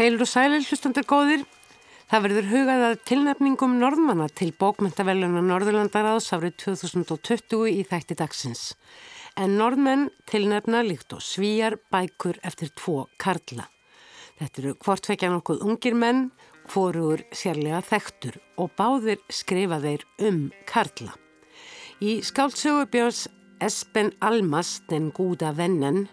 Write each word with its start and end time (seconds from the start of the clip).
Heilur 0.00 0.22
og 0.24 0.28
sælir 0.30 0.62
hlustandur 0.64 1.04
góðir. 1.04 1.42
Það 2.08 2.22
verður 2.24 2.46
hugað 2.48 2.82
að 2.86 3.00
tilnefningum 3.10 3.74
norðmanna 3.82 4.30
til 4.32 4.46
bókmyndaveluna 4.56 5.42
Norðurlandaraðs 5.44 6.30
árið 6.32 6.54
2020 6.62 7.66
í 7.68 7.82
þætti 7.84 8.14
dagsins. 8.16 8.62
En 9.36 9.58
norðmenn 9.58 10.06
tilnefna 10.30 10.80
líkt 10.86 11.12
og 11.12 11.20
svíjar 11.20 11.76
bækur 11.92 12.38
eftir 12.48 12.70
tvo 12.80 13.10
karla. 13.20 13.66
Þetta 14.38 14.62
eru 14.62 14.72
hvortvekja 14.86 15.30
nokkuð 15.34 15.66
ungir 15.68 15.98
menn, 16.00 16.30
hvorur 16.72 17.20
sérlega 17.36 17.82
þektur 17.84 18.40
og 18.56 18.72
báðir 18.80 19.20
skrifa 19.28 19.82
þeir 19.84 20.06
um 20.30 20.46
karla. 20.64 21.12
Í 22.00 22.22
skáltsögu 22.24 22.88
björns 22.88 23.26
Espen 23.60 24.14
Almas, 24.24 24.78
den 24.88 25.12
gúda 25.12 25.52
vennen, 25.52 26.06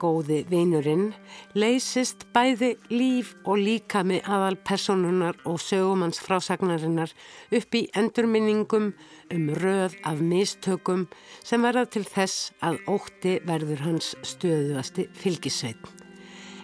góði 0.00 0.42
vinurinn, 0.50 1.10
leysist 1.54 2.26
bæði 2.34 2.74
líf 2.92 3.34
og 3.44 3.60
líkami 3.62 4.20
aðal 4.24 4.56
personunar 4.66 5.38
og 5.48 5.60
sögumanns 5.62 6.20
frásagnarinnar 6.24 7.14
upp 7.56 7.78
í 7.78 7.86
endurminningum 7.96 8.92
um 9.34 9.46
röð 9.62 9.96
af 10.06 10.20
mistökum 10.20 11.06
sem 11.44 11.62
verða 11.62 11.86
til 11.90 12.04
þess 12.06 12.52
að 12.64 12.80
ótti 12.90 13.38
verður 13.46 13.84
hans 13.86 14.12
stöðuasti 14.26 15.08
fylgisveit. 15.16 15.90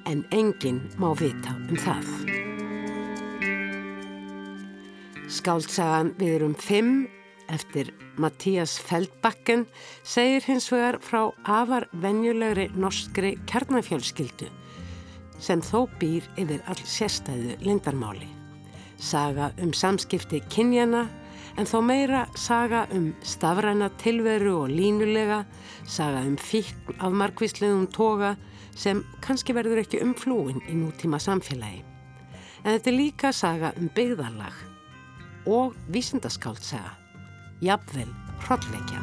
En 0.06 0.24
enginn 0.34 0.82
má 0.98 1.12
vita 1.18 1.56
um 1.68 1.78
það. 1.78 2.06
Skáltsagan 5.32 6.12
við 6.18 6.38
erum 6.40 6.54
fimm 6.58 7.04
eftir 7.52 7.92
Mattías 8.16 8.78
Feldbakken 8.80 9.66
segir 10.02 10.44
hins 10.46 10.68
vegar 10.72 10.98
frá 11.04 11.22
afar 11.44 11.88
venjulegri 11.92 12.68
norskri 12.74 13.36
kjarnafjölskyldu 13.50 14.48
sem 15.42 15.62
þó 15.64 15.88
býr 15.98 16.26
yfir 16.38 16.62
all 16.70 16.84
sérstæðu 16.86 17.56
lindarmáli. 17.66 18.28
Saga 19.02 19.50
um 19.58 19.72
samskipti 19.74 20.38
kynjana 20.52 21.08
en 21.58 21.66
þó 21.66 21.80
meira 21.84 22.22
saga 22.38 22.84
um 22.94 23.10
stafræna 23.26 23.90
tilveru 23.98 24.54
og 24.62 24.70
línulega, 24.70 25.42
saga 25.84 26.22
um 26.22 26.38
fíkn 26.38 26.94
af 27.00 27.12
markvíslegum 27.12 27.88
toga 27.90 28.36
sem 28.74 29.02
kannski 29.20 29.52
verður 29.52 29.82
ekki 29.82 30.00
umflúin 30.06 30.62
í 30.70 30.78
nútíma 30.78 31.18
samfélagi. 31.20 31.82
En 32.62 32.76
þetta 32.76 32.90
er 32.92 33.00
líka 33.00 33.34
saga 33.34 33.74
um 33.76 33.90
byggðarlag 33.90 34.54
og 35.50 35.74
vísindaskáltsaga 35.90 37.01
jafnvel 37.62 38.10
hrollvekja. 38.42 39.00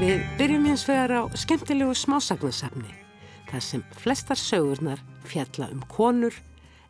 Við 0.00 0.22
byrjum 0.38 0.68
hins 0.70 0.86
vegar 0.88 1.12
á 1.12 1.22
skemmtilegu 1.38 1.94
smásagnasafni 1.94 2.94
þar 3.50 3.66
sem 3.66 3.84
flestar 4.00 4.38
sögurnar 4.40 5.02
fjalla 5.26 5.70
um 5.74 5.82
konur 5.92 6.34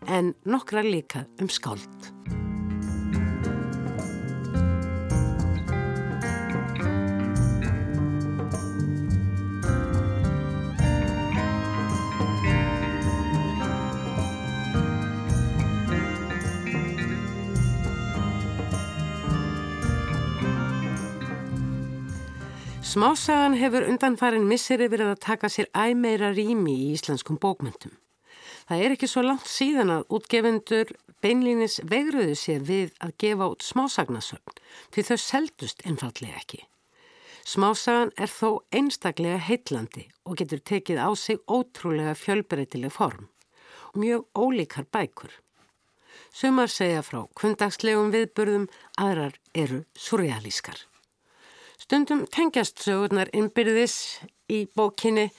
en 0.09 0.35
nokkra 0.45 0.85
líka 0.87 1.27
um 1.41 1.49
skáld. 1.49 2.40
Smásagan 22.91 23.53
hefur 23.55 23.85
undanfarin 23.87 24.49
missir 24.51 24.81
yfir 24.83 25.05
að 25.05 25.21
taka 25.23 25.47
sér 25.47 25.69
æmeira 25.79 26.33
rými 26.35 26.73
í 26.75 26.89
íslenskum 26.97 27.37
bókmyndum. 27.39 27.93
Það 28.67 28.83
er 28.83 28.95
ekki 28.97 29.09
svo 29.13 29.23
langt 29.23 29.47
síðan 29.47 29.93
að 29.95 30.17
útgefendur 30.17 30.91
beinlínis 31.23 31.77
vegruðu 31.93 32.35
sér 32.41 32.65
við 32.67 32.91
að 32.99 33.15
gefa 33.23 33.49
út 33.53 33.63
smásagnasögn 33.69 34.59
því 34.91 35.07
þau 35.07 35.21
seldust 35.27 35.87
einfallega 35.87 36.43
ekki. 36.43 36.61
Smásagan 37.47 38.11
er 38.19 38.35
þó 38.35 38.59
einstaklega 38.75 39.39
heitlandi 39.39 40.09
og 40.27 40.43
getur 40.43 40.67
tekið 40.73 40.99
á 40.99 41.15
sig 41.15 41.39
ótrúlega 41.47 42.19
fjölbreytileg 42.19 42.91
form 42.99 43.31
og 43.93 44.03
mjög 44.03 44.27
ólíkar 44.35 44.91
bækur. 44.91 45.31
Sumar 46.35 46.67
segja 46.67 47.07
frá 47.07 47.23
kundagslegum 47.39 48.11
viðburðum, 48.11 48.67
aðrar 48.99 49.39
eru 49.55 49.85
surrealískar. 49.95 50.90
Stundum 51.81 52.27
tengjast 52.29 52.83
sögurnar 52.85 53.31
innbyrðis 53.33 54.21
í 54.53 54.67
bókinni, 54.77 55.31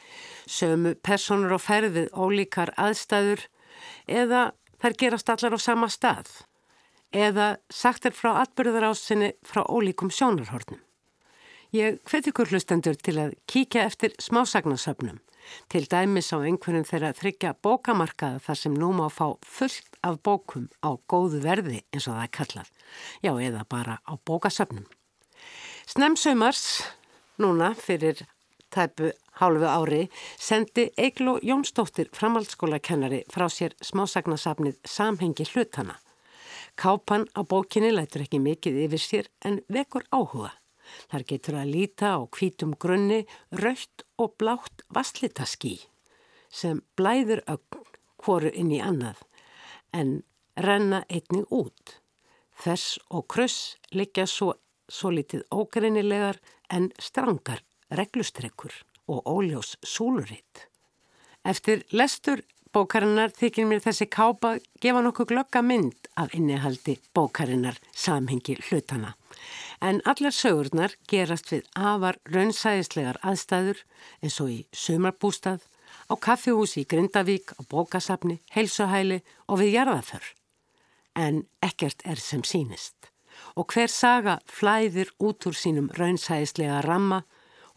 sömu 0.49 0.95
personur 1.05 1.53
og 1.53 1.61
ferðið 1.61 2.07
ólíkar 2.17 2.71
aðstæður 2.81 3.43
eða 4.09 4.47
þær 4.81 4.95
gerast 5.03 5.29
allar 5.29 5.53
á 5.53 5.59
sama 5.61 5.89
stað 5.93 6.31
eða 7.13 7.57
sagt 7.69 8.07
er 8.07 8.15
frá 8.15 8.39
atbyrðarásinni 8.41 9.35
frá 9.45 9.61
ólíkum 9.67 10.09
sjónarhornum. 10.09 10.79
Ég 11.75 11.99
hveti 12.07 12.31
ykkur 12.31 12.49
hlustendur 12.51 12.97
til 12.97 13.17
að 13.21 13.35
kíkja 13.47 13.83
eftir 13.87 14.15
smásagnasöfnum, 14.19 15.19
til 15.71 15.83
dæmis 15.91 16.31
á 16.33 16.41
einhverjum 16.41 16.87
þeirra 16.87 17.11
þryggja 17.19 17.53
bókamarkaða 17.63 18.41
þar 18.47 18.59
sem 18.63 18.79
nú 18.81 18.89
má 18.97 19.05
fá 19.13 19.27
fullt 19.45 20.01
af 20.01 20.17
bókum 20.25 20.65
á 20.81 20.97
góðu 21.05 21.43
verði 21.45 21.83
eins 21.93 22.09
og 22.09 22.17
það 22.17 22.25
er 22.25 22.33
kallað, 22.39 22.73
já 23.21 23.31
eða 23.37 23.63
bara 23.69 23.99
á 24.03 24.13
bókasöfnum. 24.17 24.89
Snemsöymars, 25.91 26.83
núna 27.35 27.73
fyrir 27.75 28.21
tæpu 28.71 29.09
hálfu 29.41 29.67
ári, 29.67 30.05
sendi 30.39 30.85
Eglo 30.95 31.33
Jónsdóttir 31.43 32.07
framhaldsskólakennari 32.15 33.25
frá 33.27 33.49
sér 33.51 33.75
smásagnasafnið 33.83 34.77
Samhengi 34.87 35.43
hlutana. 35.49 35.97
Kápan 36.79 37.27
á 37.35 37.43
bókinni 37.43 37.91
lætur 37.91 38.23
ekki 38.23 38.39
mikið 38.39 38.79
yfir 38.85 39.03
sér 39.03 39.29
en 39.43 39.59
vekur 39.67 40.07
áhuga. 40.15 40.53
Þar 41.11 41.27
getur 41.33 41.59
að 41.59 41.73
líta 41.75 42.15
á 42.15 42.19
kvítum 42.23 42.71
grunni, 42.79 43.25
raukt 43.51 44.07
og 44.15 44.39
blátt 44.39 44.87
vasslitaskí 44.95 45.75
sem 46.47 46.79
blæður 46.95 47.43
ögn 47.51 47.83
hvoru 48.23 48.55
inn 48.55 48.71
í 48.71 48.79
annað 48.79 49.27
en 49.91 50.21
renna 50.55 51.03
einnig 51.11 51.51
út. 51.51 51.99
Þess 52.63 52.95
og 53.11 53.27
kruss 53.27 53.75
liggja 53.91 54.23
svo 54.23 54.53
svo 54.91 55.11
litið 55.15 55.45
ógreinilegar 55.55 56.39
en 56.69 56.91
strangar 56.99 57.63
reglustrekkur 57.91 58.73
og 59.11 59.27
óljós 59.27 59.75
súluritt. 59.83 60.67
Eftir 61.43 61.83
lestur 61.91 62.43
bókarinnar 62.71 63.33
þykir 63.35 63.67
mér 63.67 63.81
þessi 63.83 64.07
kápa 64.07 64.53
gefa 64.83 65.01
nokkuð 65.03 65.31
glögga 65.33 65.63
mynd 65.65 66.07
af 66.15 66.35
innihaldi 66.37 66.99
bókarinnar 67.15 67.79
samhengi 67.91 68.57
hlutana. 68.67 69.15
En 69.81 70.01
allar 70.05 70.35
sögurnar 70.35 70.95
gerast 71.09 71.51
við 71.51 71.67
afar 71.75 72.19
raunsæðislegar 72.31 73.19
aðstæður 73.25 73.83
eins 74.21 74.39
og 74.43 74.53
í 74.53 74.59
sömarbústað, 74.71 75.65
á 76.07 76.13
kaffihúsi 76.15 76.85
í 76.85 76.87
Grindavík, 76.87 77.55
á 77.57 77.61
bókasafni, 77.67 78.39
heilsuhæli 78.55 79.21
og 79.47 79.63
við 79.63 79.75
jarðaför. 79.79 80.23
En 81.15 81.43
ekkert 81.65 82.05
er 82.07 82.21
sem 82.21 82.45
sínist 82.47 83.10
og 83.55 83.73
hver 83.73 83.91
saga 83.91 84.39
flæðir 84.47 85.11
út 85.19 85.47
úr 85.49 85.57
sínum 85.57 85.89
raunsæðislega 85.97 86.81
ramma, 86.85 87.21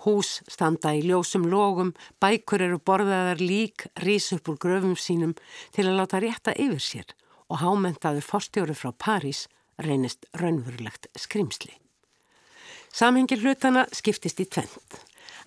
hús 0.05 0.41
standa 0.51 0.93
í 0.95 1.03
ljósum 1.07 1.47
logum, 1.49 1.95
bækur 2.21 2.65
eru 2.67 2.79
borðaðar 2.79 3.41
lík, 3.41 3.87
rís 4.05 4.31
upp 4.37 4.51
úr 4.53 4.59
gröfum 4.61 4.97
sínum 4.99 5.35
til 5.73 5.89
að 5.89 5.99
láta 6.01 6.21
rétta 6.23 6.57
yfir 6.57 6.83
sér 6.83 7.15
og 7.49 7.61
hámentaður 7.63 8.27
forstjóru 8.27 8.77
frá 8.77 8.93
París 8.93 9.47
reynist 9.79 10.27
raunverulegt 10.41 11.09
skrimsli. 11.19 11.75
Samhengi 12.95 13.41
hlutana 13.41 13.89
skiptist 13.93 14.41
í 14.41 14.47
tvent. 14.47 15.01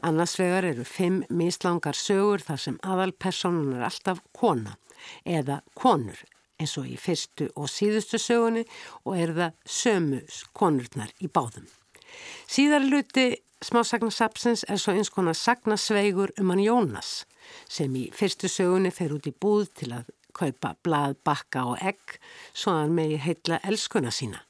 Annars 0.03 0.35
vegar 0.37 0.67
eru 0.67 0.83
fimm 0.85 1.23
mislangar 1.33 1.97
sögur 1.97 2.43
þar 2.43 2.59
sem 2.61 2.79
aðalpersonan 2.85 3.77
er 3.77 3.85
alltaf 3.87 4.19
kona 4.35 4.75
eða 5.25 5.61
konur 5.77 6.19
eins 6.57 6.77
og 6.79 6.87
í 6.89 6.97
fyrstu 6.99 7.49
og 7.55 7.69
síðustu 7.71 8.19
sögunni 8.21 8.63
og 9.05 9.17
er 9.17 9.33
það 9.37 9.57
sömu 9.79 10.21
konurnar 10.57 11.13
í 11.21 11.29
báðum. 11.29 11.67
Síðar 12.49 12.85
luti 12.87 13.29
smásagnasapsins 13.65 14.65
er 14.69 14.81
svo 14.81 14.93
eins 14.97 15.11
konar 15.13 15.37
sagnasveigur 15.37 16.33
um 16.41 16.53
hann 16.53 16.63
Jónas 16.63 17.23
sem 17.69 17.93
í 17.95 18.07
fyrstu 18.13 18.49
sögunni 18.51 18.91
fer 18.93 19.13
út 19.15 19.29
í 19.29 19.33
búð 19.33 19.69
til 19.79 19.93
að 19.95 20.11
kaupa 20.37 20.75
blað, 20.85 21.15
bakka 21.25 21.63
og 21.71 21.79
egg 21.81 22.19
svo 22.53 22.75
hann 22.77 22.93
megi 22.97 23.17
heitla 23.21 23.61
elskuna 23.65 24.11
sína. 24.13 24.43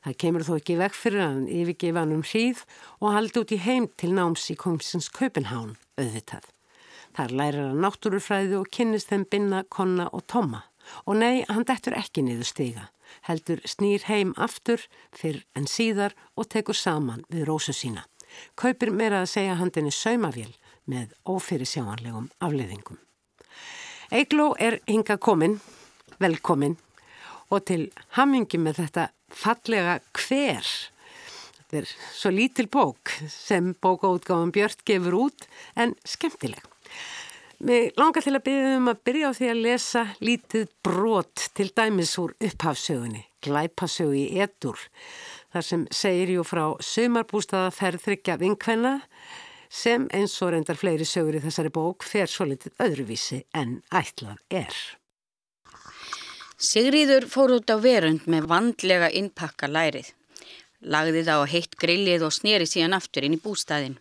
Það 0.00 0.16
kemur 0.22 0.46
þó 0.46 0.54
ekki 0.56 0.78
vekk 0.80 0.96
fyrir 0.96 1.22
hann 1.26 1.44
yfirgefa 1.50 2.02
hann 2.02 2.14
um 2.16 2.24
hríð 2.24 2.64
og 3.00 3.12
haldi 3.14 3.42
út 3.42 3.52
í 3.52 3.60
heim 3.60 3.90
til 4.00 4.14
náms 4.16 4.46
í 4.52 4.56
kongsins 4.58 5.10
Kaupenhán 5.12 5.76
auðvitað. 6.00 6.46
Þar 7.16 7.36
lærir 7.36 7.68
hann 7.68 7.84
náttúrufræði 7.84 8.56
og 8.56 8.70
kynnist 8.72 9.10
þeim 9.10 9.26
binna, 9.30 9.64
konna 9.68 10.08
og 10.14 10.24
tomma. 10.30 10.64
Og 11.06 11.18
nei, 11.20 11.44
hann 11.48 11.66
dettur 11.68 11.96
ekki 11.98 12.24
niður 12.24 12.48
stiga, 12.48 12.88
heldur 13.28 13.62
snýr 13.68 14.06
heim 14.08 14.32
aftur 14.36 14.82
fyrr 15.16 15.42
en 15.56 15.68
síðar 15.70 16.16
og 16.36 16.50
tekur 16.52 16.76
saman 16.76 17.24
við 17.32 17.46
rósu 17.50 17.74
sína. 17.76 18.06
Kaupir 18.54 18.92
meira 18.94 19.24
að 19.24 19.32
segja 19.32 19.58
handinni 19.58 19.92
saumavél 19.94 20.52
með 20.90 21.14
ófyrir 21.28 21.68
sjáanlegum 21.68 22.30
afleðingum. 22.42 22.98
Eigló 24.10 24.52
er 24.58 24.80
hinga 24.90 25.18
komin, 25.22 25.60
velkomin 26.18 26.76
og 27.50 27.66
til 27.66 27.90
hamingi 28.16 28.58
með 28.58 28.84
þetta 28.84 29.06
fallega 29.34 29.98
hver. 30.16 30.66
Þetta 31.60 31.80
er 31.82 31.92
svo 32.18 32.32
lítil 32.34 32.66
bók 32.70 33.14
sem 33.30 33.72
bókaútgáðan 33.82 34.54
Björn 34.54 34.84
gefur 34.86 35.18
út 35.26 35.46
en 35.78 35.94
skemmtileg. 36.06 36.62
Mér 37.60 37.90
langar 38.00 38.24
til 38.24 38.32
að 38.32 38.46
byrja 38.46 38.76
um 38.78 38.86
að 38.88 39.00
byrja 39.04 39.28
á 39.28 39.36
því 39.36 39.48
að 39.52 39.58
lesa 39.66 40.02
lítið 40.24 40.70
brot 40.80 41.42
til 41.52 41.66
dæmis 41.76 42.14
úr 42.22 42.32
upphafsögunni, 42.40 43.26
glæpasögu 43.44 44.16
í 44.16 44.40
etur, 44.40 44.80
þar 45.52 45.66
sem 45.68 45.82
segir 45.92 46.32
jú 46.38 46.46
frá 46.48 46.62
sömarbústaða 46.80 47.74
ferðryggja 47.76 48.38
vinkvenna 48.40 48.94
sem 49.68 50.08
eins 50.16 50.38
og 50.40 50.54
reyndar 50.54 50.80
fleiri 50.80 51.04
sögur 51.04 51.36
í 51.36 51.44
þessari 51.44 51.74
bók 51.76 52.08
fer 52.08 52.32
svo 52.32 52.48
litið 52.48 52.80
öðruvísi 52.80 53.42
en 53.52 53.82
ætlað 53.92 54.40
er. 54.48 54.80
Sigriður 56.56 57.28
fór 57.28 57.58
út 57.58 57.68
á 57.68 57.76
verund 57.76 58.24
með 58.24 58.48
vandlega 58.48 59.12
innpakka 59.12 59.68
lærið. 59.68 60.14
Lagði 60.80 61.28
það 61.28 61.44
á 61.44 61.52
heitt 61.52 61.76
grillið 61.76 62.24
og 62.24 62.32
sneri 62.32 62.64
síðan 62.64 62.96
aftur 62.96 63.28
inn 63.28 63.36
í 63.36 63.44
bústæðin. 63.44 64.00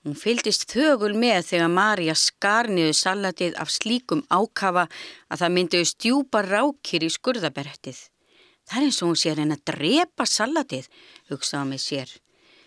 Hún 0.00 0.16
fyldist 0.16 0.64
þögul 0.72 1.12
með 1.12 1.42
þegar 1.50 1.72
Marja 1.76 2.14
skarniðu 2.16 2.94
salatið 2.96 3.56
af 3.60 3.68
slíkum 3.68 4.22
ákafa 4.32 4.86
að 5.28 5.42
það 5.42 5.54
myndiðu 5.56 5.88
stjúpa 5.90 6.40
rákir 6.46 7.04
í 7.04 7.10
skurðaberettið. 7.12 7.98
Það 8.64 8.78
er 8.78 8.86
eins 8.86 9.00
og 9.02 9.10
hún 9.10 9.18
sér 9.20 9.42
henn 9.42 9.52
að 9.52 9.64
drepa 9.68 10.24
salatið, 10.24 10.86
hugsaða 11.28 11.66
með 11.68 11.82
sér. 11.84 12.14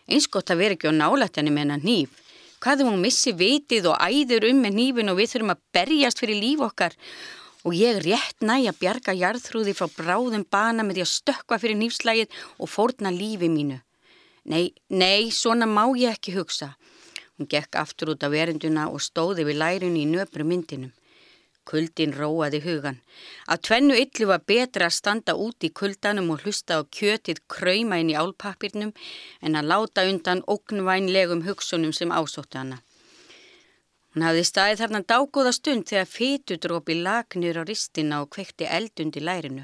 Eins 0.05 0.27
gott 0.29 0.53
að 0.53 0.61
vera 0.61 0.77
ekki 0.77 0.91
á 0.91 0.99
nálættinu 0.99 1.55
með 1.55 1.63
hennar 1.63 1.87
nýf. 1.87 2.19
Hvað 2.61 2.83
ef 2.83 2.91
hún 2.91 3.01
missi 3.01 3.33
vitið 3.33 3.89
og 3.89 3.97
æður 4.03 4.45
um 4.51 4.61
með 4.61 4.77
nýfin 4.77 5.11
og 5.11 5.17
við 5.17 5.33
þurfum 5.33 5.55
að 5.55 5.63
berjast 5.73 6.21
fyrir 6.21 6.39
líf 6.39 6.61
okkar 6.67 6.93
og 7.63 7.73
ég 7.79 7.97
rétt 8.05 8.45
næ 8.45 8.59
að 8.69 8.77
bjarga 8.83 9.17
jarðhrúði 9.17 9.73
frá 9.73 9.89
bráðum 9.97 10.45
bana 10.53 10.85
með 10.85 10.99
því 10.99 11.05
að 11.07 11.11
stökka 11.15 11.59
fyrir 11.63 11.81
nýfslægið 11.81 12.39
og 12.59 12.69
fórna 12.69 13.09
lífi 13.09 13.49
mínu. 13.49 13.81
Nei, 14.53 14.69
nei, 14.91 15.31
svona 15.31 15.65
má 15.65 15.87
ég 15.97 16.13
ekki 16.13 16.37
hugsa. 16.37 16.75
Hún 17.37 17.49
gekk 17.49 17.79
aftur 17.81 18.13
út 18.13 18.23
af 18.25 18.31
verenduna 18.31 18.89
og 18.93 19.01
stóði 19.01 19.45
við 19.47 19.59
lærinu 19.61 20.01
í 20.03 20.09
nöpru 20.09 20.45
myndinum. 20.45 20.91
Kuldin 21.69 22.13
róaði 22.13 22.59
hugan. 22.65 22.97
Að 23.47 23.61
tvennu 23.67 23.95
yllu 23.95 24.27
var 24.29 24.41
betra 24.51 24.89
að 24.89 24.97
standa 24.97 25.35
út 25.45 25.63
í 25.63 25.71
kuldanum 25.79 26.33
og 26.33 26.43
hlusta 26.43 26.79
á 26.79 26.81
kjötið 26.97 27.39
krauma 27.53 28.01
inn 28.01 28.11
í 28.11 28.17
álpapirnum 28.19 28.91
en 29.41 29.55
að 29.59 29.69
láta 29.71 30.03
undan 30.09 30.43
ógnvænlegum 30.55 31.45
hugsunum 31.47 31.93
sem 31.95 32.11
ásóttu 32.11 32.59
hana. 32.59 32.81
Hún 34.13 34.27
hafði 34.27 34.43
staðið 34.45 34.81
þarna 34.83 35.01
dágóða 35.09 35.53
stund 35.57 35.87
þegar 35.89 36.11
fytudrópi 36.15 36.99
lagnir 36.99 37.57
á 37.57 37.63
ristina 37.65 38.19
og 38.21 38.29
kvekti 38.35 38.67
eldundi 38.69 39.23
lærinu. 39.23 39.63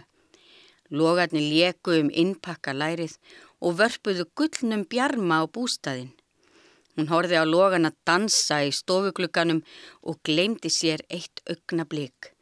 Logarni 0.90 1.44
leku 1.52 2.00
um 2.00 2.10
innpakka 2.10 2.74
lærið 2.74 3.20
og 3.62 3.76
vörpuðu 3.78 4.26
gullnum 4.34 4.88
bjarma 4.90 5.44
á 5.44 5.46
bústaðin. 5.46 6.16
Hún 6.98 7.10
horfi 7.12 7.38
á 7.38 7.46
logan 7.46 7.88
að 7.90 8.00
dansa 8.08 8.64
í 8.66 8.74
stofuglugganum 8.76 9.62
og 10.10 10.20
glemdi 10.26 10.72
sér 10.74 11.04
eitt 11.10 11.44
augna 11.50 11.86
blik. 11.86 12.34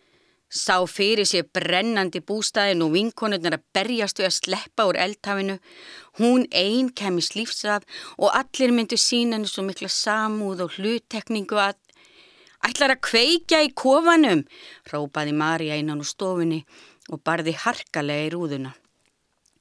Sá 0.48 0.80
fyrir 0.88 1.28
sér 1.28 1.50
brennandi 1.54 2.22
bústæðin 2.24 2.86
og 2.86 2.94
vinkonurnar 2.94 3.58
að 3.58 3.66
berjast 3.76 4.22
við 4.22 4.30
að 4.30 4.38
sleppa 4.38 4.86
úr 4.88 5.00
eldhafinu. 5.04 5.58
Hún 6.22 6.48
einn 6.56 6.94
kemi 6.96 7.22
slífsaf 7.22 7.84
og 8.16 8.32
allir 8.32 8.72
myndu 8.72 8.96
sína 8.96 9.36
henni 9.36 9.52
svo 9.52 9.66
mikla 9.68 9.92
samúð 9.92 10.64
og 10.68 10.80
hluttekningu 10.80 11.60
að 11.60 11.84
Ætlar 12.66 12.96
að 12.96 13.04
kveikja 13.06 13.60
í 13.64 13.70
kofanum, 13.78 14.42
rópaði 14.90 15.34
Marja 15.38 15.78
innan 15.78 16.02
úr 16.02 16.10
stofunni 16.10 16.64
og 17.14 17.22
barði 17.24 17.54
harkalega 17.54 18.26
í 18.28 18.32
rúðuna. 18.34 18.72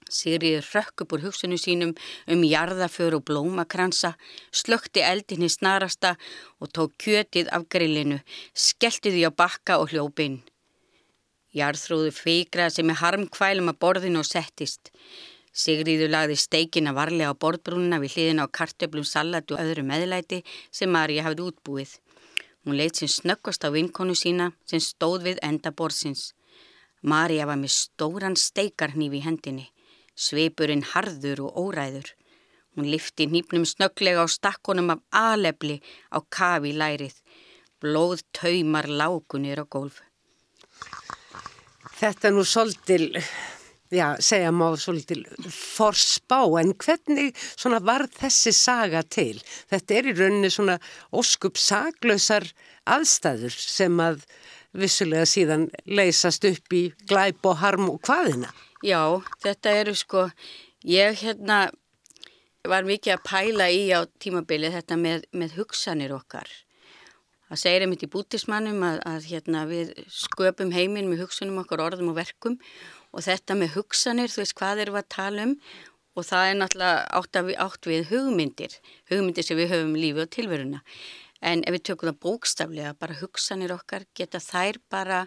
Sigriður 0.07 0.67
rökk 0.71 1.03
upp 1.03 1.15
úr 1.17 1.25
hugsunum 1.27 1.59
sínum 1.59 1.93
um 2.31 2.43
jarðaför 2.47 3.17
og 3.19 3.25
blómakransa, 3.27 4.13
slökti 4.55 5.03
eldinni 5.03 5.49
snarasta 5.51 6.15
og 6.63 6.71
tók 6.71 6.95
kjötið 7.03 7.51
af 7.51 7.67
grillinu, 7.69 8.21
skellti 8.55 9.11
því 9.11 9.25
á 9.27 9.31
bakka 9.35 9.81
og 9.83 9.91
hljópinn. 9.91 10.45
Jarðrúðu 11.57 12.13
feikraði 12.15 12.77
sem 12.77 12.93
er 12.93 13.01
harmkvælum 13.03 13.73
að 13.73 13.81
borðinu 13.83 14.23
og 14.23 14.29
settist. 14.29 14.93
Sigriður 15.57 16.13
lagði 16.13 16.37
steikina 16.37 16.93
varlega 16.93 17.33
á 17.33 17.41
borðbrúnina 17.43 17.99
við 18.03 18.17
hliðina 18.17 18.45
á 18.45 18.55
kartöblum 18.59 19.07
salatu 19.09 19.57
og 19.57 19.63
öðru 19.65 19.87
meðlæti 19.89 20.43
sem 20.71 20.93
Marja 20.93 21.25
hafði 21.25 21.49
útbúið. 21.49 21.95
Hún 22.63 22.77
leitt 22.77 23.01
sem 23.01 23.09
snöggast 23.09 23.65
á 23.65 23.73
vinkonu 23.73 24.15
sína 24.15 24.53
sem 24.69 24.83
stóð 24.85 25.31
við 25.31 25.41
enda 25.43 25.73
borðsins. 25.73 26.35
Marja 27.01 27.47
var 27.49 27.57
með 27.57 27.73
stóran 27.73 28.37
steikarnýf 28.37 29.17
í 29.17 29.23
hendinni. 29.25 29.67
Sveipurinn 30.17 30.85
harður 30.95 31.45
og 31.47 31.59
óræður. 31.61 32.15
Hún 32.77 32.89
lifti 32.93 33.27
nýpnum 33.29 33.65
snögglega 33.69 34.25
á 34.25 34.29
stakkonum 34.29 34.95
af 34.95 35.01
alefli 35.13 35.77
á 36.13 36.19
kafi 36.29 36.73
lærið. 36.77 37.15
Blóð 37.81 38.25
taumar 38.33 38.89
lágunir 38.89 39.61
á 39.61 39.67
gólf. 39.69 40.01
Þetta 41.97 42.33
nú 42.33 42.45
svolítil, 42.45 43.07
já, 43.89 44.17
segja 44.21 44.53
má 44.53 44.69
svolítil 44.77 45.23
forspá, 45.49 46.43
en 46.61 46.75
hvernig 46.77 47.33
svona 47.57 47.81
var 47.81 48.05
þessi 48.13 48.53
saga 48.53 49.01
til? 49.03 49.41
Þetta 49.73 49.97
er 49.97 50.11
í 50.11 50.17
rauninni 50.19 50.53
svona 50.53 50.77
óskup 51.13 51.57
saglösar 51.57 52.45
aðstæður 52.85 53.57
sem 53.57 53.97
að 54.01 54.27
vissulega 54.77 55.25
síðan 55.25 55.71
leysast 55.89 56.45
upp 56.45 56.77
í 56.77 56.91
glæp 57.09 57.49
og 57.49 57.61
harm 57.65 57.89
og 57.95 58.03
hvaðina? 58.05 58.53
Já, 58.87 59.19
þetta 59.43 59.73
eru 59.81 59.93
sko, 59.99 60.29
ég 60.87 61.17
hérna 61.19 61.65
var 62.67 62.87
mikið 62.87 63.17
að 63.17 63.25
pæla 63.27 63.67
í 63.75 63.89
á 63.91 64.07
tímabilið 64.23 64.77
þetta 64.77 64.99
með, 65.01 65.25
með 65.35 65.57
hugsanir 65.59 66.15
okkar. 66.15 66.47
Það 67.49 67.61
segir 67.63 67.85
einmitt 67.87 68.05
í 68.07 68.11
bútismannum 68.11 68.85
að, 68.87 69.01
að 69.11 69.27
hérna, 69.31 69.65
við 69.71 69.91
sköpum 70.11 70.71
heiminn 70.75 71.11
með 71.11 71.25
hugsunum 71.25 71.59
okkar 71.63 71.83
orðum 71.83 72.13
og 72.13 72.19
verkum 72.21 72.57
og 73.11 73.27
þetta 73.27 73.57
með 73.59 73.75
hugsanir, 73.75 74.31
þú 74.31 74.43
veist 74.43 74.57
hvað 74.59 74.83
erum 74.85 74.99
við 74.99 75.03
að 75.03 75.13
tala 75.17 75.47
um 75.49 75.57
og 76.17 76.27
það 76.27 76.51
er 76.51 76.59
náttúrulega 76.61 77.01
átt, 77.19 77.41
við, 77.49 77.59
átt 77.67 77.89
við 77.91 78.07
hugmyndir, 78.13 78.77
hugmyndir 79.11 79.47
sem 79.47 79.59
við 79.59 79.73
höfum 79.75 79.91
um 79.91 79.99
lífi 80.01 80.23
og 80.23 80.31
tilveruna. 80.37 80.83
En 81.43 81.67
ef 81.67 81.75
við 81.75 81.85
tökum 81.91 82.13
það 82.13 82.23
bókstaflega, 82.23 82.95
bara 83.03 83.19
hugsanir 83.19 83.75
okkar, 83.75 84.07
geta 84.15 84.41
þær 84.41 84.81
bara 84.95 85.25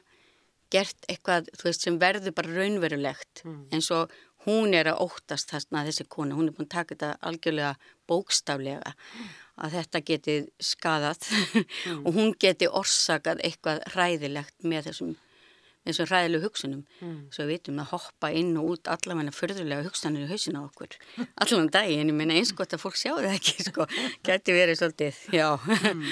gert 0.73 1.05
eitthvað 1.09 1.49
veist, 1.63 1.85
sem 1.85 1.99
verður 2.01 2.35
bara 2.37 2.55
raunverulegt 2.55 3.43
mm. 3.45 3.61
eins 3.73 3.89
og 3.95 4.11
hún 4.45 4.75
er 4.77 4.89
að 4.91 5.03
óttast 5.05 5.51
þarna 5.51 5.85
þessi 5.87 6.05
kona, 6.11 6.37
hún 6.37 6.49
er 6.49 6.55
búin 6.55 6.69
að 6.69 6.75
taka 6.75 6.95
þetta 6.95 7.13
algjörlega 7.29 7.71
bókstaflega 8.09 8.93
mm. 8.93 9.31
að 9.65 9.79
þetta 9.79 10.03
geti 10.11 10.35
skadat 10.63 11.31
mm. 11.31 12.03
og 12.05 12.13
hún 12.15 12.37
geti 12.39 12.69
orsakað 12.69 13.43
eitthvað 13.45 13.81
ræðilegt 13.95 14.55
með 14.63 14.89
þessum, 14.89 15.11
þessum 15.89 16.09
ræðilegu 16.13 16.47
hugsunum 16.47 16.85
mm. 17.01 17.19
svo 17.35 17.49
við 17.49 17.57
vitum 17.57 17.83
að 17.83 17.91
hoppa 17.95 18.31
inn 18.39 18.55
og 18.61 18.71
út 18.75 18.93
allavega 18.93 19.35
förðulega 19.35 19.89
hugsanir 19.89 20.27
í 20.27 20.31
hausina 20.31 20.63
okkur 20.69 20.95
allavega 21.17 21.75
daginn, 21.81 22.13
ég 22.13 22.19
minna 22.21 22.39
eins 22.39 22.55
gott 22.55 22.77
að 22.77 22.85
fólk 22.85 22.99
sjá 23.01 23.11
það 23.17 23.35
ekki 23.35 23.67
sko, 23.67 23.89
geti 24.29 24.55
verið 24.55 24.81
svolítið, 24.83 25.21
já 25.35 25.51
mm. 25.57 26.09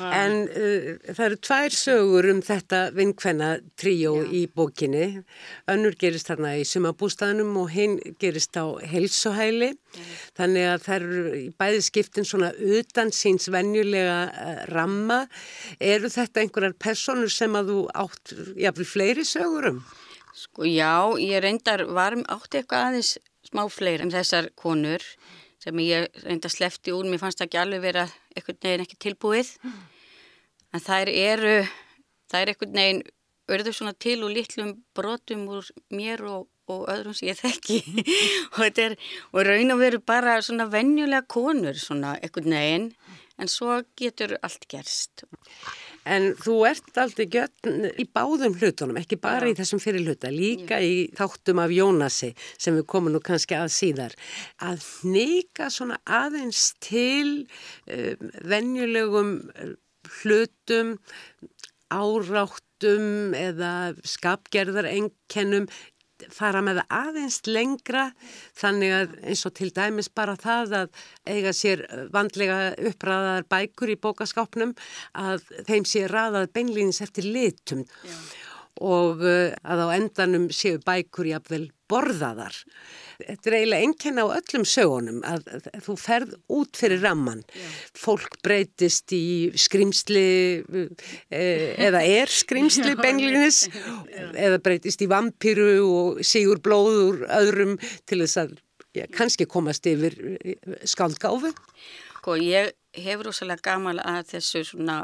En 0.00 0.36
uh, 0.48 0.86
það 1.12 1.24
eru 1.26 1.38
tvær 1.48 1.76
sögur 1.76 2.28
um 2.32 2.42
þetta 2.44 2.80
vinkvenna 2.96 3.50
tríó 3.78 4.14
í 4.24 4.44
bókinni. 4.48 5.22
Önnur 5.72 5.96
gerist 6.00 6.30
þarna 6.30 6.54
í 6.60 6.66
sumabústæðanum 6.68 7.58
og 7.62 7.72
hinn 7.74 7.98
gerist 8.22 8.56
á 8.56 8.64
helsuhæli. 8.92 9.72
Já. 9.72 10.06
Þannig 10.40 10.68
að 10.70 10.86
það 10.86 10.96
eru 10.96 11.24
í 11.42 11.44
bæði 11.60 11.82
skiptin 11.88 12.28
svona 12.28 12.52
utan 12.78 13.12
síns 13.12 13.50
venjulega 13.52 14.20
uh, 14.30 14.62
ramma. 14.72 15.24
Eru 15.78 16.12
þetta 16.12 16.44
einhverjar 16.44 16.78
personur 16.80 17.32
sem 17.32 17.58
að 17.58 17.74
þú 17.74 17.82
átt, 18.04 18.36
jáfnvel 18.56 18.88
fleiri 18.94 19.26
sögurum? 19.28 19.82
Sko 20.32 20.64
já, 20.64 21.12
ég 21.20 21.42
reyndar 21.44 21.84
varm 21.92 22.24
átti 22.32 22.62
eitthvað 22.62 22.88
aðeins 22.88 23.16
smá 23.44 23.66
fleiri 23.68 24.06
en 24.06 24.12
þessar 24.14 24.48
konur 24.56 25.04
sem 25.62 25.82
ég 25.84 26.08
reynda 26.24 26.50
slefti 26.50 26.94
úr, 26.94 27.06
mér 27.06 27.22
fannst 27.22 27.40
það 27.40 27.48
ekki 27.48 27.60
alveg 27.62 27.84
vera 27.84 28.06
eitthvað 28.34 28.62
neginn 28.66 28.84
ekki 28.86 29.00
tilbúið. 29.06 29.52
En 30.72 30.82
þær 30.82 31.10
eru 31.12 31.56
það 32.32 32.40
er 32.40 32.52
eitthvað 32.52 32.78
neginn 32.78 33.02
örður 33.52 33.76
svona 33.76 33.94
til 34.00 34.18
og 34.24 34.32
litlum 34.32 34.72
brotum 34.96 35.44
úr 35.52 35.68
mér 35.92 36.22
og, 36.30 36.46
og 36.70 36.86
öðrum 36.92 37.16
sem 37.16 37.30
ég 37.30 37.40
þekki. 37.40 37.80
Og 38.54 38.60
þetta 38.62 38.86
er 38.86 38.96
og 39.32 39.46
raun 39.48 39.74
og 39.74 39.82
veru 39.82 40.00
bara 40.12 40.38
svona 40.44 40.68
vennjulega 40.72 41.26
konur 41.30 41.78
svona 41.78 42.14
eitthvað 42.20 42.52
neginn 42.54 42.88
en 43.40 43.50
svo 43.50 43.80
getur 43.98 44.36
allt 44.42 44.68
gerst 44.70 45.26
En 46.08 46.32
þú 46.34 46.56
ert 46.66 46.98
aldrei 46.98 47.28
gjörn 47.30 47.86
í 48.00 48.06
báðum 48.10 48.56
hlutunum, 48.58 48.98
ekki 48.98 49.20
bara 49.22 49.46
Já. 49.46 49.52
í 49.52 49.58
þessum 49.60 49.82
fyrir 49.82 50.02
hluta, 50.06 50.32
líka 50.34 50.80
Já. 50.82 50.86
í 50.86 50.94
þáttum 51.18 51.62
af 51.62 51.74
Jónasi 51.74 52.32
sem 52.56 52.74
við 52.78 52.88
komum 52.90 53.14
nú 53.14 53.22
kannski 53.22 53.54
að 53.58 53.70
síðar, 53.76 54.16
að 54.58 54.82
neyka 55.06 55.70
svona 55.70 56.00
aðeins 56.02 56.72
til 56.82 57.46
um, 57.86 58.32
venjulegum 58.50 59.34
hlutum 60.22 60.96
áráttum 61.92 63.36
eða 63.36 63.92
skapgerðarenkennum 64.08 65.68
fara 66.30 66.62
með 66.64 66.82
aðeins 66.88 67.40
lengra 67.48 68.10
þannig 68.58 68.94
að 68.96 69.16
eins 69.22 69.44
og 69.48 69.56
til 69.58 69.70
dæmis 69.74 70.10
bara 70.12 70.36
það 70.40 70.76
að 70.82 71.02
eiga 71.26 71.54
sér 71.56 71.84
vandlega 72.14 72.60
uppræðar 72.90 73.48
bækur 73.50 73.94
í 73.94 73.98
bókaskápnum 74.02 74.76
að 75.18 75.44
þeim 75.68 75.88
sé 75.88 76.06
ræðað 76.10 76.50
beinlýnins 76.54 77.02
eftir 77.04 77.28
litum 77.28 77.86
Já. 78.06 78.16
Og 78.80 79.22
uh, 79.26 79.52
að 79.62 79.84
á 79.84 79.88
endanum 79.98 80.48
séu 80.54 80.80
bækur 80.82 81.28
jafnvel 81.28 81.66
borðaðar. 81.92 82.56
Þetta 83.22 83.50
er 83.50 83.56
eiginlega 83.58 83.86
enkenna 83.86 84.24
á 84.24 84.34
öllum 84.38 84.64
sögunum 84.66 85.20
að, 85.28 85.44
að, 85.52 85.66
að 85.76 85.84
þú 85.86 85.96
ferð 86.00 86.34
út 86.56 86.80
fyrir 86.80 87.02
ramman. 87.04 87.42
Já. 87.52 87.68
Fólk 88.02 88.38
breytist 88.44 89.12
í 89.14 89.52
skrimsli 89.60 90.24
e, 91.28 91.42
eða 91.76 92.02
er 92.08 92.32
skrimsli 92.32 92.96
benglinis 92.98 93.66
eða 94.32 94.58
breytist 94.64 95.04
í 95.04 95.10
vampýru 95.12 95.70
og 95.84 96.22
sigur 96.26 96.62
blóður 96.64 97.26
öðrum 97.28 97.76
til 98.08 98.22
þess 98.24 98.40
að 98.46 98.56
ja, 98.96 99.06
kannski 99.12 99.46
komast 99.50 99.86
yfir 99.90 100.16
e, 100.40 100.56
skaldgáfu. 100.88 101.52
Sko 102.22 102.38
ég 102.40 102.72
hefur 102.96 103.32
ósalega 103.32 103.72
gaman 103.72 104.00
að 104.02 104.36
þessu 104.36 104.66
svona 104.72 105.02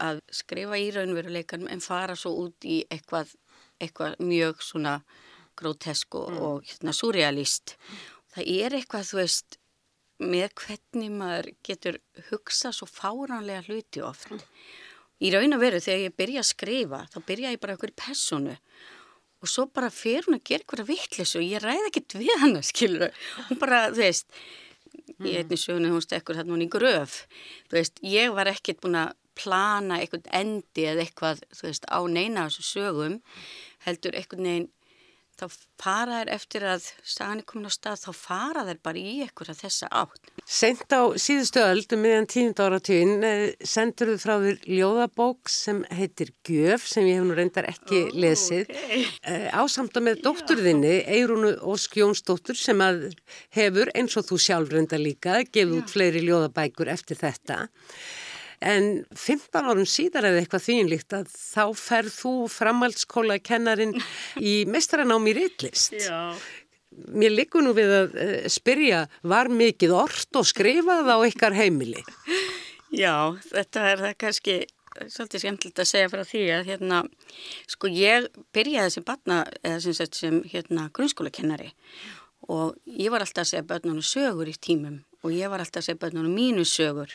að 0.00 0.20
skrifa 0.34 0.78
í 0.80 0.90
raunveruleikanum 0.94 1.70
en 1.72 1.82
fara 1.84 2.16
svo 2.18 2.34
út 2.46 2.66
í 2.68 2.80
eitthvað, 2.90 3.32
eitthvað 3.80 4.20
mjög 4.24 4.62
svona 4.64 5.00
grótesk 5.60 6.16
og, 6.18 6.30
mm. 6.30 6.44
og 6.46 6.68
hérna, 6.68 6.94
surrealist. 6.96 7.76
Það 8.34 8.52
er 8.54 8.78
eitthvað, 8.78 9.08
þú 9.10 9.20
veist, 9.20 9.58
með 10.20 10.54
hvernig 10.60 11.12
maður 11.16 11.50
getur 11.66 11.98
hugsað 12.28 12.76
svo 12.76 12.88
fáranlega 12.88 13.64
hluti 13.68 14.04
oft. 14.04 14.30
Mm. 14.32 14.46
Í 15.20 15.34
raun 15.34 15.56
og 15.56 15.60
veru 15.60 15.82
þegar 15.84 16.06
ég 16.06 16.16
byrja 16.16 16.40
að 16.40 16.48
skrifa, 16.48 17.02
þá 17.12 17.18
byrja 17.28 17.52
ég 17.52 17.60
bara 17.60 17.76
okkur 17.76 17.92
í 17.92 18.00
personu 18.00 18.56
og 19.40 19.48
svo 19.48 19.66
bara 19.72 19.88
fer 19.92 20.26
hún 20.26 20.36
að 20.36 20.44
gera 20.50 20.64
eitthvað 20.64 20.90
vittlis 20.90 21.30
og 21.38 21.44
ég 21.44 21.62
ræði 21.64 21.86
ekkert 21.88 22.16
við 22.20 22.34
hann, 22.42 22.58
skilur. 22.70 23.14
Hún 23.48 23.60
bara, 23.60 23.86
þú 23.94 24.02
veist, 24.02 24.28
mm. 25.16 25.24
í 25.24 25.36
einni 25.40 25.60
sögunu 25.60 25.94
hún 25.94 26.04
stekkur 26.04 26.36
þarna 26.36 26.56
hún 26.56 26.66
í 26.66 26.70
gröf. 26.72 27.22
Þú 27.70 27.78
veist, 27.78 28.02
ég 28.04 28.36
var 28.36 28.52
ekkert 28.52 28.82
búin 28.84 28.98
að 29.00 29.14
plana 29.40 30.00
eitthvað 30.00 30.28
endi 30.40 30.86
eða 30.92 31.06
eitthvað, 31.06 31.42
þú 31.56 31.70
veist, 31.70 31.88
á 31.88 32.00
neina 32.06 32.46
þessu 32.48 32.68
sögum 32.68 33.18
heldur 33.86 34.16
eitthvað 34.18 34.46
neginn 34.46 34.68
þá 35.40 35.46
fara 35.80 36.18
þær 36.20 36.30
eftir 36.34 36.64
að 36.68 36.86
sagan 37.06 37.40
er 37.40 37.46
komin 37.48 37.70
á 37.70 37.72
stað, 37.72 38.02
þá 38.04 38.10
fara 38.16 38.64
þær 38.68 38.80
bara 38.84 39.00
í 39.00 39.14
ekkur 39.24 39.50
að 39.52 39.62
þessa 39.62 39.88
átt. 40.00 40.32
Sent 40.44 40.92
á 40.92 41.02
síðustu 41.16 41.62
öldu 41.64 41.96
um 41.96 42.04
meðan 42.04 42.28
tíund 42.30 42.60
áratvín 42.60 43.24
eh, 43.24 43.44
sendur 43.64 44.12
þú 44.12 44.16
frá 44.20 44.34
þér 44.44 44.60
ljóðabók 44.68 45.52
sem 45.52 45.82
heitir 45.96 46.32
Gjöf 46.46 46.86
sem 46.90 47.08
ég 47.08 47.20
hef 47.20 47.28
nú 47.28 47.36
reyndar 47.38 47.70
ekki 47.70 48.02
oh, 48.08 48.14
lesið 48.24 48.66
okay. 48.68 49.04
Eh, 49.30 49.48
ásamta 49.56 50.02
með 50.04 50.24
dótturðinni 50.26 50.96
Eirunu 51.16 51.54
Ósk 51.72 52.00
Jónsdóttur 52.00 52.58
sem 52.58 52.80
að 52.84 53.06
hefur 53.56 53.92
eins 53.96 54.18
og 54.20 54.28
þú 54.28 54.40
sjálf 54.42 54.74
reyndar 54.74 55.00
líka 55.00 55.40
gefið 55.46 55.78
út 55.80 55.94
fleiri 55.94 56.24
ljóðabækur 56.26 56.92
eftir 56.92 57.20
þetta 57.20 57.64
en 58.60 58.88
15 59.16 59.68
árum 59.70 59.86
síðar 59.88 60.28
eða 60.30 60.42
eitthvað 60.42 60.66
þínlíkt 60.68 61.16
að 61.16 61.28
þá 61.32 61.64
ferð 61.80 62.16
þú 62.16 62.32
framhaldsskóla 62.52 63.38
kennarin 63.42 63.94
í 64.52 64.64
mestaranámi 64.70 65.36
reytlist. 65.36 65.96
Já. 65.96 66.36
Mér 66.90 67.32
likur 67.32 67.64
nú 67.64 67.72
við 67.76 67.94
að 67.94 68.18
uh, 68.18 68.34
spyrja, 68.50 69.04
var 69.22 69.48
mikið 69.52 69.94
orrt 69.94 70.36
og 70.36 70.48
skrifað 70.48 71.08
á 71.08 71.16
ykkar 71.28 71.56
heimili? 71.56 72.02
Já, 72.90 73.38
þetta 73.52 73.86
er 73.86 74.04
það 74.04 74.14
kannski 74.18 74.56
svolítið 75.06 75.44
skemmtilegt 75.44 75.80
að 75.80 75.88
segja 75.88 76.08
frá 76.10 76.22
því 76.26 76.40
að 76.54 76.70
hérna, 76.72 77.02
sko 77.70 77.90
ég 77.94 78.26
byrjaði 78.54 78.94
sem 78.96 79.06
batna, 79.06 79.44
eða 79.62 79.78
sem, 79.84 80.10
sem 80.18 80.40
hérna 80.50 80.88
grunnskólakennari 80.96 81.70
og 82.50 82.74
ég 82.86 83.12
var 83.12 83.22
alltaf 83.22 83.44
að 83.44 83.52
segja 83.52 83.68
börnunum 83.70 84.04
sögur 84.04 84.50
í 84.50 84.56
tímum 84.56 85.00
og 85.22 85.34
ég 85.36 85.52
var 85.52 85.62
alltaf 85.62 85.82
að 85.82 85.90
segja 85.90 86.00
börnunum 86.02 86.34
mínu 86.34 86.66
sögur 86.66 87.14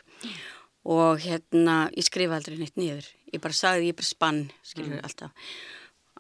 og 0.86 1.22
hérna, 1.24 1.86
ég 1.98 2.06
skrifa 2.06 2.38
aldrei 2.38 2.60
neitt 2.60 2.78
niður. 2.78 3.08
Ég 3.34 3.42
bara 3.44 3.58
sagði, 3.58 3.90
ég 3.90 3.98
bara 3.98 4.10
spann 4.10 4.44
skilur 4.66 5.00
mm. 5.00 5.06
alltaf. 5.08 5.56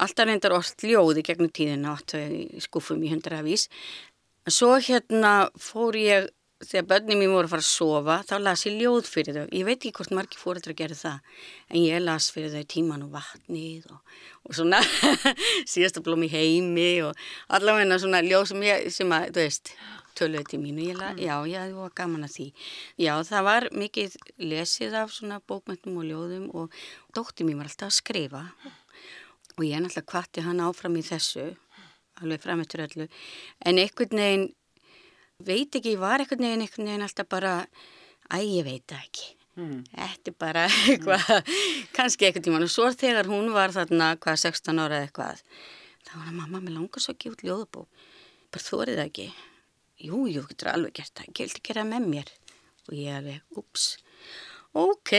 Alltaf 0.05 0.27
reyndar 0.27 0.55
orð 0.57 0.87
ljóði 0.89 1.23
gegnum 1.23 1.51
tíðina 1.53 1.93
átt 1.95 2.17
í 2.19 2.63
skúfum 2.63 3.03
í 3.05 3.11
hundrafís 3.13 3.69
en 4.45 4.53
svo 4.53 4.73
hérna 4.83 5.47
fór 5.61 5.95
ég 5.97 6.27
þegar 6.63 6.87
börnum 6.89 7.19
mín 7.19 7.33
voru 7.33 7.47
að 7.47 7.53
fara 7.53 7.63
að 7.63 7.69
sofa 7.69 8.15
þá 8.27 8.35
las 8.41 8.63
ég 8.65 8.77
ljóð 8.79 9.09
fyrir 9.09 9.37
þau. 9.37 9.45
Ég 9.51 9.65
veit 9.67 9.77
ekki 9.77 9.93
hvort 9.97 10.13
margir 10.15 10.41
fórættur 10.41 10.73
að 10.73 10.79
gera 10.81 10.97
það 10.99 11.41
en 11.69 11.79
ég 11.81 12.03
las 12.03 12.29
fyrir 12.33 12.53
þau 12.53 12.69
tíman 12.73 13.03
og 13.05 13.11
vatnið 13.15 13.89
og, 13.91 14.15
og 14.47 14.57
svona 14.57 14.79
síðasta 15.71 16.03
blóm 16.05 16.25
í 16.25 16.31
heimi 16.31 16.89
og 17.05 17.25
allavega 17.53 17.99
svona 18.01 18.23
ljóð 18.25 18.49
sem 18.53 18.65
ég 18.65 18.87
sem 18.95 19.15
að, 19.15 19.29
þú 19.35 19.43
veist 19.43 19.73
töluði 20.17 20.49
til 20.51 20.59
mínu, 20.61 20.87
ég 20.87 20.97
mm. 20.99 21.21
já, 21.21 21.35
já, 21.49 21.59
það 21.65 21.77
var 21.81 21.93
gaman 21.99 22.27
að 22.27 22.33
því. 22.35 22.47
Já, 23.01 23.13
það 23.29 23.45
var 23.49 23.67
mikið 23.83 24.17
lesið 24.51 24.97
af 25.01 25.13
svona 25.15 25.39
bókmyndum 25.43 25.99
og 26.01 26.09
ljóðum 26.09 26.49
og 26.55 26.79
dótti 27.15 27.47
mér 27.47 27.61
var 27.61 27.69
alltaf 27.71 27.91
að 27.91 27.97
skrifa 27.99 28.43
og 29.55 29.63
ég 29.63 29.77
er 29.77 29.85
náttúrulega 29.85 30.11
kvatti 30.11 30.43
hann 30.43 30.63
áfram 30.65 30.97
í 30.99 31.05
þessu, 31.05 31.45
alveg 32.19 32.43
framöttur 32.43 32.83
öllu, 32.87 33.07
en 33.63 33.79
einhvern 33.79 34.19
veginn, 34.19 34.49
veit 35.47 35.77
ekki, 35.79 35.95
ég 35.95 36.01
var 36.01 36.23
einhvern 36.23 36.43
veginn, 36.43 36.65
einhvern 36.65 36.91
veginn 36.91 37.07
alltaf 37.07 37.29
bara, 37.31 37.55
æ, 38.27 38.37
ég 38.43 38.67
veit 38.67 38.83
það 38.89 39.05
ekki. 39.05 39.31
Mm. 39.55 39.85
Þetta 39.87 40.31
er 40.31 40.35
bara 40.43 40.65
eitthvað, 40.91 41.29
mm. 41.31 41.87
kannski 41.95 42.27
eitthvað 42.27 42.49
tíma 42.49 42.59
og 42.59 42.71
svo 42.73 42.89
þegar 42.91 43.31
hún 43.31 43.53
var 43.55 43.71
þarna 43.71 44.15
hvað 44.19 44.41
16 44.49 44.81
ára 44.83 44.99
eða 44.99 45.07
eitthvað 45.07 45.43
þá 46.05 46.11
var 46.17 46.25
það 46.27 46.37
mamma, 46.41 46.61
mér 46.61 46.75
langar 46.77 47.03
svo 47.03 47.15
ekki 47.15 47.31
út 47.33 47.43
ljóðabók 47.45 48.03
bara 48.53 48.65
þórið 48.65 48.99
það 48.99 49.07
ekki 49.09 49.27
jú, 50.01 50.25
jú, 50.31 50.43
getur 50.49 50.73
alveg 50.73 50.99
gert 50.99 51.13
það, 51.13 51.29
ekki 51.29 51.47
vilti 51.47 51.65
gera 51.69 51.85
með 51.87 52.09
mér. 52.11 52.33
Og 52.85 52.97
ég 52.99 53.19
alveg, 53.19 53.41
ups 53.59 53.95
ok. 54.75 55.13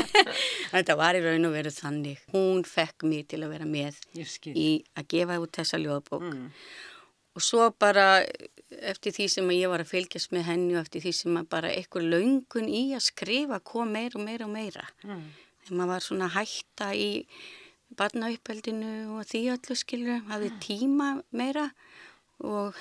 Þetta 0.72 0.96
var 0.98 1.18
í 1.18 1.22
raun 1.24 1.48
og 1.48 1.54
veru 1.54 1.72
þannig. 1.74 2.22
Hún 2.32 2.64
fekk 2.68 3.04
mér 3.08 3.28
til 3.28 3.42
að 3.44 3.54
vera 3.54 3.68
með 3.68 4.00
í 4.54 4.68
að 4.96 5.08
gefa 5.12 5.38
út 5.42 5.60
þessa 5.60 5.80
ljóðbók 5.82 6.24
mm. 6.30 6.44
og 7.36 7.44
svo 7.44 7.68
bara 7.80 8.06
eftir 8.74 9.14
því 9.14 9.26
sem 9.30 9.50
ég 9.54 9.70
var 9.70 9.84
að 9.84 9.92
fylgjast 9.92 10.32
með 10.34 10.48
henni 10.48 10.78
og 10.78 10.82
eftir 10.82 11.04
því 11.04 11.12
sem 11.18 11.42
bara 11.50 11.72
eitthvað 11.74 12.08
laungun 12.14 12.70
í 12.70 12.86
að 12.96 13.04
skrifa 13.10 13.60
kom 13.62 13.92
meira 13.94 14.18
og 14.18 14.24
meira 14.24 14.48
og 14.48 14.54
meira. 14.54 14.88
Mm. 15.04 15.28
þegar 15.64 15.78
maður 15.80 15.92
var 15.92 16.08
svona 16.08 16.30
hætta 16.34 16.90
í 16.96 17.10
barnauppheldinu 17.94 18.94
og 19.14 19.28
því 19.28 19.44
öllu 19.52 19.76
skilur 19.78 20.24
hafði 20.30 20.50
tíma 20.64 21.10
meira 21.36 21.68
og 22.42 22.74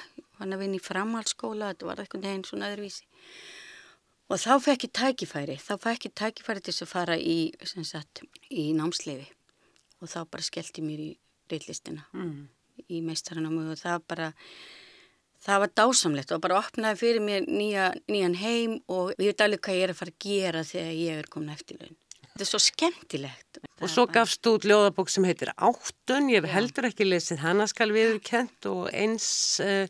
hann 0.44 0.56
að 0.56 0.66
vinna 0.66 0.80
í 0.80 0.84
framhaldsskóla, 0.84 1.74
þetta 1.74 1.90
var 1.90 2.04
eitthvað 2.04 2.26
neginn 2.28 2.48
svona 2.48 2.72
öðruvísi. 2.74 3.08
Og 4.32 4.40
þá 4.40 4.54
fekk 4.66 4.88
ég 4.88 4.94
tækifæri, 4.98 5.58
þá 5.62 5.74
fekk 5.84 6.08
ég 6.08 6.14
tækifæri 6.20 6.64
til 6.64 6.76
að 6.76 6.92
fara 6.92 7.18
í, 7.20 7.38
sagt, 7.86 8.24
í 8.50 8.72
námsleifi 8.76 9.28
og 10.04 10.12
þá 10.12 10.20
bara 10.32 10.46
skellti 10.46 10.84
mér 10.84 11.02
í 11.04 11.10
reillistina 11.52 12.06
mm. 12.16 12.40
í 12.90 13.02
meistaranámu 13.06 13.70
og 13.72 13.80
það 13.80 14.08
bara, 14.10 14.30
það 15.44 15.62
var 15.64 15.74
dásamlegt 15.80 16.34
og 16.36 16.42
bara 16.44 16.60
opnaði 16.60 17.02
fyrir 17.04 17.24
mér 17.24 17.48
nýja, 17.48 17.92
nýjan 18.12 18.40
heim 18.40 18.78
og 18.92 19.14
ég 19.18 19.32
veit 19.32 19.46
alveg 19.46 19.64
hvað 19.64 19.80
ég 19.80 19.88
er 19.88 19.94
að 19.94 20.02
fara 20.02 20.16
að 20.16 20.26
gera 20.28 20.66
þegar 20.72 20.96
ég 21.00 21.22
er 21.22 21.30
komin 21.36 21.56
eftir 21.56 21.80
laun. 21.82 22.00
Þetta 22.34 22.46
er 22.48 22.50
svo 22.50 22.60
skemmtilegt. 22.66 23.58
Og 23.84 23.90
svo 23.94 24.08
gafst 24.10 24.42
þú 24.42 24.56
út 24.58 24.64
ljóðabók 24.66 25.12
sem 25.14 25.26
heitir 25.28 25.52
Áttun, 25.54 26.32
ég 26.34 26.42
hef 26.42 26.56
heldur 26.56 26.88
ekki 26.90 27.06
lesið 27.06 27.44
hana 27.44 27.68
skal 27.70 27.94
viður 27.94 28.18
kent 28.26 28.66
og 28.72 28.88
eins 28.90 29.28
uh, 29.62 29.86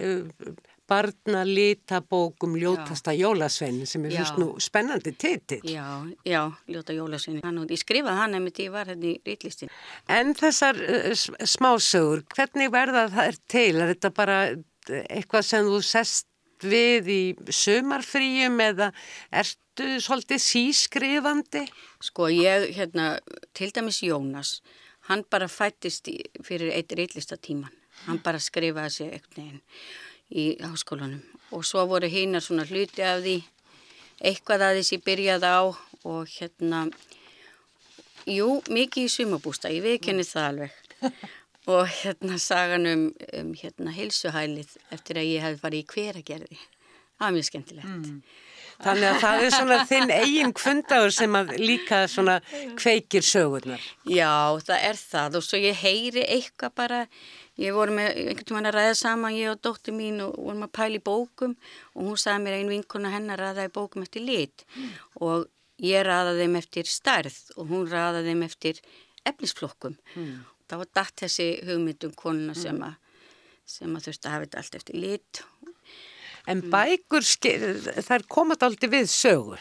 uh, 0.00 0.54
barna 0.88 1.42
litabókum 1.44 2.56
ljótasta 2.56 3.12
jólasveinin 3.12 3.88
sem 3.88 4.08
er 4.08 4.16
fyrst 4.16 4.40
nú 4.40 4.48
spennandi 4.56 5.12
titill. 5.12 5.60
Já, 5.68 5.84
já, 6.24 6.42
ljóta 6.72 6.96
jólasveinin. 6.96 7.60
Ég 7.68 7.84
skrifaði 7.84 8.18
hann 8.22 8.40
ef 8.40 8.64
ég 8.64 8.72
var 8.72 8.88
hérna 8.88 9.12
í 9.12 9.14
rítlistin. 9.28 9.72
En 10.08 10.32
þessar 10.38 10.80
uh, 10.80 11.12
smásögur, 11.44 12.24
hvernig 12.32 12.72
verða 12.72 13.04
það 13.12 13.40
til? 13.52 13.70
Er 13.76 13.92
þetta 13.92 14.16
bara 14.16 14.42
eitthvað 14.88 15.48
sem 15.52 15.68
þú 15.68 15.84
sest 15.86 16.31
við 16.66 17.10
í 17.12 17.22
sömarfríum 17.52 18.60
eða 18.62 18.90
ertu 19.30 19.98
svolítið 20.02 20.42
sískrifandi? 20.44 21.66
Sko 22.02 22.28
ég, 22.32 22.70
hérna, 22.76 23.16
til 23.56 23.70
dæmis 23.74 24.02
Jónas, 24.04 24.60
hann 25.08 25.24
bara 25.30 25.48
fættist 25.50 26.10
fyrir 26.44 26.72
eitt 26.74 26.92
reillistatíman. 26.96 27.72
Hann 28.06 28.18
bara 28.24 28.40
skrifaði 28.42 28.90
sig 28.94 29.12
eitthvað 29.12 29.42
neginn 29.42 29.62
í 30.32 30.44
háskólanum 30.64 31.20
og 31.52 31.64
svo 31.68 31.84
voru 31.90 32.08
hinnar 32.08 32.42
svona 32.42 32.64
hluti 32.64 33.04
af 33.04 33.20
því 33.20 33.36
eitthvað 34.22 34.64
að 34.68 34.78
þessi 34.80 34.98
byrjaði 35.04 35.50
á 35.52 35.62
og 36.08 36.30
hérna, 36.32 36.86
jú, 38.26 38.56
mikið 38.70 39.06
í 39.06 39.12
sumabústa, 39.12 39.70
ég 39.70 39.84
viðkenni 39.84 40.26
það 40.26 40.48
alveg 40.48 41.12
og 41.70 41.86
hérna 42.02 42.38
sagan 42.42 42.88
um, 42.90 43.04
um 43.38 43.52
hérna 43.58 43.94
heilsuhælið 43.94 44.78
eftir 44.94 45.20
að 45.20 45.28
ég 45.30 45.44
hef 45.46 45.60
farið 45.62 45.84
í 45.84 45.90
hveragerði 45.94 46.58
það 46.58 47.26
var 47.26 47.36
mjög 47.36 47.50
skemmtilegt 47.50 47.92
mm. 47.92 48.16
Þannig 48.82 49.08
að 49.08 49.20
það 49.22 49.44
er 49.44 49.54
svona 49.54 49.76
þinn 49.86 50.12
eigin 50.14 50.52
kvöndagur 50.56 51.14
sem 51.14 51.36
að 51.38 51.52
líka 51.60 52.00
svona 52.10 52.38
kveikir 52.78 53.24
sögurnar. 53.26 53.84
Já, 54.08 54.58
það 54.64 54.86
er 54.88 54.98
það 54.98 55.38
og 55.38 55.46
svo 55.46 55.60
ég 55.62 55.78
heyri 55.82 56.24
eitthvað 56.24 56.74
bara, 56.80 57.00
ég 57.62 57.76
voru 57.76 57.94
með 57.94 58.10
einhvern 58.24 58.48
tíma 58.48 58.62
að 58.64 58.78
ræða 58.78 58.96
saman, 58.98 59.38
ég 59.38 59.52
og 59.52 59.62
dóttir 59.62 59.96
mín 59.96 60.18
og 60.24 60.34
vorum 60.34 60.66
að 60.66 60.74
pæla 60.78 60.98
í 60.98 61.04
bókum 61.04 61.54
og 61.94 62.08
hún 62.08 62.18
sagði 62.18 62.46
mér 62.46 62.58
einu 62.58 62.74
vinkona 62.74 63.12
hennar 63.14 63.42
ræða 63.44 63.68
í 63.68 63.74
bókum 63.76 64.06
eftir 64.06 64.26
lit 64.26 64.66
mm. 64.74 64.90
og 65.22 65.46
ég 65.82 66.06
ræða 66.08 66.34
þeim 66.40 66.58
eftir 66.58 66.90
stærð 66.90 67.38
og 67.56 67.70
hún 67.70 67.86
ræða 67.90 68.24
þeim 68.26 68.46
eftir 68.48 68.82
efnisflokkum. 69.28 69.94
Mm. 70.16 70.40
Var 70.72 70.88
dætt 70.96 71.24
þessi 71.24 71.48
hugmyndum 71.68 72.14
konuna 72.16 72.54
sem 72.56 72.78
að 72.82 72.98
sem 73.72 73.92
að 73.96 74.08
þurfti 74.08 74.28
að 74.28 74.32
hafa 74.34 74.46
þetta 74.46 74.62
allt 74.62 74.78
eftir 74.78 74.98
lit. 74.98 75.42
En 76.50 76.62
bækur, 76.72 77.26
þær 78.02 78.24
komast 78.32 78.64
aldrei 78.66 78.90
við 78.90 79.10
sögur 79.12 79.60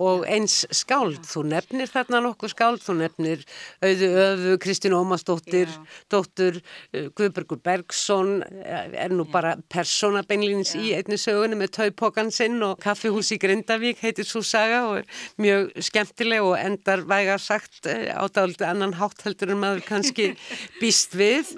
og 0.00 0.24
eins 0.30 0.62
skáld, 0.74 1.20
þú 1.28 1.44
nefnir 1.50 1.90
þarna 1.90 2.22
nokkuð 2.24 2.52
skáld, 2.54 2.82
þú 2.84 2.96
nefnir 3.02 3.42
auðu 3.84 4.08
öfu, 4.24 4.54
Kristín 4.64 4.96
Ómarsdóttir, 4.96 5.72
dóttur 6.12 6.60
uh, 6.60 7.10
Guðbergur 7.16 7.60
Bergson, 7.64 8.40
er 8.64 9.12
nú 9.12 9.26
bara 9.30 9.56
personabeinlýnins 9.72 10.72
í 10.80 10.94
einni 10.96 11.20
sögunni 11.20 11.58
með 11.60 11.74
taupokkan 11.78 12.32
sinn 12.34 12.58
og 12.64 12.80
kaffihús 12.82 13.32
í 13.34 13.40
Grindavík 13.42 14.00
heitir 14.04 14.28
svo 14.28 14.42
saga 14.46 14.82
og 14.88 15.02
er 15.02 15.22
mjög 15.40 15.70
skemmtileg 15.90 16.48
og 16.48 16.56
endar 16.58 17.04
væga 17.08 17.36
sagt 17.42 17.84
uh, 17.90 18.08
ádáldið 18.24 18.66
annan 18.70 18.96
hátthöldur 19.00 19.52
en 19.52 19.62
maður 19.62 19.86
kannski 19.88 20.32
býst 20.80 21.16
við. 21.18 21.52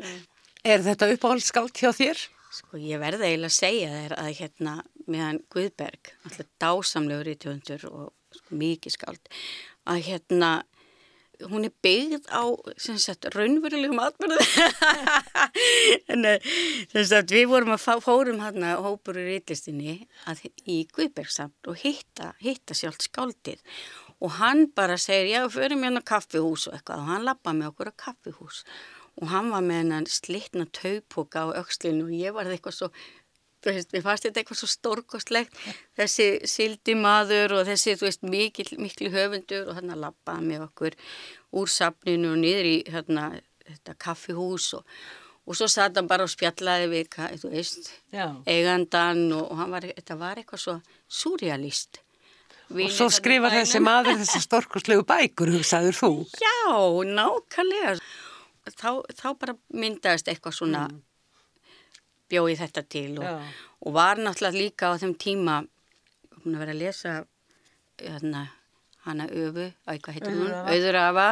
Er 0.63 0.83
þetta 0.83 1.11
uppáhaldsskált 1.15 1.79
hjá 1.79 1.91
þér? 1.95 2.19
Sko 2.53 2.77
ég 2.77 3.01
verði 3.01 3.31
eiginlega 3.31 3.49
að 3.49 3.57
segja 3.57 3.93
þér 3.95 4.15
að 4.21 4.33
hérna 4.37 4.75
meðan 5.09 5.39
Guðberg, 5.53 6.11
alltaf 6.27 6.51
dásamlegur 6.61 7.31
í 7.33 7.39
tjóndur 7.41 7.87
og 7.89 8.11
sko, 8.39 8.59
mikið 8.63 8.97
skált, 8.97 9.33
að 9.89 10.05
hérna 10.09 10.53
hún 11.51 11.67
er 11.67 11.73
byggð 11.83 12.29
á 12.31 12.43
sagt, 12.79 13.27
raunverulegum 13.35 14.01
atbyrðu 14.03 14.39
en 16.13 16.29
sagt, 17.09 17.33
við 17.33 17.49
vorum 17.51 17.75
að 17.75 17.83
fá, 17.83 17.95
fórum 18.05 18.43
hérna 18.43 18.77
hópur 18.85 19.19
í 19.19 19.27
reytlistinni 19.31 19.97
í 20.71 20.79
Guðbergsamt 20.95 21.71
og 21.71 21.81
hitta, 21.83 22.33
hitta 22.43 22.77
sjálf 22.79 23.03
skáldið. 23.03 23.63
Og 24.23 24.37
hann 24.39 24.69
bara 24.71 24.99
segir 25.01 25.33
já, 25.33 25.41
förum 25.51 25.83
hérna 25.83 26.03
kaffihús 26.07 26.69
og 26.69 26.77
eitthvað. 26.77 27.01
Og 27.03 27.09
hann 27.11 27.25
lappa 27.27 27.55
með 27.57 27.73
okkur 27.73 27.91
að 27.91 27.99
kaffihús. 28.05 28.61
Og 29.19 29.33
hann 29.33 29.51
var 29.53 29.65
með 29.67 29.81
hennan 29.83 30.07
slittna 30.09 30.69
taupoka 30.71 31.43
á 31.43 31.59
aukslinu 31.59 32.07
og 32.07 32.15
ég 32.15 32.37
var 32.37 32.47
eitthvað 32.49 32.77
svo 32.77 32.91
þú 33.63 33.75
veist, 33.77 33.93
mér 33.95 34.05
fannst 34.05 34.27
þetta 34.27 34.43
eitthvað 34.43 34.61
svo 34.61 34.69
stórkostlegt 34.71 35.59
þessi 35.99 36.29
sildi 36.51 36.97
maður 36.99 37.59
og 37.59 37.67
þessi, 37.71 37.97
þú 37.99 38.09
veist, 38.09 38.23
mikil, 38.27 38.69
miklu 38.83 39.11
höfundur 39.15 39.71
og 39.71 39.81
hann 39.81 39.95
að 39.95 40.05
lappaði 40.07 40.47
með 40.51 40.69
okkur 40.69 40.99
úr 41.61 41.73
safninu 41.73 42.33
og 42.35 42.41
niður 42.43 42.71
í 42.71 42.77
hérna, 42.91 43.27
þetta 43.69 43.99
kaffihús 44.07 44.71
og, 44.79 45.03
og 45.47 45.59
svo 45.59 45.69
satt 45.71 45.99
hann 45.99 46.11
bara 46.11 46.27
og 46.27 46.33
spjallaði 46.33 46.89
við, 46.93 47.19
þú 47.43 47.53
veist 47.53 47.93
Já. 48.15 48.29
eigandan 48.47 49.29
og, 49.37 49.53
og 49.53 49.69
var, 49.75 49.91
þetta 49.93 50.19
var 50.21 50.43
eitthvað 50.43 50.67
svo 50.67 50.81
surrealist 51.23 52.03
Og 52.73 52.89
svo 52.89 53.11
skrifar 53.13 53.53
þessi 53.53 53.83
maður 53.85 54.23
þessi 54.23 54.39
stórkoslegu 54.47 55.03
bækur, 55.05 55.51
hugsaður 55.59 55.97
þú? 55.99 56.11
Já, 56.41 56.71
nákvæmlega 57.05 57.99
þá, 58.71 59.03
þá 59.19 59.29
bara 59.39 59.57
myndaðist 59.75 60.31
eitthvað 60.31 60.57
svona 60.57 60.87
mm. 60.89 61.01
Bjóði 62.33 62.57
þetta 62.63 62.85
til 62.95 63.13
og, 63.21 63.53
og 63.85 63.95
var 63.97 64.21
náttúrulega 64.21 64.59
líka 64.65 64.91
á 64.93 65.01
þeim 65.01 65.15
tíma 65.21 65.61
hún 66.43 66.57
að 66.57 66.65
vera 66.65 66.75
að 66.75 66.83
lesa 66.83 67.15
hana, 68.03 68.45
hana 69.07 69.27
Öfu, 69.31 69.69
eitthvað 69.87 70.19
heitir 70.19 70.37
hún, 70.37 70.53
Öður 70.75 71.01
Afa 71.03 71.27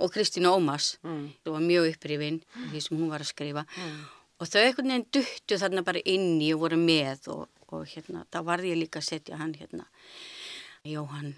og 0.00 0.12
Kristín 0.14 0.48
Ómas 0.50 0.96
mm. 1.04 1.26
það 1.44 1.54
var 1.56 1.66
mjög 1.66 1.92
upprifinn 1.94 2.40
mm. 2.40 2.72
því 2.72 2.82
sem 2.86 2.98
hún 2.98 3.12
var 3.12 3.24
að 3.24 3.32
skrifa 3.32 3.64
mm. 3.68 4.00
og 4.40 4.50
þau 4.50 4.60
einhvern 4.64 4.94
veginn 4.94 5.08
duttu 5.18 5.60
þarna 5.62 5.86
bara 5.86 6.04
inni 6.04 6.50
og 6.54 6.64
voru 6.64 6.80
með 6.80 7.30
og, 7.36 7.46
og 7.70 7.86
hérna, 7.92 8.26
þá 8.32 8.42
varði 8.48 8.74
ég 8.74 8.82
líka 8.82 9.02
að 9.02 9.10
setja 9.12 9.40
hann 9.40 9.54
hérna 9.58 9.88
Jóhann 10.86 11.34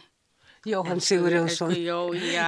Jóhann 0.67 1.01
Sigur 1.03 1.35
Jónsson 1.35 1.73
já, 1.75 1.97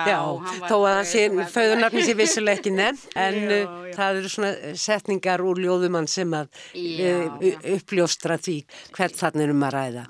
já, 0.07 0.20
þó 0.68 0.77
að 0.77 0.85
það 0.90 1.09
sé 1.11 1.24
föðunarni 1.55 2.05
sé 2.07 2.14
vissuleg 2.18 2.61
ekki 2.61 2.74
nefn 2.74 3.16
en 3.27 3.40
já, 3.40 3.57
uh, 3.57 3.88
það 3.96 4.20
eru 4.20 4.31
svona 4.37 4.77
setningar 4.85 5.42
úr 5.42 5.62
ljóðumann 5.64 6.11
sem 6.11 6.37
að 6.38 6.53
uh, 6.79 7.50
uppljóstra 7.74 8.38
því 8.38 8.61
hvert 8.94 9.18
þannig 9.18 9.55
um 9.57 9.66
að 9.66 9.77
ræða. 9.79 10.07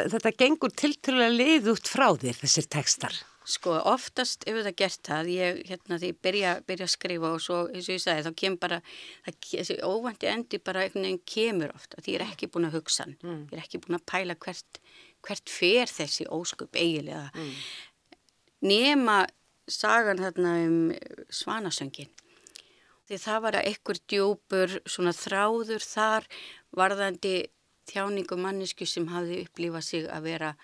Þetta 0.00 0.34
gengur 0.40 0.72
til 0.72 0.94
til 1.04 1.20
að 1.20 1.38
leiða 1.38 1.76
út 1.76 1.90
frá 1.90 2.08
þér 2.16 2.42
þessir 2.44 2.68
tekstar 2.78 3.22
Sko 3.44 3.74
oftast 3.90 4.46
ef 4.48 4.56
það 4.56 4.76
gert 4.78 5.00
það 5.04 5.30
ég 5.34 5.58
hérna 5.68 5.98
því 6.00 6.10
byrja, 6.24 6.52
byrja 6.64 6.86
að 6.86 6.92
skrifa 6.94 7.32
og 7.36 7.42
svo 7.44 7.58
eins 7.68 7.90
og 7.90 7.98
ég 7.98 8.00
sagði 8.00 8.24
þá 8.24 8.38
kemur 8.40 8.60
bara 8.62 8.78
það, 8.86 9.36
þessi 9.50 9.76
óvandi 9.84 10.30
endi 10.30 10.60
bara 10.64 10.84
einhvern 10.86 11.04
veginn 11.04 11.20
kemur 11.28 11.74
ofta 11.76 12.00
því 12.00 12.14
ég 12.14 12.22
er 12.22 12.24
ekki 12.24 12.48
búin 12.54 12.68
að 12.70 12.78
hugsa 12.78 13.04
mm. 13.10 13.42
ég 13.52 13.58
er 13.58 13.66
ekki 13.66 13.82
búin 13.84 13.98
að 13.98 14.06
pæla 14.08 14.38
hvert 14.46 14.80
hvert 15.24 15.50
fer 15.50 15.90
þessi 15.90 16.28
ósköp 16.32 16.76
eigilega 16.76 17.30
mm. 17.32 17.54
nema 18.68 19.22
sagan 19.70 20.20
þarna 20.20 20.54
um 20.66 20.78
svanasöngin 21.32 22.10
því 23.08 23.18
það 23.20 23.42
var 23.46 23.58
að 23.58 23.68
ekkur 23.72 24.00
djúpur 24.08 24.78
svona 24.88 25.12
þráður 25.16 25.84
þar 25.84 26.28
varðandi 26.74 27.34
þjáningu 27.90 28.38
mannesku 28.40 28.88
sem 28.88 29.08
hafði 29.12 29.42
upplifað 29.44 29.86
sig 29.88 30.08
að 30.08 30.28
vera 30.30 30.54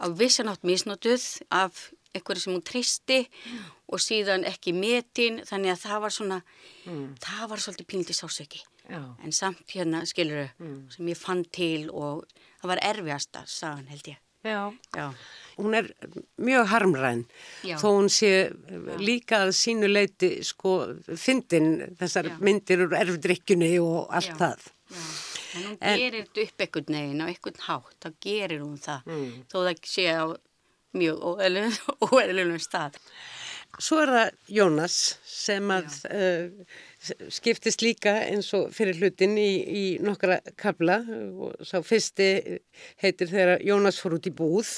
á 0.00 0.06
vissanátt 0.16 0.64
misnotuð 0.64 1.24
af 1.52 1.90
eitthvað 2.14 2.42
sem 2.42 2.54
hún 2.54 2.64
tristi 2.66 3.20
mm. 3.22 3.70
og 3.92 4.02
síðan 4.02 4.46
ekki 4.48 4.74
metin 4.76 5.40
þannig 5.46 5.74
að 5.74 5.82
það 5.84 6.04
var 6.04 6.16
svona 6.16 6.40
mm. 6.86 7.06
það 7.22 7.44
var 7.52 7.64
svolítið 7.64 7.90
píldi 7.92 8.16
sásöki 8.16 8.62
en 8.90 9.32
samt 9.32 9.70
hérna 9.70 10.02
skiluru 10.08 10.48
mm. 10.58 10.80
sem 10.94 11.12
ég 11.12 11.18
fann 11.18 11.44
til 11.54 11.90
og 11.90 12.24
það 12.60 12.72
var 12.72 12.82
erfiðasta 12.90 13.44
sagan 13.46 13.88
held 13.90 14.12
ég. 14.14 14.18
Já. 14.40 14.72
Já, 14.96 15.12
hún 15.58 15.74
er 15.76 15.90
mjög 16.40 16.70
harmræn 16.72 17.26
Já. 17.60 17.76
þó 17.76 17.88
hún 17.98 18.08
sé 18.08 18.48
líka 18.96 19.42
að 19.44 19.50
sínu 19.58 19.90
leiti 19.90 20.30
sko 20.48 20.94
fyndin 21.12 21.96
þessar 22.00 22.30
myndir 22.40 22.86
úr 22.86 22.96
erfdrykjunni 23.02 23.74
og 23.84 24.08
allt 24.08 24.32
það. 24.40 24.64
Já, 24.88 25.02
en 25.50 25.66
hún 25.66 25.76
en, 25.76 25.98
gerir 26.00 26.24
þetta 26.24 26.46
upp 26.46 26.64
ekkert 26.64 26.92
neginn 26.94 27.20
á 27.20 27.26
ekkert 27.28 27.60
hátt, 27.66 27.98
þá 28.00 28.08
gerir 28.24 28.64
hún 28.64 28.80
það 28.80 29.12
mm. 29.12 29.28
þó 29.52 29.56
það 29.58 29.84
sé 29.92 30.06
á 30.08 30.24
mjög 30.96 31.20
óeðlunum 32.10 32.60
stað. 32.68 32.98
Svo 33.80 34.00
er 34.02 34.10
það 34.10 34.30
Jónas 34.50 34.94
sem 35.30 35.68
að 35.70 35.92
uh, 36.10 36.72
skiptist 37.30 37.84
líka 37.84 38.16
eins 38.26 38.50
og 38.58 38.72
fyrir 38.74 38.98
hlutin 38.98 39.36
í, 39.38 39.50
í 39.62 39.84
nokkra 40.02 40.40
kabla 40.58 40.98
og 41.06 41.62
sá 41.64 41.78
fyrsti 41.86 42.58
heitir 43.00 43.30
þegar 43.30 43.62
Jónas 43.64 44.00
fór 44.02 44.18
út 44.18 44.26
í 44.26 44.34
búð 44.34 44.72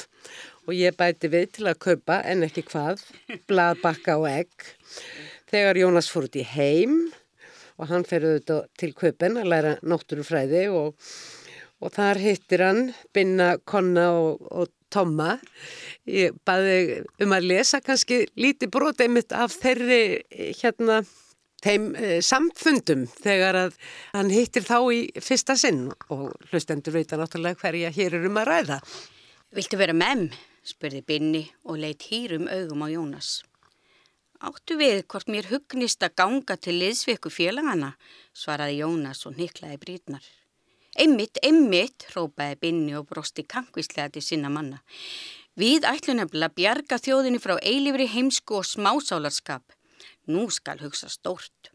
og 0.68 0.76
ég 0.76 0.94
bæti 0.98 1.32
við 1.32 1.48
til 1.56 1.66
að 1.70 1.80
kaupa 1.82 2.20
en 2.28 2.44
ekki 2.46 2.66
hvað, 2.68 3.00
blad, 3.48 3.80
bakka 3.82 4.18
og 4.20 4.28
egg. 4.30 4.68
Þegar 5.50 5.80
Jónas 5.80 6.12
fór 6.12 6.28
út 6.28 6.38
í 6.38 6.46
heim 6.52 7.00
og 7.80 7.88
hann 7.90 8.04
fer 8.06 8.28
auðvitað 8.28 8.68
til 8.78 8.92
kaupin 8.94 9.40
að 9.40 9.50
læra 9.50 9.72
náttúrufræði 9.80 10.66
og, 10.76 11.10
og 11.82 11.96
þar 11.96 12.20
hittir 12.22 12.62
hann 12.62 12.84
Binna, 13.16 13.56
Konna 13.64 14.10
og, 14.20 14.46
og 14.52 14.70
Tomma. 14.92 15.36
Ég 16.08 16.36
baði 16.46 17.02
um 17.22 17.34
að 17.34 17.48
lesa 17.50 17.82
kannski 17.84 18.24
lítið 18.38 18.72
brot 18.74 19.02
einmitt 19.02 19.34
af 19.34 19.54
þeirri 19.62 20.02
hérna 20.60 21.02
þeim 21.62 21.92
e, 21.94 22.18
samfundum 22.24 23.06
þegar 23.22 23.58
að 23.66 23.76
hann 24.12 24.32
hittir 24.34 24.66
þá 24.66 24.78
í 24.94 25.02
fyrsta 25.22 25.56
sinn 25.58 25.86
og 26.10 26.32
hlustendur 26.50 26.96
veit 26.96 27.12
að 27.12 27.22
náttúrulega 27.22 27.60
hverja 27.62 27.92
hér 27.94 28.18
er 28.18 28.26
um 28.28 28.40
að 28.42 28.50
ræða. 28.50 28.80
Viltu 29.52 29.78
vera 29.80 29.96
mem? 29.96 30.30
spurði 30.62 31.02
Binni 31.02 31.46
og 31.66 31.80
leitt 31.82 32.06
hýrum 32.10 32.46
augum 32.46 32.84
á 32.86 32.88
Jónas. 32.92 33.30
Áttu 34.42 34.76
við 34.78 35.04
hvort 35.10 35.30
mér 35.30 35.48
hugnist 35.50 36.02
að 36.02 36.16
ganga 36.18 36.56
til 36.58 36.76
liðsveiku 36.78 37.30
félagana, 37.30 37.92
svaraði 38.34 38.80
Jónas 38.82 39.22
og 39.26 39.36
niklaði 39.38 39.78
brítnar. 39.82 40.24
Einmitt, 40.92 41.38
einmitt, 41.40 42.04
rópaði 42.12 42.58
Binni 42.60 42.96
og 42.98 43.06
brosti 43.08 43.46
kankvíslega 43.48 44.10
til 44.12 44.24
sinna 44.24 44.50
manna. 44.52 44.82
Við 45.56 45.86
ætlum 45.88 46.18
nefnilega 46.20 46.56
bjarga 46.56 46.98
þjóðinni 47.00 47.40
frá 47.40 47.54
eilifri 47.60 48.08
heimsku 48.12 48.58
og 48.60 48.68
smásálarskap. 48.68 49.64
Nú 50.28 50.48
skal 50.52 50.80
hugsa 50.84 51.08
stórt. 51.12 51.72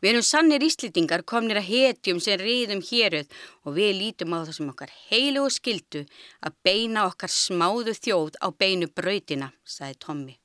Við 0.00 0.10
erum 0.10 0.24
sannir 0.26 0.64
íslitingar 0.64 1.24
komnir 1.28 1.58
að 1.60 1.68
hetjum 1.70 2.20
sem 2.22 2.38
riðum 2.40 2.82
héruð 2.84 3.30
og 3.64 3.76
við 3.78 3.92
lítum 4.00 4.34
á 4.36 4.44
það 4.44 4.56
sem 4.58 4.72
okkar 4.72 4.92
heilu 5.08 5.44
og 5.46 5.54
skildu 5.54 6.02
að 6.44 6.58
beina 6.66 7.06
okkar 7.08 7.32
smáðu 7.32 7.94
þjóð 7.96 8.36
á 8.44 8.48
beinu 8.52 8.88
brautina, 8.92 9.52
sagði 9.64 9.98
Tommi. 10.04 10.36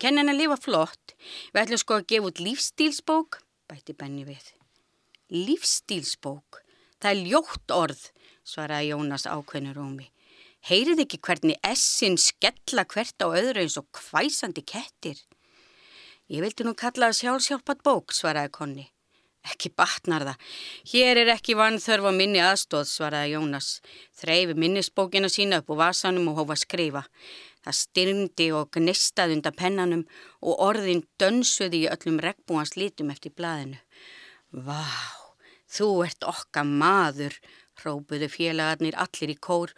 Kennan 0.00 0.30
að 0.32 0.40
lifa 0.42 0.58
flott, 0.60 1.14
við 1.54 1.62
ætlum 1.62 1.80
sko 1.80 1.98
að 1.98 2.06
gefa 2.12 2.30
út 2.30 2.42
lífstílsbók, 2.42 3.40
bætti 3.70 3.96
Benni 3.96 4.26
við. 4.26 4.52
Lífstílsbók, 5.30 6.63
það 7.04 7.10
er 7.12 7.22
ljótt 7.28 7.74
orð, 7.76 8.02
svaraði 8.48 8.90
Jónas 8.94 9.28
ákveðnur 9.28 9.80
ómi. 9.84 10.08
Heyrið 10.64 11.02
ekki 11.04 11.20
hvernig 11.20 11.58
essin 11.68 12.16
skella 12.16 12.86
hvert 12.88 13.20
á 13.20 13.28
öðru 13.28 13.60
eins 13.60 13.76
og 13.76 13.84
hvæsandi 13.92 14.64
kettir? 14.64 15.18
Ég 16.32 16.40
vildi 16.40 16.64
nú 16.64 16.72
kalla 16.72 17.10
það 17.10 17.18
sjálfsjálpat 17.18 17.82
bók, 17.84 18.14
svaraði 18.16 18.52
Konni. 18.56 18.86
Ekki 19.44 19.68
batnar 19.76 20.24
það. 20.24 20.52
Hér 20.88 21.18
er 21.20 21.30
ekki 21.34 21.52
vann 21.58 21.76
þörf 21.76 22.08
á 22.08 22.12
minni 22.16 22.40
aðstóð, 22.40 22.86
svaraði 22.88 23.34
Jónas. 23.34 23.68
Þreifi 24.16 24.56
minnisbókina 24.56 25.28
sína 25.28 25.58
upp 25.60 25.74
úr 25.74 25.82
vasanum 25.82 26.30
og 26.32 26.40
hófa 26.40 26.56
skrifa. 26.56 27.02
Það 27.60 27.78
styrndi 27.82 28.46
og 28.56 28.70
gnistaði 28.72 29.36
undan 29.36 29.58
pennanum 29.58 30.06
og 30.40 30.64
orðin 30.64 31.04
dönsuði 31.20 31.84
í 31.84 31.90
öllum 31.92 32.22
regnbúans 32.24 32.72
lítum 32.80 33.12
eftir 33.12 33.36
blaðinu. 33.36 33.76
Vá, 34.64 34.80
þú 35.74 35.90
ert 36.06 36.26
okka 36.26 36.64
maður, 36.64 37.36
hrópuðu 37.80 38.28
félagarnir 38.30 38.94
allir 39.02 39.32
í 39.34 39.38
kór 39.42 39.72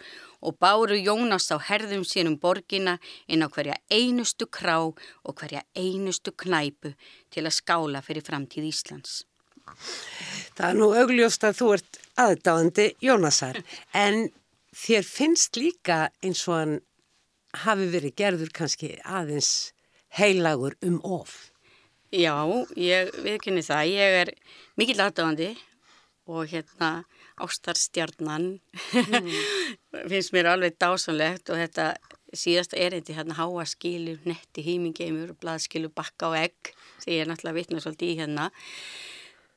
og 0.45 0.59
báru 0.61 0.99
Jónas 1.01 1.49
á 1.49 1.57
herðum 1.57 2.05
sér 2.05 2.29
um 2.29 2.37
borgina 2.41 2.99
inn 3.27 3.45
á 3.45 3.49
hverja 3.49 3.79
einustu 3.89 4.49
krá 4.53 4.77
og 4.85 5.33
hverja 5.41 5.65
einustu 5.75 6.35
knæpu 6.37 6.93
til 7.33 7.47
að 7.47 7.57
skála 7.57 8.03
fyrir 8.05 8.27
framtíð 8.27 8.69
Íslands. 8.69 9.23
Það 10.57 10.69
er 10.69 10.77
nú 10.79 10.91
augljóst 10.95 11.47
að 11.49 11.57
þú 11.61 11.71
ert 11.79 12.01
aðdáðandi 12.23 12.87
Jónasar 13.03 13.63
en 13.97 14.29
þér 14.77 15.09
finnst 15.09 15.57
líka 15.57 16.07
eins 16.23 16.45
og 16.51 16.61
hann 16.61 16.77
hafi 17.65 17.89
verið 17.91 18.17
gerður 18.21 18.53
kannski 18.55 18.93
aðeins 19.03 19.73
heilagur 20.17 20.77
um 20.85 21.01
of. 21.03 21.51
Já, 22.15 22.37
ég 22.79 23.11
viðkynni 23.25 23.65
það. 23.67 23.89
Ég 23.91 24.19
er 24.21 24.31
mikill 24.79 25.01
aðdáðandi 25.03 25.57
og 26.27 26.49
hérna 26.51 26.91
ástarstjarnan. 27.43 28.57
Mm. 28.93 29.31
finnst 30.11 30.35
mér 30.35 30.51
alveg 30.53 30.77
dásanlegt 30.81 31.51
og 31.53 31.61
þetta 31.61 31.95
síðasta 32.37 32.79
erindi 32.81 33.15
hérna 33.17 33.37
háaskilu, 33.39 34.17
netti, 34.27 34.65
hýmingeimur, 34.67 35.37
blaðskilu, 35.41 35.91
bakka 35.95 36.33
og 36.33 36.39
egg 36.41 36.75
sem 37.03 37.15
ég 37.15 37.23
er 37.23 37.31
náttúrulega 37.31 37.61
vitna 37.61 37.83
svolítið 37.83 38.13
í 38.13 38.19
hérna. 38.21 38.51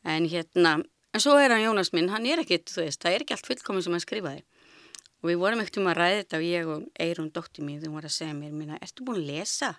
En 0.07 0.29
hérna, 0.29 0.77
en 1.13 1.23
svo 1.23 1.35
er 1.41 1.51
hann 1.53 1.65
Jónas 1.65 1.91
minn, 1.95 2.11
hann 2.13 2.27
er 2.29 2.43
ekkit, 2.43 2.69
þú 2.71 2.85
veist, 2.85 3.01
það 3.03 3.15
er 3.15 3.25
ekki 3.25 3.35
allt 3.35 3.49
fullkominn 3.49 3.85
sem 3.85 3.97
hann 3.97 4.05
skrifaði. 4.05 4.45
Og 5.19 5.31
við 5.33 5.41
vorum 5.41 5.59
ekkert 5.63 5.81
um 5.81 5.89
að 5.91 5.99
ræða 5.99 6.21
þetta 6.21 6.37
og 6.37 6.47
ég 6.47 6.69
og 6.71 6.85
Eirun 7.03 7.33
dótti 7.35 7.65
mín, 7.65 7.81
þú 7.81 7.91
voru 7.97 8.07
að 8.07 8.15
segja 8.15 8.37
mér, 8.37 8.53
minna, 8.55 8.79
ertu 8.79 9.03
búin 9.07 9.19
að 9.19 9.33
lesa 9.33 9.73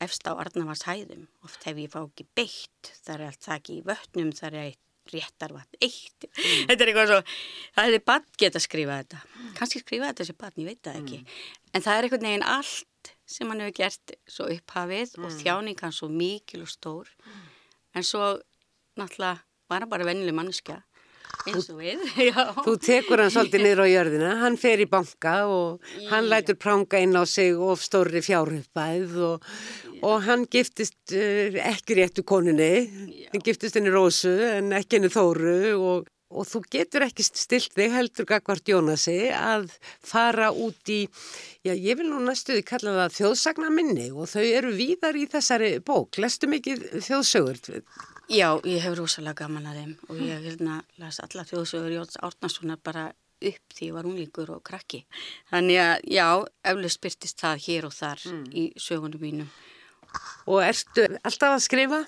efst 0.00 0.28
á 0.30 0.32
Arnavars 0.32 0.86
hæðum, 0.86 1.26
oft 1.44 1.66
hef 1.66 1.80
ég 1.80 1.90
fá 1.92 1.98
ekki 2.04 2.28
beitt, 2.38 2.92
það 3.02 3.14
er 3.16 3.24
allt 3.26 3.42
það 3.44 3.56
ekki 3.58 3.74
í 3.74 3.82
vötnum, 3.88 4.30
það 4.36 4.54
er 4.54 4.68
eitt 4.68 4.84
réttarvatn 5.14 5.80
eitt 5.80 6.26
mm. 6.28 6.68
þetta 6.70 6.84
er 6.84 6.92
eitthvað 6.92 7.10
svo 7.10 7.20
það 7.22 7.88
hefði 7.88 8.02
bann 8.10 8.28
geta 8.42 8.60
að 8.60 8.66
skrifa 8.66 8.98
þetta 9.02 9.20
mm. 9.22 9.50
kannski 9.58 9.82
skrifa 9.82 10.10
þetta 10.10 10.28
sem 10.28 10.38
bann, 10.40 10.56
ég 10.60 10.70
veit 10.70 10.82
það 10.86 11.00
ekki 11.02 11.20
mm. 11.20 11.40
en 11.72 11.86
það 11.86 11.96
er 11.96 12.08
eitthvað 12.08 12.26
neginn 12.26 12.46
allt 12.56 13.12
sem 13.30 13.50
hann 13.52 13.64
hefur 13.64 13.76
gert 13.80 14.14
svo 14.28 14.48
upphafið 14.50 15.16
og 15.20 15.28
mm. 15.28 15.38
þjáningan 15.42 15.96
svo 15.96 16.10
mikil 16.12 16.64
og 16.66 16.72
stór 16.72 17.12
mm. 17.24 17.48
en 18.00 18.06
svo 18.06 18.32
náttúrulega 19.00 19.38
var 19.70 19.84
hann 19.84 19.92
bara 19.92 20.08
vennileg 20.08 20.36
mannskja 20.36 20.80
eins 21.48 21.70
og 21.72 21.80
við 21.80 22.04
Þú 22.66 22.76
tekur 22.82 23.22
hann 23.22 23.32
svolítið 23.32 23.64
niður 23.64 23.82
á 23.84 23.86
jörðina 23.90 24.30
hann 24.42 24.58
fer 24.60 24.82
í 24.82 24.88
banka 24.90 25.34
og 25.50 25.92
hann 26.10 26.28
Já. 26.28 26.30
lætur 26.34 26.60
pranga 26.60 27.00
inn 27.02 27.16
á 27.16 27.24
sig 27.28 27.56
of 27.56 27.82
stóri 27.84 28.22
fjárhupæð 28.24 29.18
og, 29.30 29.50
og 30.02 30.16
hann 30.28 30.46
giftist 30.50 31.14
uh, 31.16 31.60
ekki 31.70 32.00
réttu 32.00 32.24
koninni 32.26 32.72
hann 33.32 33.44
giftist 33.44 33.78
henni 33.78 33.92
Rósu 33.94 34.32
en 34.52 34.72
ekki 34.76 34.98
henni 34.98 35.12
Þóru 35.12 35.56
og, 35.78 36.10
og 36.30 36.50
þú 36.50 36.64
getur 36.70 37.06
ekki 37.08 37.26
stilt 37.26 37.74
þig 37.76 37.96
heldur 37.96 38.28
Gagvart 38.30 38.68
Jónasi 38.70 39.18
að 39.34 39.70
fara 40.06 40.52
út 40.52 40.92
í 40.92 41.04
Já, 41.60 41.74
ég 41.76 41.98
vil 41.98 42.06
nú 42.08 42.22
næstuði 42.24 42.62
kalla 42.64 42.94
það 43.02 43.16
þjóðsagna 43.18 43.68
minni 43.74 44.06
og 44.16 44.30
þau 44.32 44.44
eru 44.46 44.70
víðar 44.72 45.18
í 45.20 45.26
þessari 45.28 45.74
bók. 45.84 46.16
Lestu 46.16 46.48
mikið 46.48 46.86
þjóðsögur? 47.04 47.82
Já, 48.30 48.60
ég 48.62 48.78
hef 48.78 48.94
rosalega 48.94 49.42
gaman 49.42 49.64
að 49.66 49.78
þeim 49.80 49.94
og 50.06 50.18
ég 50.22 50.44
hérna 50.44 50.76
las 51.02 51.18
alla 51.18 51.42
þjóðsögur 51.48 51.96
Jóns 51.96 52.18
Árnarssonar 52.22 52.78
bara 52.78 53.08
upp 53.40 53.74
því 53.74 53.88
ég 53.88 53.96
var 53.96 54.06
unlingur 54.06 54.52
og 54.54 54.62
krakki. 54.62 55.00
Þannig 55.50 55.80
að 55.82 56.06
já, 56.14 56.26
eflust 56.70 57.00
spyrtist 57.00 57.42
það 57.42 57.64
hér 57.66 57.88
og 57.88 57.96
þar 57.96 58.22
mm. 58.30 58.46
í 58.54 58.64
sögunum 58.78 59.24
mínum. 59.24 59.50
Og 60.46 60.62
ertu 60.62 61.08
alltaf 61.24 61.56
að 61.56 61.64
skrifa? 61.66 62.00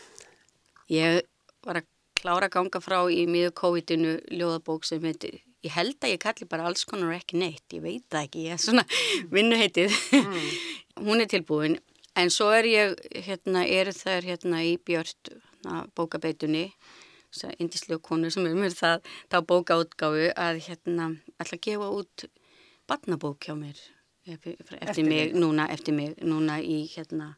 Ég 0.92 1.22
var 1.66 1.82
að 1.82 1.90
klára 2.22 2.52
ganga 2.54 2.84
frá 2.84 3.00
í 3.10 3.24
miður 3.26 3.56
COVID-inu 3.58 4.16
ljóðabók 4.30 4.86
sem 4.86 5.02
heitir, 5.02 5.40
ég 5.66 5.74
held 5.74 5.98
að 6.06 6.14
ég 6.14 6.22
kalli 6.22 6.46
bara 6.46 6.70
alls 6.70 6.86
konar 6.86 7.16
ekki 7.16 7.42
neitt, 7.42 7.66
ég 7.74 7.82
veit 7.82 8.06
það 8.06 8.28
ekki, 8.28 8.46
ég 8.46 8.54
er 8.54 8.62
svona 8.62 8.86
vinnuheitið. 9.34 10.02
Mm. 10.22 10.50
Hún 11.08 11.24
er 11.24 11.34
tilbúin 11.34 11.80
en 12.14 12.30
svo 12.30 12.52
er 12.54 12.68
ég, 12.68 13.00
hérna, 13.26 13.64
er 13.66 13.90
það 13.96 14.28
hérna 14.30 14.62
í 14.68 14.76
Björn 14.78 15.42
bókabeitunni 15.96 16.68
þessar 17.32 17.56
indislu 17.58 17.98
konu 18.04 18.30
sem 18.30 18.46
er 18.46 18.56
mér 18.58 18.74
það 18.76 19.08
þá 19.32 19.38
bókaútgáfu 19.48 20.30
að 20.36 20.62
hérna 20.66 21.08
ætla 21.38 21.58
að 21.58 21.64
gefa 21.66 21.90
út 21.98 22.24
barnabók 22.90 23.46
hjá 23.46 23.54
mér 23.56 23.78
eftir, 24.26 24.56
eftir, 24.80 25.04
mig, 25.06 25.34
núna 25.34 25.68
eftir 25.72 25.96
mig, 25.96 26.16
núna 26.22 26.60
í 26.60 26.84
hérna 26.92 27.36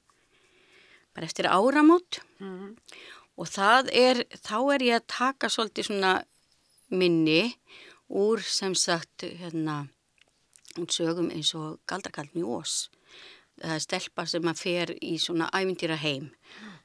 bara 1.15 1.29
eftir 1.29 1.47
áramót. 1.47 2.21
Mm 2.41 2.59
-hmm. 2.59 2.77
og 3.37 3.47
það 3.49 3.91
er, 3.93 4.25
þá 4.35 4.75
er 4.75 4.83
ég 4.83 4.95
að 4.97 5.07
taka 5.07 5.49
svolítið 5.49 5.85
svona 5.85 6.25
minni 6.91 7.55
úr 8.09 8.43
sem 8.43 8.75
sagt 8.75 9.23
hérna 9.23 9.89
hún 10.77 10.91
sögum 10.91 11.31
eins 11.31 11.55
og 11.55 11.81
Galdarkall 11.87 12.29
Mjós 12.35 12.91
það 13.61 13.75
er 13.75 13.83
stelpa 13.85 14.27
sem 14.27 14.49
að 14.51 14.61
fer 14.61 14.95
í 15.01 15.19
svona 15.19 15.51
ævindýra 15.55 15.97
heim 15.97 16.31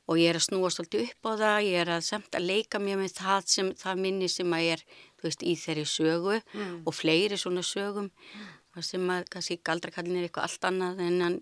og 0.10 0.18
ég 0.18 0.32
er 0.32 0.40
að 0.40 0.48
snúa 0.48 0.72
svolítið 0.74 1.06
upp 1.06 1.30
á 1.30 1.32
það, 1.44 1.58
ég 1.68 1.84
er 1.84 1.92
að 1.94 2.08
samt 2.08 2.38
að 2.38 2.48
leika 2.50 2.82
mér 2.82 2.98
með 3.04 3.14
það, 3.20 3.46
sem, 3.54 3.70
það 3.78 4.02
minni 4.06 4.30
sem 4.32 4.56
að 4.58 4.72
er 4.74 4.84
veist, 5.22 5.46
í 5.46 5.54
þeirri 5.60 5.86
sögu 5.90 6.40
mm. 6.40 6.76
og 6.90 6.96
fleiri 6.96 7.38
svona 7.38 7.64
sögum 7.66 8.10
mm. 8.10 8.82
sem 8.86 9.06
að 9.14 9.30
kannski 9.36 9.60
galdrakallin 9.66 10.20
er 10.20 10.28
eitthvað 10.28 10.50
allt 10.50 10.70
annað 10.72 11.04
en 11.06 11.24
hann 11.26 11.40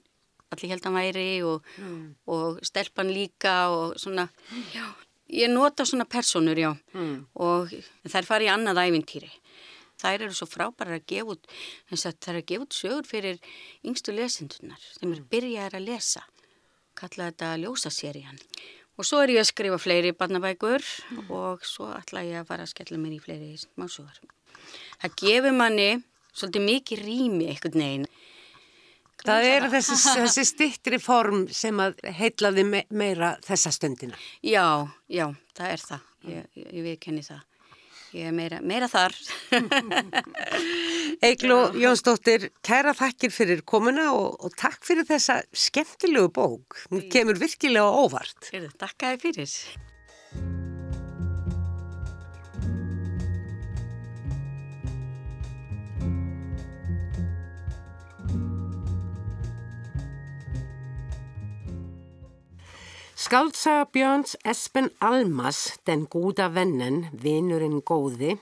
allir 0.54 0.74
held 0.74 0.88
að 0.88 0.98
væri 0.98 1.28
og, 1.48 1.74
mm. 1.80 2.04
og 2.34 2.62
stelpan 2.68 3.12
líka 3.12 3.56
og 3.74 3.98
svona, 4.00 4.28
já, 4.76 4.86
ég 5.36 5.52
nota 5.52 5.86
svona 5.88 6.08
personur, 6.08 6.60
já, 6.60 6.72
mm. 6.96 7.18
og 7.44 7.74
þær 8.08 8.28
fari 8.28 8.48
í 8.48 8.54
annað 8.54 8.86
ævintýri. 8.86 9.32
Þær 9.98 10.28
eru 10.28 10.36
svo 10.38 10.46
frábærar 10.46 11.00
að 11.00 11.08
gefa 11.10 11.34
út, 11.34 11.48
þess 11.90 12.06
að 12.06 12.18
það 12.22 12.32
er 12.32 12.40
að 12.40 12.50
gefa 12.52 12.66
út 12.68 12.76
sögur 12.78 13.08
fyrir 13.10 13.40
yngstu 13.82 14.14
lesendunar 14.14 14.84
sem 14.94 15.10
er 15.10 15.24
mm. 15.24 15.30
byrjaðar 15.32 15.80
að 15.80 15.88
lesa 15.90 16.24
kalla 16.98 17.30
þetta 17.30 17.54
ljósaserían. 17.62 18.42
Og 18.98 19.06
svo 19.06 19.22
er 19.22 19.36
ég 19.36 19.44
að 19.44 19.52
skrifa 19.52 19.78
fleiri 19.78 20.14
barnabækur 20.18 20.82
mm. 20.82 21.28
og 21.34 21.66
svo 21.66 21.92
ætla 21.94 22.26
ég 22.26 22.42
að 22.42 22.48
fara 22.50 22.66
að 22.66 22.74
skella 22.74 22.98
mér 23.02 23.18
í 23.18 23.22
fleiri 23.22 23.52
másugar. 23.78 24.18
Það 25.04 25.20
gefur 25.22 25.58
manni 25.58 25.92
svolítið 26.34 26.66
mikið 26.66 27.04
rými 27.06 27.50
eitthvað 27.52 27.78
neginn. 27.82 28.08
Það 29.28 29.50
er 29.50 29.68
þessi, 29.74 29.98
þessi 30.24 30.46
stittri 30.50 31.00
form 31.02 31.46
sem 31.54 31.78
að 31.82 32.02
heitlaði 32.18 32.66
me 32.66 32.84
meira 32.90 33.36
þessa 33.46 33.74
stundina. 33.76 34.18
Já, 34.46 34.88
já, 35.10 35.30
það 35.58 35.76
er 35.76 35.86
það. 35.92 36.10
Ég, 36.28 36.50
ég, 36.58 36.68
ég 36.74 36.90
viðkenni 36.92 37.26
það. 37.26 37.46
Ég 38.16 38.30
er 38.30 38.36
meira, 38.36 38.62
meira 38.64 38.88
þar. 38.90 39.14
Eigló 41.26 41.72
Jónsdóttir, 41.74 42.52
kæra 42.66 42.94
þakkir 42.98 43.34
fyrir 43.34 43.64
komuna 43.66 44.12
og, 44.14 44.38
og 44.38 44.54
takk 44.60 44.86
fyrir 44.86 45.08
þessa 45.08 45.40
skemmtilegu 45.50 46.30
bók. 46.36 46.78
Hún 46.92 47.08
kemur 47.10 47.40
virkilega 47.42 47.90
óvart. 47.90 48.52
Takk 48.78 49.08
að 49.08 49.18
þið 49.18 49.26
fyrir. 49.26 50.67
Skaldsaga 63.28 63.86
Björns 63.92 64.38
Espen 64.46 64.86
Almas, 65.04 65.58
den 65.84 66.06
góða 66.08 66.46
vennen, 66.56 67.10
vinurinn 67.12 67.82
góði, 67.84 68.38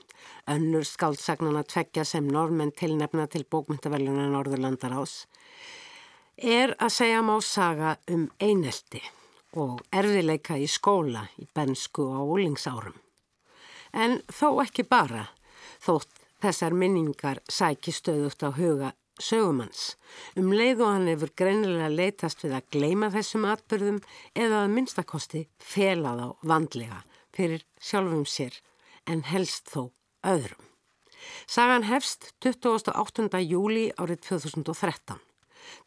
önnur 0.46 0.84
skaldsagnana 0.86 1.64
tveggja 1.66 2.04
sem 2.06 2.28
normenn 2.30 2.70
tilnefna 2.70 3.24
til 3.26 3.42
bókmyndaveljuna 3.50 4.28
Norðurlandar 4.30 4.94
ás, 4.94 5.14
er 6.38 6.76
að 6.78 6.94
segja 7.00 7.24
má 7.26 7.34
saga 7.42 7.96
um 8.14 8.28
einelti 8.38 9.02
og 9.58 9.82
erfileika 9.90 10.54
í 10.54 10.70
skóla 10.70 11.24
í 11.42 11.48
bensku 11.50 12.06
á 12.14 12.22
úlingsárum. 12.22 12.94
En 13.90 14.20
þó 14.30 14.62
ekki 14.62 14.86
bara, 14.86 15.24
þótt 15.82 16.14
þessar 16.46 16.78
minningar 16.78 17.42
sæki 17.50 17.90
stöðugt 17.90 18.46
á 18.46 18.54
huga 18.54 18.94
sögumanns. 19.22 19.96
Um 20.36 20.52
leið 20.52 20.82
og 20.84 20.92
hann 20.92 21.10
hefur 21.10 21.32
greinilega 21.38 21.88
leitast 21.92 22.44
við 22.44 22.56
að 22.58 22.70
gleima 22.76 23.10
þessum 23.14 23.46
atbyrðum 23.48 24.00
eða 24.34 24.62
að 24.64 24.72
minnstakosti 24.76 25.42
fela 25.58 26.14
þá 26.18 26.26
vandlega 26.52 27.02
fyrir 27.36 27.66
sjálfum 27.80 28.24
sér 28.28 28.60
en 29.06 29.22
helst 29.28 29.70
þó 29.72 29.92
öðrum. 30.26 30.64
Sagan 31.46 31.86
hefst 31.88 32.32
28. 32.44 33.40
júli 33.42 33.88
árið 33.98 34.22
2013 34.28 35.22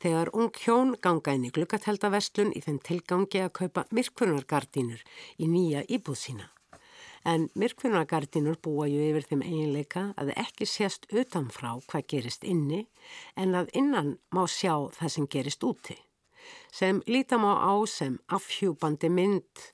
þegar 0.01 0.31
ung 0.35 0.51
hjón 0.59 0.95
ganga 1.01 1.35
inn 1.35 1.47
í 1.47 1.53
glukkateldaverslun 1.55 2.53
í 2.55 2.63
þenn 2.65 2.81
tilgangi 2.83 3.43
að 3.43 3.55
kaupa 3.61 3.85
myrkvunargardínur 3.95 5.03
í 5.39 5.47
nýja 5.47 5.85
íbúð 5.87 6.19
sína. 6.25 6.49
En 7.27 7.49
myrkvunargardínur 7.59 8.59
búa 8.63 8.87
ju 8.87 9.01
yfir 9.09 9.25
þeim 9.27 9.41
eiginleika 9.43 10.03
að 10.19 10.31
ekki 10.39 10.67
sést 10.69 11.07
utanfrá 11.11 11.75
hvað 11.89 12.07
gerist 12.13 12.45
inni 12.47 12.85
en 13.35 13.57
að 13.59 13.73
innan 13.75 14.13
má 14.31 14.45
sjá 14.47 14.87
það 14.95 15.13
sem 15.15 15.27
gerist 15.27 15.65
úti. 15.67 15.97
Sem 16.71 17.03
lítam 17.07 17.43
á 17.43 17.53
á 17.59 17.73
sem 17.87 18.19
afhjúbandi 18.31 19.09
mynd 19.11 19.67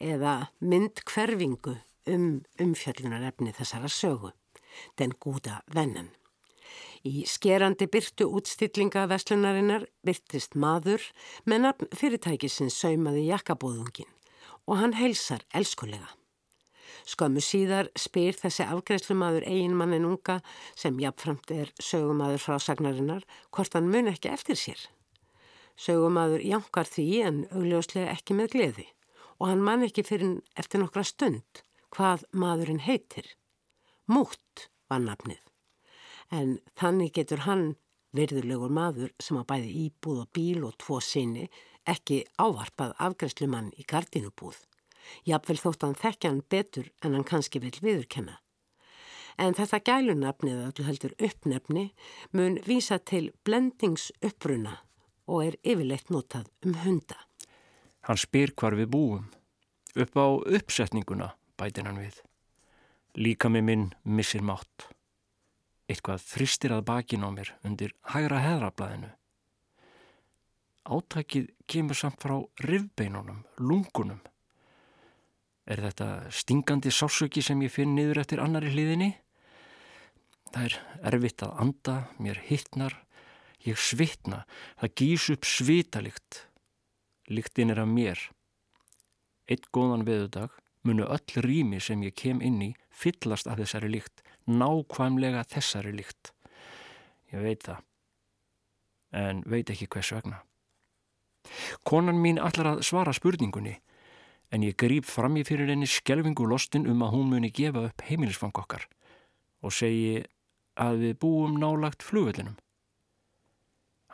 eða 0.00 0.50
myndkverfingu 0.60 1.76
um 2.10 2.42
umfjöllunarefni 2.60 3.52
þessara 3.56 3.88
sögu, 3.88 4.32
den 4.98 5.12
gúda 5.20 5.60
vennan. 5.74 6.10
Í 7.00 7.24
skerandi 7.24 7.88
byrtu 7.88 8.26
útstillinga 8.28 9.06
veslunarinnar 9.08 9.86
byrtist 10.04 10.54
maður 10.54 11.06
með 11.48 11.64
nafn 11.64 11.92
fyrirtækisins 11.96 12.76
saumaði 12.76 13.24
jakkabóðungin 13.30 14.10
og 14.68 14.82
hann 14.82 14.98
heilsar 14.98 15.46
elskulega. 15.56 16.19
Skömmu 17.08 17.42
síðar 17.44 17.90
spyr 17.98 18.36
þessi 18.36 18.66
afgreifslumadur 18.66 19.46
eiginmannin 19.48 20.06
unga 20.08 20.40
sem 20.74 20.98
jafnframt 21.00 21.50
er 21.54 21.72
sögumadur 21.80 22.42
frá 22.42 22.58
sagnarinnar 22.60 23.26
hvort 23.50 23.76
hann 23.76 23.90
mun 23.90 24.10
ekki 24.12 24.32
eftir 24.32 24.58
sér. 24.58 24.80
Sögumadur 25.80 26.42
jankar 26.44 26.88
því 26.88 27.08
en 27.24 27.44
augljóslega 27.50 28.12
ekki 28.14 28.36
með 28.36 28.56
gleði 28.56 28.86
og 29.40 29.48
hann 29.48 29.64
man 29.64 29.84
ekki 29.86 30.04
fyrir 30.04 30.40
eftir 30.60 30.82
nokkra 30.82 31.04
stund 31.08 31.62
hvað 31.94 32.26
maðurinn 32.36 32.82
heitir. 32.84 33.26
Mútt 34.10 34.68
var 34.90 35.02
nafnið. 35.04 35.40
En 36.30 36.58
þannig 36.78 37.14
getur 37.16 37.44
hann, 37.46 37.74
virðulegur 38.14 38.70
maður 38.74 39.14
sem 39.22 39.38
á 39.40 39.42
bæði 39.46 39.70
íbúð 39.86 40.24
og 40.24 40.32
bíl 40.34 40.64
og 40.66 40.76
tvo 40.82 41.00
sinni, 41.02 41.48
ekki 41.88 42.22
ávarpað 42.38 42.94
afgræslumann 43.06 43.72
í 43.78 43.86
gardinubúð. 43.88 44.58
Jafnvel 45.28 45.58
þótt 45.60 45.86
hann 45.86 45.98
þekkja 45.98 46.30
hann 46.30 46.44
betur 46.50 46.90
en 47.02 47.16
hann 47.16 47.26
kannski 47.26 47.62
vil 47.62 47.74
viðurkenna. 47.80 48.38
En 49.40 49.56
þetta 49.56 49.80
gælunafnið 49.86 50.62
öllu 50.66 50.84
heldur 50.84 51.16
uppnefni 51.16 51.86
mun 52.36 52.58
vísa 52.66 52.98
til 52.98 53.30
blendingsuppbruna 53.46 54.76
og 55.30 55.44
er 55.46 55.58
yfirleitt 55.62 56.10
notað 56.12 56.50
um 56.66 56.74
hunda. 56.84 57.16
Hann 58.08 58.20
spyr 58.20 58.52
hvar 58.56 58.76
við 58.76 58.90
búum. 58.92 59.28
Upp 59.96 60.16
á 60.16 60.26
uppsetninguna 60.56 61.32
bætir 61.58 61.86
hann 61.88 62.00
við. 62.00 62.20
Líka 63.16 63.50
með 63.50 63.66
minn 63.66 63.86
missir 64.04 64.42
mátt. 64.42 64.90
Eitthvað 65.90 66.22
þristir 66.22 66.74
að 66.76 66.86
bakin 66.86 67.26
á 67.26 67.28
mér 67.34 67.54
undir 67.66 67.94
hægra 68.12 68.38
heðrablaðinu. 68.44 69.10
Átækið 70.90 71.50
kemur 71.70 71.98
samt 71.98 72.22
frá 72.22 72.36
rivbeinunum, 72.64 73.42
lungunum. 73.58 74.20
Er 75.70 75.82
þetta 75.84 76.06
stingandi 76.34 76.90
sásöki 76.90 77.42
sem 77.46 77.60
ég 77.62 77.70
finn 77.70 77.94
niður 77.94 78.24
eftir 78.24 78.42
annari 78.42 78.72
hliðinni? 78.74 79.12
Það 80.50 80.64
er 80.66 80.78
erfitt 81.12 81.44
að 81.46 81.60
anda, 81.62 81.96
mér 82.18 82.40
hittnar, 82.48 82.96
ég 83.62 83.78
svitna, 83.78 84.42
það 84.80 84.94
gís 84.98 85.28
upp 85.30 85.46
svitalikt. 85.46 86.40
Liktinn 87.30 87.70
er 87.70 87.84
af 87.84 87.86
mér. 87.86 88.24
Eitt 89.46 89.70
góðan 89.70 90.02
veðudag 90.08 90.56
munu 90.82 91.06
öll 91.06 91.42
rými 91.44 91.78
sem 91.82 92.02
ég 92.02 92.16
kem 92.18 92.40
inn 92.42 92.58
í 92.64 92.70
fyllast 92.90 93.46
af 93.46 93.60
þessari 93.60 93.92
líkt, 93.92 94.24
nákvæmlega 94.50 95.44
þessari 95.52 95.92
líkt. 95.94 96.32
Ég 97.30 97.44
veit 97.44 97.62
það, 97.68 97.84
en 99.14 99.44
veit 99.46 99.70
ekki 99.70 99.86
hvers 99.86 100.10
vegna. 100.16 100.40
Konan 101.86 102.18
mín 102.18 102.40
allar 102.42 102.74
að 102.74 102.82
svara 102.88 103.14
spurningunni, 103.14 103.76
en 104.50 104.64
ég 104.66 104.76
grýp 104.78 105.06
fram 105.06 105.36
í 105.38 105.44
fyrir 105.46 105.70
henni 105.70 105.88
skjelvingu 105.88 106.46
lostin 106.48 106.88
um 106.90 107.04
að 107.06 107.14
hún 107.14 107.30
muni 107.30 107.52
gefa 107.54 107.86
upp 107.88 108.04
heimilisfang 108.08 108.56
okkar 108.58 108.86
og 109.62 109.74
segi 109.74 110.24
að 110.80 111.04
við 111.04 111.18
búum 111.22 111.58
nálagt 111.60 112.02
flugvellinum. 112.06 112.56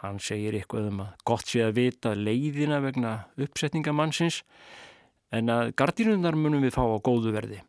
Hann 0.03 0.19
segir 0.21 0.57
eitthvað 0.59 0.91
um 0.91 1.05
að 1.07 1.15
gott 1.29 1.49
sé 1.49 1.63
að 1.65 1.79
vita 1.79 2.13
leiðina 2.19 2.83
vegna 2.85 3.13
uppsetningamannsins 3.41 4.43
en 5.33 5.49
að 5.53 5.73
gardínundar 5.79 6.37
munum 6.37 6.65
við 6.67 6.77
fá 6.77 6.85
á 6.85 6.99
góðu 7.01 7.33
verði. 7.33 7.63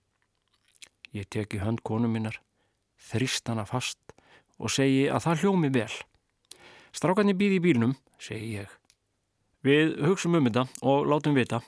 Ég 1.16 1.30
teki 1.32 1.62
hönd 1.64 1.86
konu 1.88 2.10
minnar, 2.12 2.42
þrýst 3.00 3.48
hana 3.48 3.64
fast 3.66 4.00
og 4.58 4.74
segi 4.74 5.08
að 5.08 5.24
það 5.24 5.46
hljómi 5.46 5.72
vel. 5.72 5.94
Strákarnir 6.92 7.38
býði 7.38 7.62
í 7.62 7.64
bílnum, 7.64 7.96
segi 8.20 8.58
ég. 8.58 8.70
Við 9.64 9.98
hugsum 10.04 10.36
um 10.38 10.50
þetta 10.50 10.68
og 10.84 11.08
látum 11.08 11.38
vita. 11.38 11.62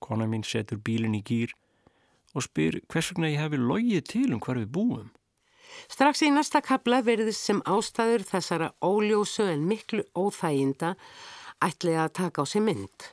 Kona 0.00 0.26
mín 0.26 0.44
setur 0.46 0.80
bílinn 0.84 1.18
í 1.18 1.22
gýr 1.24 1.54
og 2.34 2.46
spyr 2.46 2.80
hvers 2.90 3.12
vegna 3.12 3.30
ég 3.32 3.42
hefi 3.42 3.60
logið 3.60 4.04
til 4.12 4.28
um 4.34 4.42
hvar 4.42 4.60
við 4.60 4.72
búum. 4.76 5.08
Strax 5.90 6.22
í 6.26 6.30
næsta 6.34 6.60
kabla 6.64 7.00
verðist 7.06 7.46
sem 7.46 7.62
ástæður 7.68 8.26
þessara 8.26 8.72
óljósu 8.82 9.46
en 9.52 9.66
miklu 9.70 10.04
óþæginda 10.18 10.94
ætlega 11.62 12.06
að 12.06 12.14
taka 12.18 12.42
á 12.42 12.44
sig 12.46 12.64
mynd. 12.64 13.10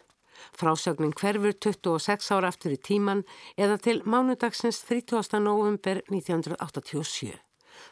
Frásögnin 0.58 1.14
hverfur 1.18 1.54
26 1.54 2.32
ára 2.34 2.52
aftur 2.52 2.74
í 2.74 2.80
tíman 2.82 3.24
eða 3.58 3.78
til 3.82 4.02
mánudagsins 4.06 4.84
30. 4.88 5.42
november 5.44 6.02
1987. 6.10 7.36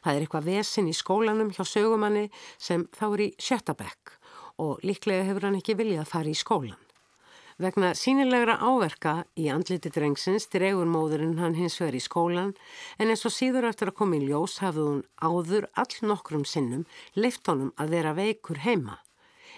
Það 0.02 0.16
er 0.16 0.26
eitthvað 0.26 0.50
vesin 0.50 0.90
í 0.90 0.96
skólanum 0.98 1.52
hjá 1.54 1.66
sögumanni 1.66 2.30
sem 2.58 2.88
þá 2.96 3.06
er 3.12 3.26
í 3.28 3.30
sjötabekk 3.42 4.16
og 4.62 4.82
líklega 4.88 5.28
hefur 5.28 5.50
hann 5.50 5.60
ekki 5.60 5.78
viljað 5.78 6.06
að 6.06 6.12
fara 6.14 6.32
í 6.32 6.38
skólan. 6.38 6.85
Vegna 7.56 7.94
sínilegra 7.96 8.58
áverka 8.60 9.12
í 9.39 9.46
andliti 9.48 9.88
drengsins 9.96 10.50
dregur 10.52 10.89
móðurinn 10.91 11.38
hann 11.39 11.54
hins 11.56 11.78
vegar 11.80 11.96
í 11.96 12.02
skólan 12.04 12.52
en 13.00 13.13
eins 13.13 13.24
og 13.24 13.32
síður 13.32 13.70
eftir 13.70 13.94
að 13.94 14.00
koma 14.02 14.18
í 14.18 14.26
ljós 14.28 14.58
hafði 14.60 14.84
hún 14.89 15.02
áður 15.24 15.70
all 15.80 15.96
nokkrum 16.10 16.44
sinnum 16.44 16.84
leift 17.15 17.48
honum 17.48 17.72
að 17.80 17.96
vera 17.96 18.12
veikur 18.20 18.60
heima 18.68 19.00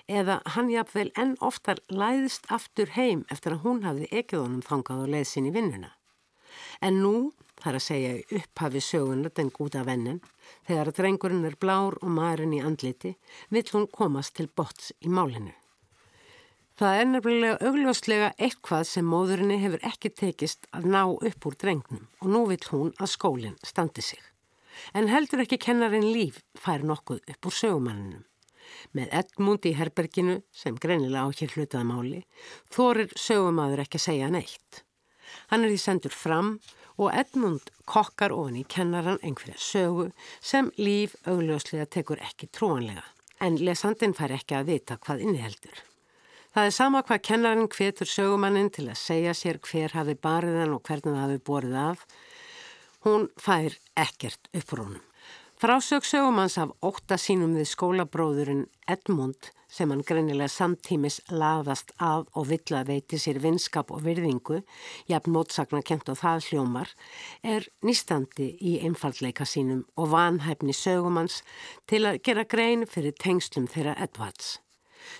eða 0.05 0.37
hann 0.53 0.69
jafnvel 0.69 1.09
enn 1.17 1.35
oftar 1.41 1.81
læðist 1.89 2.45
aftur 2.53 2.93
heim 2.93 3.25
eftir 3.33 3.57
að 3.57 3.65
hún 3.65 3.83
hafði 3.89 4.13
ekið 4.21 4.43
honum 4.45 4.63
þangað 4.69 5.03
og 5.03 5.11
leið 5.15 5.35
í 5.41 5.53
vinnuna. 5.57 5.91
En 6.85 7.01
nú, 7.01 7.33
þar 7.57 7.79
að 7.79 7.87
segja 7.89 8.15
upphafi 8.39 8.81
sögunar 8.81 9.33
den 9.33 9.49
gúta 9.49 9.83
vennin, 9.83 10.21
þegar 10.69 10.93
drengurinn 10.93 11.49
er 11.49 11.57
blár 11.59 11.97
og 12.01 12.13
maðurinn 12.13 12.59
í 12.59 12.63
andliti, 12.63 13.17
vill 13.49 13.67
hún 13.73 13.89
komast 13.89 14.37
til 14.37 14.47
bots 14.47 14.93
í 15.01 15.09
málinu. 15.09 15.55
Það 16.77 16.95
er 16.95 17.07
nefnilega 17.09 17.53
augljóslega 17.65 18.25
eitthvað 18.37 18.83
sem 18.85 19.07
móðurinni 19.09 19.55
hefur 19.63 19.85
ekki 19.87 20.11
tekist 20.13 20.67
að 20.77 20.83
ná 20.93 20.99
upp 21.09 21.47
úr 21.49 21.55
drengnum 21.57 22.03
og 22.21 22.27
nú 22.29 22.41
vill 22.51 22.67
hún 22.69 22.91
að 23.01 23.09
skólinn 23.15 23.55
standi 23.65 24.03
sig. 24.05 24.21
En 24.93 25.09
heldur 25.09 25.41
ekki 25.41 25.57
kennarin 25.57 26.05
líf 26.05 26.37
fær 26.53 26.85
nokkuð 26.85 27.23
upp 27.33 27.49
úr 27.49 27.57
sögumanninum. 27.61 28.21
Með 28.93 29.09
Edmund 29.23 29.65
í 29.65 29.73
herberginu, 29.79 30.37
sem 30.53 30.77
greinilega 30.77 31.25
á 31.25 31.33
hér 31.33 31.55
hlutaða 31.55 31.89
máli, 31.89 32.21
þorir 32.69 33.09
sögumadur 33.17 33.81
ekki 33.87 33.97
að 33.97 34.05
segja 34.05 34.29
neitt. 34.37 34.83
Hann 35.49 35.65
er 35.65 35.73
því 35.73 35.81
sendur 35.81 36.13
fram 36.13 36.53
og 37.01 37.09
Edmund 37.09 37.73
kokkar 37.89 38.37
ofan 38.37 38.61
í 38.61 38.67
kennaran 38.69 39.17
einhverja 39.25 39.57
sögu 39.57 40.11
sem 40.37 40.69
líf 40.77 41.17
augljóslega 41.25 41.89
tekur 41.89 42.21
ekki 42.21 42.53
trúanlega. 42.53 43.01
En 43.41 43.57
lesandin 43.57 44.13
fær 44.13 44.37
ekki 44.37 44.61
að 44.61 44.75
vita 44.75 45.01
hvað 45.01 45.25
inniheldur. 45.25 45.87
Það 46.57 46.67
er 46.67 46.73
sama 46.73 47.03
hvað 47.05 47.19
kennarin 47.21 47.67
hvetur 47.69 48.09
sögumannin 48.09 48.71
til 48.73 48.87
að 48.89 48.97
segja 48.97 49.33
sér 49.37 49.59
hver 49.61 49.93
hafi 49.93 50.15
bariðan 50.17 50.71
og 50.73 50.79
hvernig 50.87 51.13
það 51.13 51.19
hafi 51.21 51.37
borið 51.45 51.75
af. 51.77 52.05
Hún 53.05 53.27
fær 53.37 53.75
ekkert 53.93 54.49
upprúnum. 54.57 55.03
Frásög 55.61 56.09
sögumanns 56.09 56.57
af 56.57 56.73
ótta 56.81 57.21
sínum 57.21 57.53
við 57.59 57.69
skólabróðurinn 57.75 58.65
Edmund 58.89 59.51
sem 59.69 59.93
hann 59.93 60.01
greinilega 60.01 60.49
samtímis 60.49 61.21
laðast 61.29 61.93
að 62.01 62.25
og 62.33 62.49
vill 62.49 62.73
að 62.73 62.89
veiti 62.89 63.21
sér 63.21 63.37
vinskap 63.45 63.93
og 63.93 64.01
virðingu, 64.09 64.63
jafn 65.05 65.37
mótsakna 65.37 65.85
kent 65.85 66.09
og 66.09 66.17
það 66.25 66.45
hljómar, 66.49 66.89
er 67.45 67.69
nýstandi 67.85 68.55
í 68.57 68.79
einfallleika 68.81 69.45
sínum 69.45 69.85
og 69.93 70.09
vanhæfni 70.17 70.73
sögumanns 70.73 71.43
til 71.85 72.07
að 72.09 72.23
gera 72.25 72.49
grein 72.49 72.89
fyrir 72.89 73.13
tengslum 73.13 73.69
þeirra 73.69 73.99
Edvards. 74.01 74.57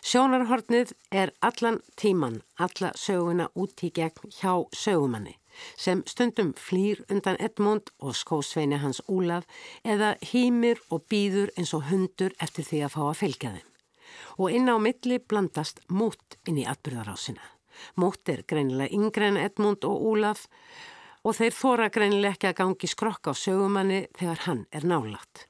Sjónarhornið 0.02 0.94
er 1.12 1.34
allan 1.42 1.82
tíman, 1.96 2.42
alla 2.58 2.94
söguna 2.96 3.50
út 3.56 3.84
í 3.84 3.92
gegn 3.94 4.32
hjá 4.40 4.54
sögumanni 4.76 5.38
sem 5.78 6.04
stundum 6.06 6.54
flýr 6.54 7.04
undan 7.12 7.40
Edmund 7.40 7.92
og 8.00 8.16
skósveini 8.18 8.80
hans 8.82 9.02
Úlaf 9.08 9.48
eða 9.86 10.16
hýmir 10.32 10.82
og 10.94 11.08
býður 11.12 11.54
eins 11.58 11.74
og 11.78 11.88
hundur 11.92 12.36
eftir 12.44 12.68
því 12.68 12.84
að 12.86 12.94
fá 12.96 13.02
að 13.08 13.20
fylgja 13.22 13.54
þeim. 13.56 13.72
Og 14.38 14.54
inn 14.54 14.70
á 14.70 14.76
milli 14.82 15.20
blandast 15.20 15.82
mútt 15.90 16.38
inn 16.48 16.62
í 16.62 16.68
atbyrðarásina. 16.70 17.42
Mútt 17.98 18.30
er 18.30 18.44
greinilega 18.50 18.94
yngre 18.94 19.32
en 19.32 19.42
Edmund 19.42 19.86
og 19.86 20.06
Úlaf 20.12 20.48
og 21.24 21.38
þeir 21.38 21.54
þóra 21.58 21.92
greinileg 21.94 22.38
ekki 22.38 22.52
að 22.52 22.60
gangi 22.62 22.90
skrokk 22.90 23.30
á 23.30 23.34
sögumanni 23.38 24.06
þegar 24.18 24.46
hann 24.48 24.66
er 24.72 24.86
nálagt. 24.88 25.46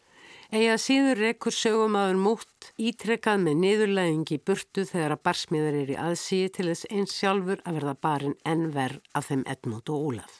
Ega 0.47 0.77
síður 0.79 1.19
rekkur 1.19 1.51
sögumadur 1.51 2.19
mútt 2.23 2.69
ítrekkað 2.79 3.41
með 3.43 3.57
niðurlæðingi 3.65 4.37
burtu 4.47 4.85
þegar 4.87 5.17
að 5.17 5.23
barsmiðar 5.27 5.79
er 5.81 5.91
í 5.91 5.97
aðsíði 5.99 6.51
til 6.55 6.67
þess 6.69 6.87
eins 6.87 7.15
sjálfur 7.19 7.63
að 7.67 7.79
verða 7.81 7.95
barinn 8.07 8.37
enn 8.47 8.69
verð 8.71 9.01
af 9.11 9.27
þeim 9.27 9.43
Edmund 9.43 9.91
og 9.91 10.05
Ólaf. 10.07 10.37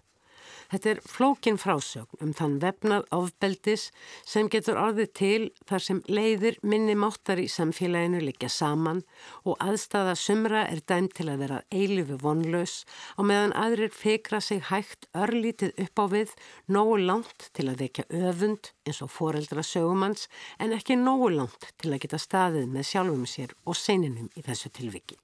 Þetta 0.72 0.90
er 0.92 1.00
flókin 1.08 1.58
frásögn 1.62 2.24
um 2.26 2.34
þann 2.36 2.58
vefnað 2.60 3.06
ofbeldis 3.16 3.88
sem 4.28 4.50
getur 4.52 4.80
orðið 4.82 5.12
til 5.20 5.44
þar 5.70 5.84
sem 5.86 6.02
leiðir 6.12 6.58
minni 6.62 6.96
máttar 7.00 7.40
í 7.40 7.48
samfélaginu 7.52 8.20
liggja 8.26 8.50
saman 8.52 9.04
og 9.48 9.56
aðstæða 9.64 10.16
sumra 10.20 10.66
er 10.68 10.82
dæmt 10.92 11.16
til 11.20 11.30
að 11.32 11.44
vera 11.46 11.62
eilifu 11.72 12.18
vonlaus 12.24 12.82
og 13.16 13.30
meðan 13.32 13.56
aðrir 13.56 13.94
fekra 13.96 14.42
sig 14.44 14.66
hægt 14.72 15.08
örlítið 15.16 15.78
upp 15.86 16.04
á 16.04 16.06
við 16.16 16.34
nógu 16.68 16.98
langt 17.04 17.48
til 17.56 17.70
að 17.72 17.86
vekja 17.86 18.08
öfund 18.32 18.74
eins 18.88 19.04
og 19.06 19.14
foreldra 19.14 19.64
sögumanns 19.64 20.28
en 20.60 20.76
ekki 20.76 21.00
nógu 21.00 21.32
langt 21.36 21.72
til 21.80 21.94
að 21.94 22.04
geta 22.04 22.20
staðið 22.22 22.68
með 22.76 22.92
sjálfum 22.92 23.24
sér 23.30 23.56
og 23.64 23.80
seininum 23.80 24.28
í 24.36 24.44
þessu 24.44 24.74
tilviki. 24.76 25.20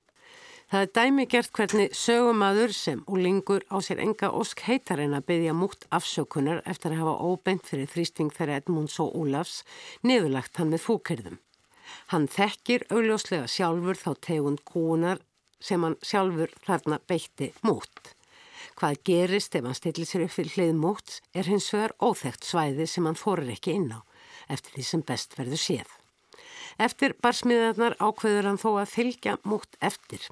Það 0.73 0.81
er 0.87 0.89
dæmi 0.97 1.23
gert 1.29 1.51
hvernig 1.53 1.91
sögumadur 1.93 2.71
sem 2.73 3.03
úlingur 3.05 3.61
á 3.69 3.77
sér 3.77 3.99
enga 4.01 4.31
ósk 4.33 4.63
heitar 4.65 5.03
en 5.03 5.11
að 5.13 5.27
byggja 5.27 5.53
mútt 5.53 5.85
afsökunar 5.93 6.63
eftir 6.65 6.95
að 6.95 7.03
hafa 7.03 7.27
óbeint 7.29 7.69
fyrir 7.69 7.91
þrýsting 7.91 8.31
þegar 8.33 8.55
Edmunds 8.55 8.95
og 9.03 9.13
Ólafs 9.13 9.59
niðurlagt 10.01 10.57
hann 10.57 10.73
með 10.73 10.81
fúkerðum. 10.87 11.37
Hann 12.09 12.25
þekkir 12.25 12.87
augljóslega 12.89 13.45
sjálfur 13.53 14.01
þá 14.01 14.09
tegund 14.25 14.65
kúunar 14.65 15.21
sem 15.61 15.85
hann 15.85 15.99
sjálfur 16.01 16.57
þarna 16.65 17.03
beitti 17.05 17.53
mútt. 17.61 18.15
Hvað 18.73 19.01
gerist 19.05 19.53
ef 19.53 19.69
hann 19.69 19.77
stillir 19.77 20.09
sér 20.09 20.25
upp 20.25 20.33
fyrir 20.39 20.57
hlið 20.57 20.75
mútt 20.81 21.19
er 21.37 21.53
hins 21.53 21.69
vegar 21.69 21.93
óþægt 22.01 22.49
svæði 22.49 22.89
sem 22.89 23.05
hann 23.05 23.19
fórir 23.27 23.53
ekki 23.53 23.77
inn 23.77 23.91
á 23.93 24.01
eftir 24.49 24.73
því 24.79 24.89
sem 24.89 25.05
best 25.05 25.37
verður 25.37 25.67
séð. 25.69 25.99
Eftir 26.81 27.13
barsmiðarnar 27.21 27.93
ákveður 28.01 28.49
hann 28.49 28.57
þó 28.57 28.71
að 28.79 28.95
fylgja 28.97 29.37
mútt 29.45 29.77
eftir. 29.77 30.25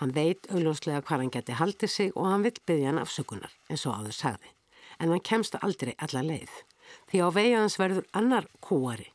Hann 0.00 0.14
veit 0.14 0.48
augljóslega 0.50 1.04
hvað 1.06 1.22
hann 1.22 1.32
geti 1.34 1.56
haldið 1.58 1.90
sig 1.90 2.12
og 2.14 2.26
hann 2.26 2.44
vil 2.46 2.54
byggja 2.66 2.90
hann 2.90 3.02
afsökunar, 3.02 3.52
eins 3.70 3.86
og 3.86 4.00
áður 4.00 4.16
sagði. 4.16 4.54
En 4.98 5.10
hann 5.14 5.22
kemst 5.22 5.58
aldrei 5.60 5.94
alla 6.02 6.22
leið. 6.26 6.54
Því 7.10 7.20
á 7.22 7.28
vegi 7.34 7.54
hans 7.54 7.78
verður 7.78 8.08
annar 8.12 8.48
kúari, 8.64 9.06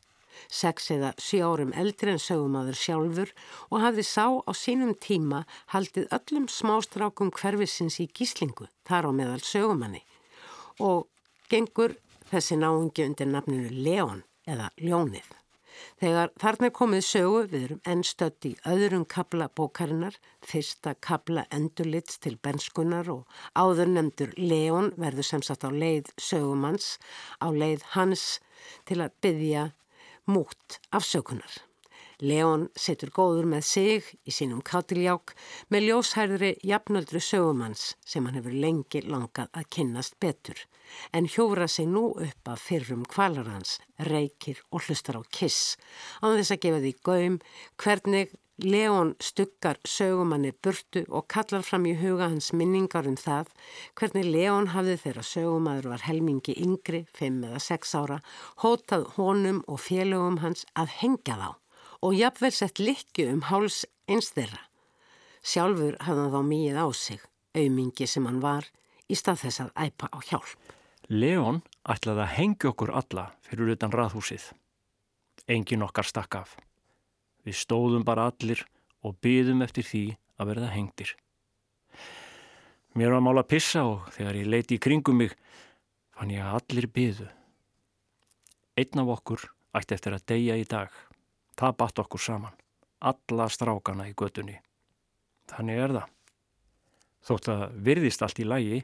sex 0.47 0.89
eða 0.95 1.11
sjö 1.19 1.43
árum 1.45 1.73
eldri 1.77 2.13
en 2.13 2.21
sögumadur 2.23 2.77
sjálfur 2.79 3.33
og 3.69 3.83
hafði 3.83 4.05
sá 4.07 4.25
á 4.39 4.51
sínum 4.55 4.95
tíma 4.95 5.43
haldið 5.73 6.07
öllum 6.15 6.47
smástrákum 6.51 7.33
hverfisins 7.35 7.99
í 8.03 8.07
gíslingu, 8.07 8.69
þar 8.87 9.09
á 9.09 9.11
meðal 9.15 9.43
sögumanni. 9.43 10.03
Og 10.79 11.09
gengur 11.51 11.97
þessi 12.31 12.59
náungi 12.59 13.05
undir 13.09 13.29
nafninu 13.29 13.69
Leon 13.83 14.23
eða 14.47 14.71
Ljónið. 14.79 15.38
Þegar 16.01 16.33
þarna 16.41 16.69
komið 16.79 17.05
sögu 17.07 17.43
við 17.51 17.63
erum 17.67 17.81
ennstödd 17.93 18.49
í 18.49 18.53
öðrum 18.73 19.05
kabla 19.15 19.49
bókarinnar, 19.55 20.17
fyrsta 20.41 20.95
kabla 21.05 21.45
endurlits 21.55 22.19
til 22.23 22.35
benskunar 22.41 23.09
og 23.13 23.39
áður 23.53 23.93
nefndur 23.95 24.35
Leon 24.37 24.93
verður 24.97 25.29
sem 25.31 25.45
sagt 25.45 25.67
á 25.67 25.71
leið 25.71 26.13
sögumanns, 26.17 26.97
á 27.43 27.47
leið 27.51 27.87
hans 27.95 28.39
til 28.89 29.01
að 29.03 29.15
byggja 29.23 29.69
mút 30.29 30.79
afsökunar. 30.91 31.68
Leon 32.19 32.65
setur 32.75 33.13
góður 33.15 33.45
með 33.47 33.61
sig 33.63 34.07
í 34.27 34.33
sínum 34.35 34.59
kátilják 34.65 35.31
með 35.71 35.85
ljóshærðri 35.87 36.49
jafnöldru 36.67 37.21
sögumanns 37.23 37.93
sem 38.03 38.25
hann 38.27 38.35
hefur 38.35 38.57
lengi 38.65 38.99
langað 39.05 39.47
að 39.55 39.69
kynnast 39.75 40.17
betur. 40.19 40.59
En 41.15 41.29
hjóra 41.31 41.69
sig 41.71 41.87
nú 41.87 42.09
upp 42.19 42.51
af 42.51 42.65
fyrrum 42.67 43.05
kvalarhans, 43.07 43.77
reykir 44.03 44.59
og 44.67 44.83
hlustar 44.83 45.15
á 45.15 45.23
kiss. 45.31 45.77
Á 46.19 46.27
þess 46.27 46.51
að 46.51 46.61
gefa 46.65 46.81
því 46.83 46.93
gaum 47.07 47.39
hvernig 47.79 48.35
Leon 48.59 49.13
stukkar 49.23 49.79
sögumanni 49.87 50.51
burtu 50.51 51.05
og 51.07 51.29
kallar 51.31 51.63
fram 51.63 51.85
í 51.87 51.95
huga 52.01 52.27
hans 52.33 52.51
minningar 52.51 53.07
um 53.07 53.15
það 53.15 53.53
hvernig 53.95 54.27
Leon 54.27 54.67
hafði 54.73 54.97
þegar 55.05 55.29
sögumadur 55.29 55.93
var 55.93 56.03
helmingi 56.03 56.57
yngri, 56.59 57.05
5 57.15 57.39
eða 57.47 57.63
6 57.63 57.95
ára, 58.01 58.19
hótað 58.59 59.07
honum 59.15 59.63
og 59.71 59.79
félögum 59.87 60.43
hans 60.43 60.67
að 60.75 60.91
hengja 60.99 61.39
þá 61.39 61.49
og 62.05 62.15
jafnvel 62.15 62.51
sett 62.55 62.79
likju 62.79 63.27
um 63.33 63.45
háls 63.49 63.83
eins 64.09 64.31
þeirra. 64.35 64.61
Sjálfur 65.43 65.97
hafði 66.03 66.25
hann 66.25 66.33
þá 66.33 66.41
mýið 66.49 66.79
á 66.79 66.87
sig, 66.95 67.21
auðmingi 67.55 68.07
sem 68.07 68.27
hann 68.27 68.41
var, 68.43 68.67
í 69.09 69.15
stað 69.17 69.43
þess 69.45 69.63
að 69.63 69.71
æpa 69.87 70.09
á 70.11 70.17
hjálp. 70.29 70.73
Leon 71.09 71.63
ætlaði 71.89 72.21
að 72.25 72.35
hengja 72.35 72.69
okkur 72.69 72.91
alla 72.93 73.29
fyrir 73.47 73.73
utan 73.73 73.93
raðhúsið. 73.95 74.51
Engin 75.49 75.85
okkar 75.85 76.05
stakk 76.05 76.35
af. 76.37 76.51
Við 77.41 77.57
stóðum 77.57 78.05
bara 78.05 78.27
allir 78.29 78.61
og 79.01 79.17
byðum 79.23 79.63
eftir 79.65 79.87
því 79.87 80.03
að 80.37 80.51
verða 80.51 80.69
hengtir. 80.75 81.15
Mér 82.93 83.15
var 83.15 83.23
mál 83.25 83.39
að 83.39 83.49
pissa 83.55 83.85
og 83.87 84.09
þegar 84.13 84.37
ég 84.37 84.49
leiti 84.49 84.77
í 84.77 84.83
kringum 84.83 85.17
mig 85.23 85.33
fann 86.13 86.33
ég 86.33 86.45
að 86.45 86.59
allir 86.59 86.89
byðu. 86.93 87.27
Einn 88.77 89.01
af 89.01 89.13
okkur 89.17 89.45
ætti 89.79 89.95
eftir 89.95 90.15
að 90.15 90.25
deyja 90.29 90.57
í 90.59 90.65
dag. 90.67 90.93
Það 91.59 91.75
batt 91.81 91.99
okkur 91.99 92.23
saman. 92.23 92.55
Alla 93.03 93.49
strákana 93.51 94.07
í 94.07 94.15
göttunni. 94.15 94.55
Þannig 95.51 95.81
er 95.83 95.93
það. 95.97 96.09
Þótt 97.27 97.49
að 97.51 97.63
virðist 97.83 98.23
allt 98.23 98.39
í 98.39 98.45
lægi 98.47 98.77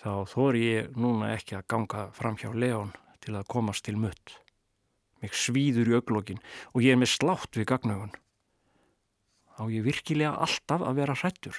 þá 0.00 0.12
þóri 0.32 0.62
ég 0.64 0.94
núna 0.96 1.34
ekki 1.36 1.58
að 1.58 1.66
ganga 1.68 2.06
fram 2.16 2.38
hjá 2.40 2.48
Leon 2.56 2.94
til 3.22 3.36
að 3.36 3.48
komast 3.52 3.84
til 3.86 3.98
mutt. 4.00 4.38
Mig 5.20 5.36
svíður 5.36 5.92
í 5.92 5.98
auglokkin 5.98 6.40
og 6.72 6.80
ég 6.82 6.96
er 6.96 7.02
með 7.02 7.12
slátt 7.12 7.60
við 7.60 7.68
gagnaugun. 7.70 8.14
Á 9.60 9.62
ég 9.68 9.84
virkilega 9.84 10.32
alltaf 10.40 10.80
að 10.80 11.02
vera 11.02 11.18
hrættur. 11.18 11.58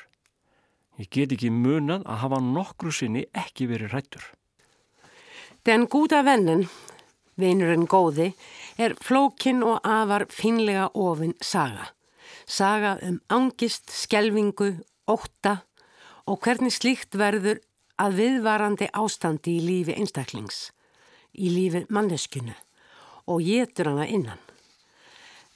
Ég 0.97 1.09
get 1.13 1.33
ekki 1.33 1.53
munað 1.53 2.03
að 2.09 2.21
hafa 2.25 2.41
nokkru 2.43 2.91
sinni 2.93 3.27
ekki 3.37 3.69
verið 3.69 3.93
hrættur. 3.93 4.25
Den 5.63 5.85
gúta 5.87 6.23
vennen 6.25 6.65
vinurinn 7.39 7.87
góði, 7.89 8.31
er 8.77 8.95
flókin 9.01 9.63
og 9.63 9.81
afar 9.83 10.27
finlega 10.29 10.89
ofin 10.93 11.35
saga. 11.41 11.91
Saga 12.45 12.97
um 13.01 13.19
angist, 13.29 13.91
skelvingu, 13.91 14.75
óta 15.07 15.61
og 16.27 16.39
hvernig 16.43 16.73
slíkt 16.75 17.17
verður 17.19 17.59
að 17.99 18.17
viðvarandi 18.19 18.89
ástandi 18.95 19.57
í 19.59 19.63
lífi 19.63 19.95
einstaklings, 19.97 20.71
í 21.33 21.51
lífi 21.51 21.85
manneskunu 21.93 22.55
og 23.29 23.43
getur 23.45 23.91
hana 23.91 24.07
innan. 24.07 24.39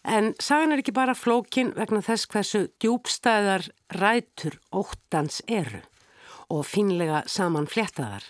En 0.07 0.31
sagan 0.39 0.71
er 0.71 0.79
ekki 0.79 0.95
bara 0.95 1.17
flókin 1.17 1.73
vegna 1.75 1.99
þess 2.05 2.29
hversu 2.31 2.61
djúbstæðar 2.79 3.67
rætur 3.97 4.55
óttans 4.71 5.41
eru 5.47 5.81
og 6.47 6.63
finlega 6.63 7.25
saman 7.27 7.67
fléttaðar. 7.67 8.23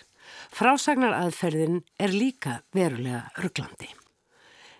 Frásagnar 0.54 1.16
aðferðin 1.16 1.82
er 1.98 2.14
líka 2.14 2.60
verulega 2.76 3.26
rugglandi. 3.38 3.88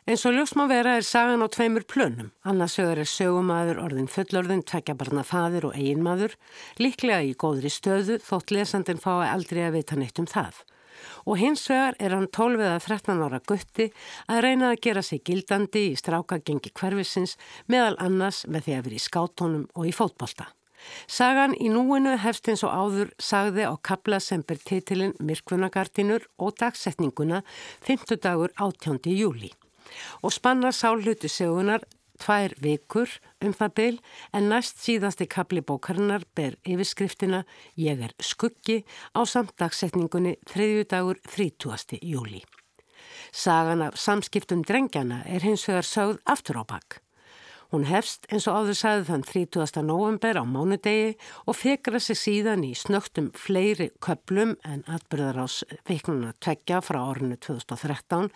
En 0.09 0.17
svo 0.17 0.31
ljósma 0.33 0.65
vera 0.71 0.95
er 0.97 1.05
sagan 1.05 1.45
á 1.45 1.49
tveimur 1.53 1.85
plönum. 1.85 2.31
Annars 2.49 2.79
sögur 2.79 3.03
er 3.03 3.09
sögumadur 3.11 3.77
orðin 3.83 4.09
fullorðin, 4.09 4.62
tvekja 4.64 4.95
barna 4.97 5.20
fadir 5.20 5.66
og 5.68 5.77
eiginmadur, 5.77 6.33
líklega 6.81 7.20
í 7.29 7.35
góðri 7.37 7.68
stöðu 7.68 8.16
þótt 8.25 8.55
lesandin 8.57 9.03
fái 9.03 9.29
aldrei 9.29 9.66
að 9.66 9.77
vita 9.77 9.99
neitt 10.01 10.16
um 10.22 10.31
það. 10.31 10.62
Og 11.29 11.37
hins 11.43 11.66
vegar 11.68 11.99
er 12.01 12.16
hann 12.16 12.25
12 12.33 12.64
eða 12.64 12.81
13 12.87 13.20
ára 13.27 13.43
gutti 13.53 13.91
að 14.33 14.43
reyna 14.47 14.72
að 14.72 14.81
gera 14.89 15.05
sig 15.05 15.20
gildandi 15.29 15.91
í 15.91 15.99
strákagengi 16.01 16.72
hverfisins 16.72 17.37
meðal 17.68 17.99
annars 18.01 18.47
með 18.49 18.64
því 18.64 18.79
að 18.79 18.87
vera 18.89 18.97
í 18.97 19.07
skátónum 19.11 19.68
og 19.77 19.91
í 19.91 19.93
fótbolta. 19.93 20.49
Sagan 21.07 21.55
í 21.59 21.70
núinu 21.72 22.16
hefst 22.22 22.49
eins 22.49 22.64
og 22.66 22.74
áður 22.74 23.12
sagði 23.18 23.68
á 23.68 23.74
kabla 23.83 24.20
sem 24.20 24.43
ber 24.43 24.61
titilinn 24.62 25.16
Mirkvunagardinur 25.20 26.26
og 26.39 26.57
dagsetninguna 26.61 27.43
5. 27.87 28.18
dagur 28.22 28.55
18. 28.57 29.01
júli 29.12 29.53
og 30.22 30.35
spannar 30.35 30.74
sálhutu 30.76 31.31
segunar 31.33 31.85
tvær 32.18 32.55
vikur 32.62 33.11
um 33.45 33.55
það 33.55 33.74
byl 33.79 33.99
en 34.35 34.49
næst 34.53 34.83
síðasti 34.83 35.29
kabli 35.31 35.62
bókarinnar 35.62 36.26
ber 36.35 36.59
yfirskriftina 36.66 37.45
Ég 37.79 38.03
er 38.05 38.14
skuggi 38.20 38.83
á 39.14 39.22
samt 39.26 39.55
dagsetningunni 39.59 40.37
3. 40.47 40.85
dagur 40.91 41.18
30. 41.24 41.99
júli. 42.03 42.43
Sagan 43.33 43.83
af 43.83 43.99
samskiptum 43.99 44.64
drengjana 44.64 45.22
er 45.26 45.45
hins 45.45 45.68
vegar 45.68 45.87
sögð 45.87 46.18
aftur 46.26 46.62
á 46.62 46.64
bakk. 46.64 47.03
Hún 47.69 47.83
hefst 47.85 48.25
eins 48.33 48.47
og 48.49 48.62
áður 48.62 48.77
sagði 48.79 49.03
þann 49.11 49.23
30. 49.29 49.81
november 49.85 50.39
á 50.41 50.45
mánudegi 50.49 51.09
og 51.45 51.57
fekra 51.59 51.99
sig 52.01 52.16
síðan 52.16 52.62
í 52.64 52.71
snögtum 52.73 53.27
fleiri 53.37 53.91
köplum 54.01 54.55
en 54.64 54.87
atbyrðar 54.89 55.43
ás 55.45 55.59
veiknuna 55.85 56.31
tveggja 56.41 56.79
frá 56.81 57.03
árinu 57.11 57.37
2013 57.37 58.31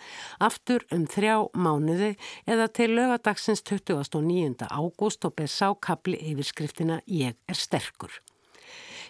aftur 0.49 0.85
um 0.93 1.07
þrjá 1.09 1.39
mánuði 1.57 2.11
eða 2.45 2.67
til 2.77 2.91
lögadagsins 2.93 3.65
29. 3.65 4.69
ágúst 4.69 5.25
og 5.25 5.33
ber 5.33 5.49
sákabli 5.49 6.19
yfirskriftina 6.29 7.01
Ég 7.09 7.33
er 7.49 7.57
sterkur. 7.57 8.13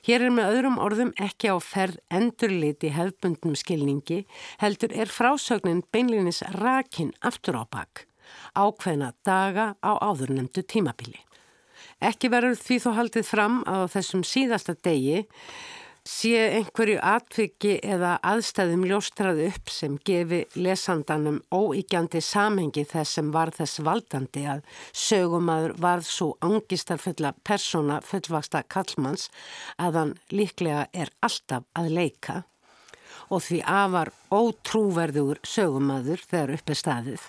Hér 0.08 0.24
er 0.30 0.34
með 0.36 0.50
öðrum 0.54 0.80
orðum 0.84 1.14
ekki 1.20 1.52
á 1.52 1.60
ferð 1.64 2.00
endurliti 2.12 2.96
hefbundnum 2.96 3.60
skilningi, 3.60 4.24
heldur 4.64 4.96
er 4.96 5.12
frásögnin 5.12 5.84
beinlinis 5.92 6.42
rakin 6.60 7.12
aftur 7.20 7.60
á 7.60 7.64
bakk, 7.68 8.08
ákveðna 8.56 9.14
daga 9.26 9.74
á 9.84 9.92
áðurnemdu 10.00 10.66
tímabili. 10.66 11.20
Ekki 12.04 12.32
verður 12.34 12.60
því 12.60 12.80
þó 12.84 12.90
haldið 12.98 13.30
fram 13.30 13.62
að 13.70 13.88
þessum 13.96 14.26
síðasta 14.28 14.76
degi 14.84 15.24
sé 16.04 16.36
einhverju 16.58 16.98
atviki 17.00 17.78
eða 17.80 18.18
aðstæðum 18.28 18.84
ljóstrað 18.90 19.38
upp 19.46 19.72
sem 19.72 19.94
gefi 20.04 20.42
lesandanum 20.60 21.38
óíkjandi 21.56 22.20
samhengi 22.20 22.84
þess 22.90 23.20
sem 23.20 23.30
var 23.32 23.54
þess 23.56 23.80
valdandi 23.88 24.44
að 24.52 24.66
sögumadur 24.92 25.78
varð 25.80 26.10
svo 26.10 26.34
angistarfulla 26.44 27.32
persóna 27.48 28.02
fullvaksta 28.04 28.66
kallmanns 28.68 29.30
að 29.80 30.00
hann 30.02 30.18
líklega 30.36 30.90
er 30.92 31.14
alltaf 31.24 31.70
að 31.80 31.94
leika 31.96 32.42
og 33.32 33.46
því 33.46 33.62
afar 33.64 34.12
ótrúverður 34.28 35.40
sögumadur 35.48 36.20
þegar 36.20 36.58
upp 36.58 36.70
er 36.70 36.80
staðið. 36.84 37.24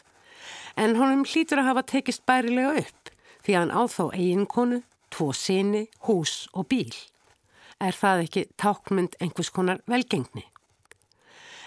En 0.76 0.96
honum 0.98 1.24
hlýtur 1.24 1.62
að 1.62 1.70
hafa 1.70 1.86
tekist 1.94 2.24
bærilega 2.26 2.84
upp 2.84 3.10
því 3.44 3.58
hann 3.58 3.74
áþá 3.74 4.08
eiginkonu, 4.16 4.80
tvo 5.12 5.32
síni, 5.36 5.86
hús 6.08 6.46
og 6.54 6.68
bíl 6.72 6.94
er 7.82 7.96
það 7.96 8.24
ekki 8.24 8.44
tákmynd 8.60 9.16
einhvers 9.22 9.50
konar 9.54 9.80
velgengni. 9.90 10.44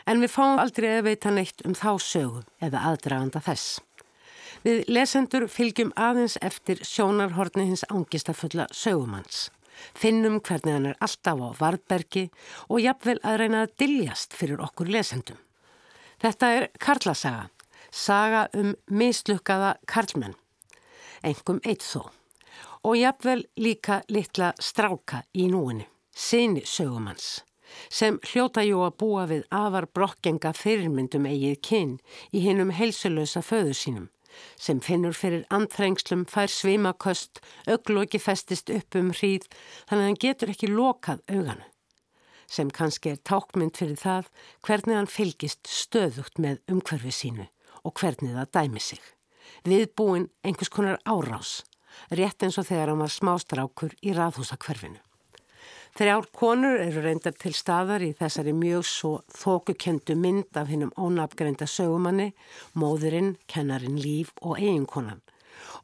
En 0.07 0.21
við 0.23 0.31
fáum 0.31 0.61
aldrei 0.61 0.93
að 0.95 1.09
veita 1.09 1.33
neitt 1.33 1.63
um 1.67 1.75
þá 1.75 1.99
sögu 1.99 2.43
eða 2.63 2.85
aðdraganda 2.89 3.41
þess. 3.43 3.81
Við 4.63 4.87
lesendur 4.89 5.45
fylgjum 5.51 5.91
aðeins 5.99 6.37
eftir 6.41 6.79
sjónarhorni 6.87 7.67
hins 7.67 7.85
ángistafulla 7.91 8.65
sögumanns. 8.73 9.49
Finnum 9.93 10.39
hvernig 10.41 10.73
hann 10.73 10.87
er 10.89 11.01
alltaf 11.03 11.43
á 11.43 11.49
varbergi 11.59 12.25
og 12.65 12.81
jafnvel 12.81 13.19
að 13.21 13.37
reyna 13.43 13.65
að 13.65 13.75
diljast 13.83 14.33
fyrir 14.33 14.63
okkur 14.63 14.89
lesendum. 14.89 15.37
Þetta 16.23 16.49
er 16.55 16.65
Karlasaga, 16.81 17.51
saga 17.97 18.47
um 18.53 18.75
mislukkaða 18.91 19.75
karlmenn, 19.89 20.37
engum 21.25 21.59
eitt 21.65 21.85
þó, 21.85 22.07
og 22.85 22.97
jafnvel 22.97 23.45
líka 23.57 24.01
litla 24.13 24.53
stráka 24.61 25.23
í 25.33 25.47
núinu 25.51 25.87
sinni 26.17 26.63
sögumanns, 26.65 27.43
sem 27.93 28.17
hljóta 28.25 28.63
jú 28.65 28.81
að 28.85 28.95
búa 29.01 29.25
við 29.29 29.43
afar 29.53 29.87
brokkenga 29.93 30.53
fyrirmyndum 30.57 31.27
eigið 31.29 31.57
kinn 31.69 31.97
í 32.33 32.41
hinnum 32.45 32.71
helsulösa 32.73 33.43
föðu 33.45 33.75
sínum, 33.77 34.07
sem 34.57 34.81
finnur 34.81 35.13
fyrir 35.17 35.45
andþrengslum, 35.53 36.25
fær 36.29 36.49
svimaköst, 36.49 37.41
ögloki 37.69 38.21
festist 38.21 38.71
upp 38.73 38.97
um 38.97 39.11
hríð, 39.13 39.45
þannig 39.89 40.03
að 40.03 40.07
hann 40.07 40.21
getur 40.25 40.53
ekki 40.53 40.71
lokað 40.71 41.21
auganu, 41.29 41.67
sem 42.49 42.71
kannski 42.73 43.13
er 43.13 43.21
tákmynd 43.29 43.77
fyrir 43.77 44.01
það 44.01 44.31
hvernig 44.65 44.97
hann 45.01 45.11
fylgist 45.11 45.69
stöðugt 45.69 46.41
með 46.41 46.61
umhverfi 46.71 47.13
sínu 47.13 47.49
og 47.87 47.95
hvernig 47.95 48.35
það 48.35 48.53
dæmi 48.59 48.83
sig. 48.83 49.01
Viðbúin 49.67 50.27
einhvers 50.43 50.71
konar 50.71 50.99
árás, 51.07 51.63
rétt 52.11 52.43
eins 52.43 52.59
og 52.59 52.67
þegar 52.67 52.91
hann 52.91 53.03
var 53.03 53.13
smástrákur 53.13 53.95
í 54.03 54.15
raðhúsakverfinu. 54.17 54.99
Þrjár 55.97 56.27
konur 56.35 56.75
eru 56.77 57.01
reyndar 57.01 57.33
til 57.33 57.55
staðar 57.57 58.03
í 58.05 58.11
þessari 58.19 58.51
mjög 58.53 58.83
svo 58.85 59.11
þókukendu 59.33 60.13
mynd 60.19 60.59
af 60.59 60.69
hinnum 60.69 60.91
ónafgreinda 60.93 61.65
sögumanni, 61.65 62.35
móðurinn, 62.77 63.31
kennarin 63.49 63.97
líf 63.97 64.29
og 64.43 64.59
eiginkonan. 64.59 65.23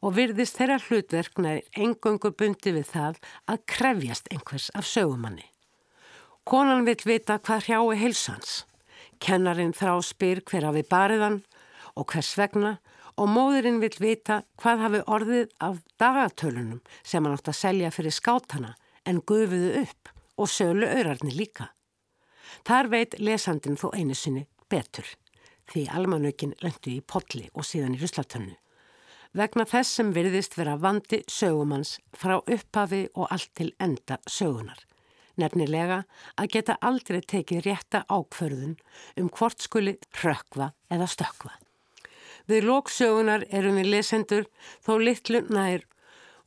Og 0.06 0.14
virðist 0.14 0.60
þeirra 0.60 0.76
hlutverkna 0.84 1.56
er 1.56 1.80
engöngu 1.82 2.30
bundi 2.30 2.76
við 2.76 2.92
það 2.92 3.18
að 3.50 3.64
krefjast 3.74 4.30
einhvers 4.30 4.68
af 4.78 4.86
sögumanni. 4.86 5.48
Konan 6.46 6.86
vil 6.86 7.00
vita 7.08 7.40
hvað 7.40 7.66
hrjái 7.66 7.98
heilsans. 8.04 8.54
Kennarin 9.18 9.74
þrá 9.74 9.96
spyr 10.04 10.44
hver 10.46 10.68
hafi 10.68 10.84
bariðan 10.86 11.40
og 11.94 12.10
hvers 12.10 12.32
vegna 12.38 12.76
og 13.20 13.30
móðurinn 13.30 13.80
vil 13.82 13.94
vita 14.02 14.40
hvað 14.60 14.82
hafi 14.84 15.02
orðið 15.16 15.52
af 15.62 15.78
dagatölunum 16.02 16.80
sem 17.02 17.24
hann 17.24 17.36
átt 17.36 17.50
að 17.52 17.60
selja 17.60 17.92
fyrir 17.94 18.14
skátana 18.14 18.74
en 19.06 19.22
gufuðu 19.22 19.84
upp 19.84 20.10
og 20.40 20.50
sölu 20.50 20.88
auðrarnir 20.88 21.36
líka. 21.38 21.70
Þar 22.66 22.90
veit 22.90 23.18
lesandin 23.20 23.78
þó 23.78 23.90
einu 23.94 24.16
sinni 24.18 24.46
betur 24.70 25.06
því 25.70 25.86
almanökin 25.96 26.54
lendu 26.62 26.92
í 26.92 27.00
potli 27.00 27.46
og 27.54 27.66
síðan 27.66 27.96
í 27.96 28.00
ruslatunnu. 28.02 28.54
Vegna 29.34 29.64
þess 29.66 29.98
sem 29.98 30.12
virðist 30.14 30.54
vera 30.58 30.76
vandi 30.78 31.22
sögumanns 31.30 31.96
frá 32.14 32.36
upphafi 32.38 33.08
og 33.14 33.32
allt 33.34 33.50
til 33.58 33.72
enda 33.82 34.20
sögunar. 34.30 34.78
Nefnilega 35.40 36.04
að 36.38 36.50
geta 36.54 36.76
aldrei 36.78 37.18
tekið 37.18 37.64
rétta 37.66 38.04
ákförðun 38.06 38.76
um 39.18 39.30
hvort 39.34 39.64
skuli 39.64 39.96
rökva 40.22 40.70
eða 40.94 41.10
stökva. 41.10 41.56
Við 42.44 42.66
lóksögunar 42.68 43.46
erum 43.48 43.78
við 43.80 43.90
lesendur 43.94 44.48
þó 44.84 44.96
litlu 45.00 45.40
nær 45.48 45.84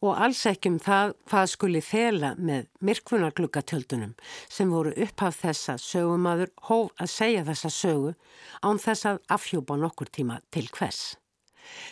og 0.05 0.19
alls 0.21 0.43
ekki 0.45 0.69
um 0.69 0.79
það 0.81 1.13
hvað 1.29 1.47
skuli 1.49 1.79
fela 1.81 2.33
með 2.37 2.67
myrkvunargluggatjöldunum 2.85 4.13
sem 4.45 4.69
voru 4.69 4.93
upphaf 5.05 5.39
þessa 5.41 5.77
sögumadur 5.81 6.51
hóf 6.69 6.91
að 7.01 7.13
segja 7.13 7.45
þessa 7.47 7.71
sögu 7.73 8.11
án 8.61 8.81
þess 8.83 9.09
að 9.09 9.21
afhjúpa 9.37 9.77
nokkur 9.81 10.11
tíma 10.13 10.41
til 10.53 10.67
hvers. 10.77 11.15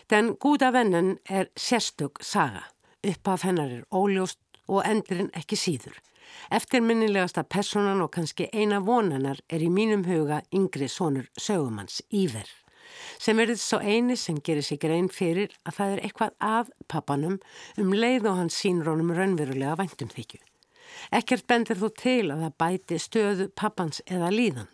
Den 0.10 0.36
gúda 0.38 0.70
vennan 0.72 1.18
er 1.26 1.49
sérstök 1.58 2.22
saga, 2.22 2.62
upphaf 3.03 3.43
hennar 3.43 3.74
er 3.74 3.88
óljóst 3.89 4.39
og 4.68 4.86
endurinn 4.86 5.34
ekki 5.34 5.58
síður. 5.58 5.97
Eftirminnilegasta 6.53 7.43
personan 7.43 8.01
og 8.06 8.14
kannski 8.14 8.47
eina 8.53 8.80
vonanar 8.86 9.41
er 9.49 9.66
í 9.66 9.70
mínum 9.70 10.06
huga 10.06 10.43
yngri 10.53 10.89
sonur 10.89 11.30
sögumanns 11.41 12.01
Íver 12.14 12.64
sem 13.20 13.38
verður 13.38 13.60
svo 13.62 13.80
eini 13.80 14.18
sem 14.20 14.39
gerir 14.43 14.66
sig 14.66 14.80
grein 14.82 15.10
fyrir 15.12 15.54
að 15.66 15.78
það 15.80 15.93
er 15.93 16.04
eitthvað 16.08 16.36
að 16.39 16.74
pappanum 16.91 17.39
um 17.82 17.93
leið 17.93 18.30
og 18.32 18.39
hans 18.41 18.60
sínrónum 18.62 19.14
raunverulega 19.16 19.78
væntum 19.82 20.12
þykju. 20.14 20.41
Ekkert 21.16 21.48
bendir 21.48 21.80
þú 21.80 21.91
til 22.00 22.32
að 22.32 22.46
það 22.46 22.58
bæti 22.62 23.00
stöðu 23.02 23.48
pappans 23.58 24.02
eða 24.06 24.32
líðan, 24.34 24.70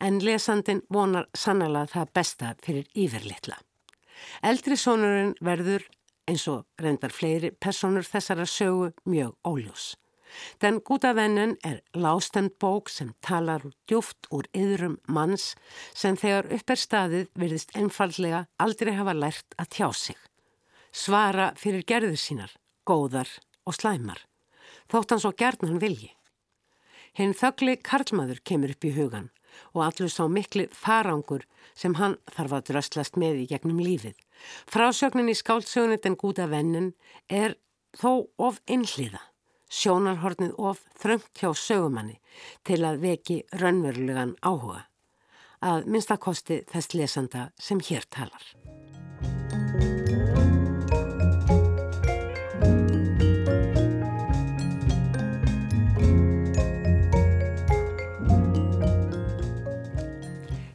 en 0.00 0.20
lesandin 0.24 0.82
vonar 0.92 1.28
sannlega 1.36 1.90
það 1.92 2.14
besta 2.18 2.54
fyrir 2.64 2.88
yfirlitla. 2.94 3.58
Eldri 4.42 4.78
sonurinn 4.78 5.34
verður, 5.42 5.84
eins 6.30 6.46
og 6.50 6.64
reyndar 6.80 7.14
fleiri 7.14 7.50
personur 7.52 8.06
þessara 8.06 8.46
sögu, 8.46 8.92
mjög 9.04 9.34
óljós. 9.46 9.92
Den 10.62 10.80
gúta 10.80 11.12
vennen 11.16 11.56
er 11.64 11.80
lástend 11.94 12.54
bók 12.60 12.90
sem 12.92 13.12
talar 13.20 13.64
djúft 13.88 14.28
úr 14.30 14.48
yðrum 14.56 14.98
manns 15.06 15.52
sem 15.94 16.16
þegar 16.16 16.50
upp 16.56 16.74
er 16.74 16.82
staðið 16.82 17.30
virðist 17.38 17.74
einfallega 17.78 18.46
aldrei 18.62 18.94
hafa 18.96 19.14
lært 19.16 19.56
að 19.58 19.70
tjá 19.76 19.88
sig. 19.92 20.18
Svara 20.92 21.52
fyrir 21.56 21.84
gerður 21.88 22.18
sínar, 22.20 22.52
góðar 22.84 23.30
og 23.66 23.76
slæmar, 23.78 24.20
þótt 24.92 25.14
hann 25.14 25.22
svo 25.24 25.32
gerðn 25.32 25.72
hann 25.72 25.82
vilji. 25.82 26.12
Hinn 27.16 27.34
þögli 27.36 27.76
karlmaður 27.84 28.42
kemur 28.44 28.72
upp 28.72 28.84
í 28.88 28.92
hugan 28.96 29.30
og 29.72 29.82
allur 29.84 30.12
sá 30.12 30.24
mikli 30.32 30.68
farangur 30.72 31.44
sem 31.76 31.96
hann 31.98 32.16
þarf 32.32 32.56
að 32.56 32.68
dröstlast 32.70 33.18
með 33.20 33.42
í 33.42 33.48
gegnum 33.50 33.82
lífið. 33.84 34.16
Frásögnin 34.68 35.28
í 35.28 35.36
skáltsögunni 35.36 36.00
den 36.00 36.16
gúta 36.16 36.48
vennen 36.48 36.92
er 37.28 37.58
þó 38.00 38.32
of 38.40 38.62
einhliða 38.64 39.20
sjónarhornið 39.72 40.54
of 40.60 40.82
þröngt 41.00 41.40
hjá 41.40 41.52
sögumanni 41.56 42.18
til 42.68 42.82
að 42.84 43.00
veki 43.06 43.38
raunverulegan 43.62 44.36
áhuga. 44.44 44.86
Að 45.62 45.86
minnstakosti 45.86 46.62
þess 46.68 46.96
lesanda 46.98 47.50
sem 47.58 47.80
hér 47.80 48.08
talar. 48.10 48.42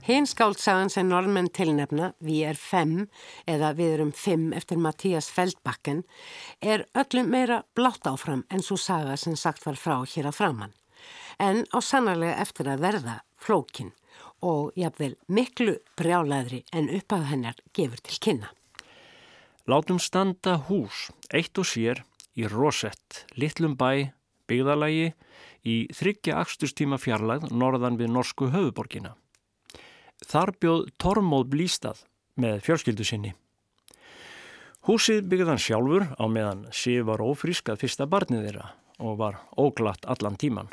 Hinn 0.08 0.24
skáltsagan 0.24 0.88
sem 0.88 1.10
normenn 1.12 1.50
tilnefna, 1.52 2.14
við 2.24 2.46
er 2.54 2.56
fem 2.56 2.92
eða 3.44 3.74
við 3.76 3.90
erum 3.98 4.12
fimm 4.16 4.54
eftir 4.56 4.80
Mattías 4.80 5.28
Feldbakken, 5.36 6.06
er 6.64 6.86
öllum 6.96 7.28
meira 7.34 7.58
blátt 7.76 8.08
áfram 8.08 8.46
en 8.48 8.64
svo 8.64 8.78
saga 8.80 9.18
sem 9.20 9.36
sagt 9.36 9.68
var 9.68 9.76
frá 9.76 9.98
hér 10.08 10.30
að 10.32 10.38
framann. 10.38 10.78
En 11.44 11.66
á 11.76 11.84
sannarlega 11.84 12.40
eftir 12.40 12.72
að 12.72 12.86
verða 12.86 13.18
flókin 13.36 13.92
og 14.40 14.72
jafnvel 14.80 15.18
miklu 15.28 15.76
brjálaðri 16.00 16.64
en 16.72 16.88
uppað 16.88 17.28
hennar 17.34 17.62
gefur 17.76 18.00
til 18.08 18.24
kynna. 18.24 18.56
Látum 19.68 20.00
standa 20.00 20.56
hús, 20.72 21.10
eitt 21.36 21.60
og 21.60 21.68
sér, 21.68 22.06
í 22.32 22.48
Rosett, 22.48 23.26
litlum 23.36 23.76
bæ, 23.76 24.14
byggðalagi, 24.48 25.12
í 25.68 25.80
þryggja 25.92 26.40
axtustíma 26.40 26.96
fjarlagð 26.96 27.52
norðan 27.52 28.00
við 28.00 28.16
norsku 28.16 28.54
höfuborgina. 28.56 29.18
Þar 30.26 30.54
bjóð 30.58 30.88
Tormóð 30.98 31.50
Blístað 31.52 32.00
með 32.42 32.64
fjölskyldu 32.66 33.06
sinni. 33.06 33.34
Húsið 34.88 35.26
byggðan 35.30 35.62
sjálfur 35.62 36.08
á 36.18 36.26
meðan 36.32 36.66
Sif 36.74 37.06
var 37.10 37.22
ófrísk 37.22 37.70
að 37.70 37.84
fyrsta 37.84 38.08
barnið 38.10 38.48
þeirra 38.48 38.70
og 39.04 39.18
var 39.20 39.42
óglatt 39.60 40.08
allan 40.10 40.38
tíman. 40.40 40.72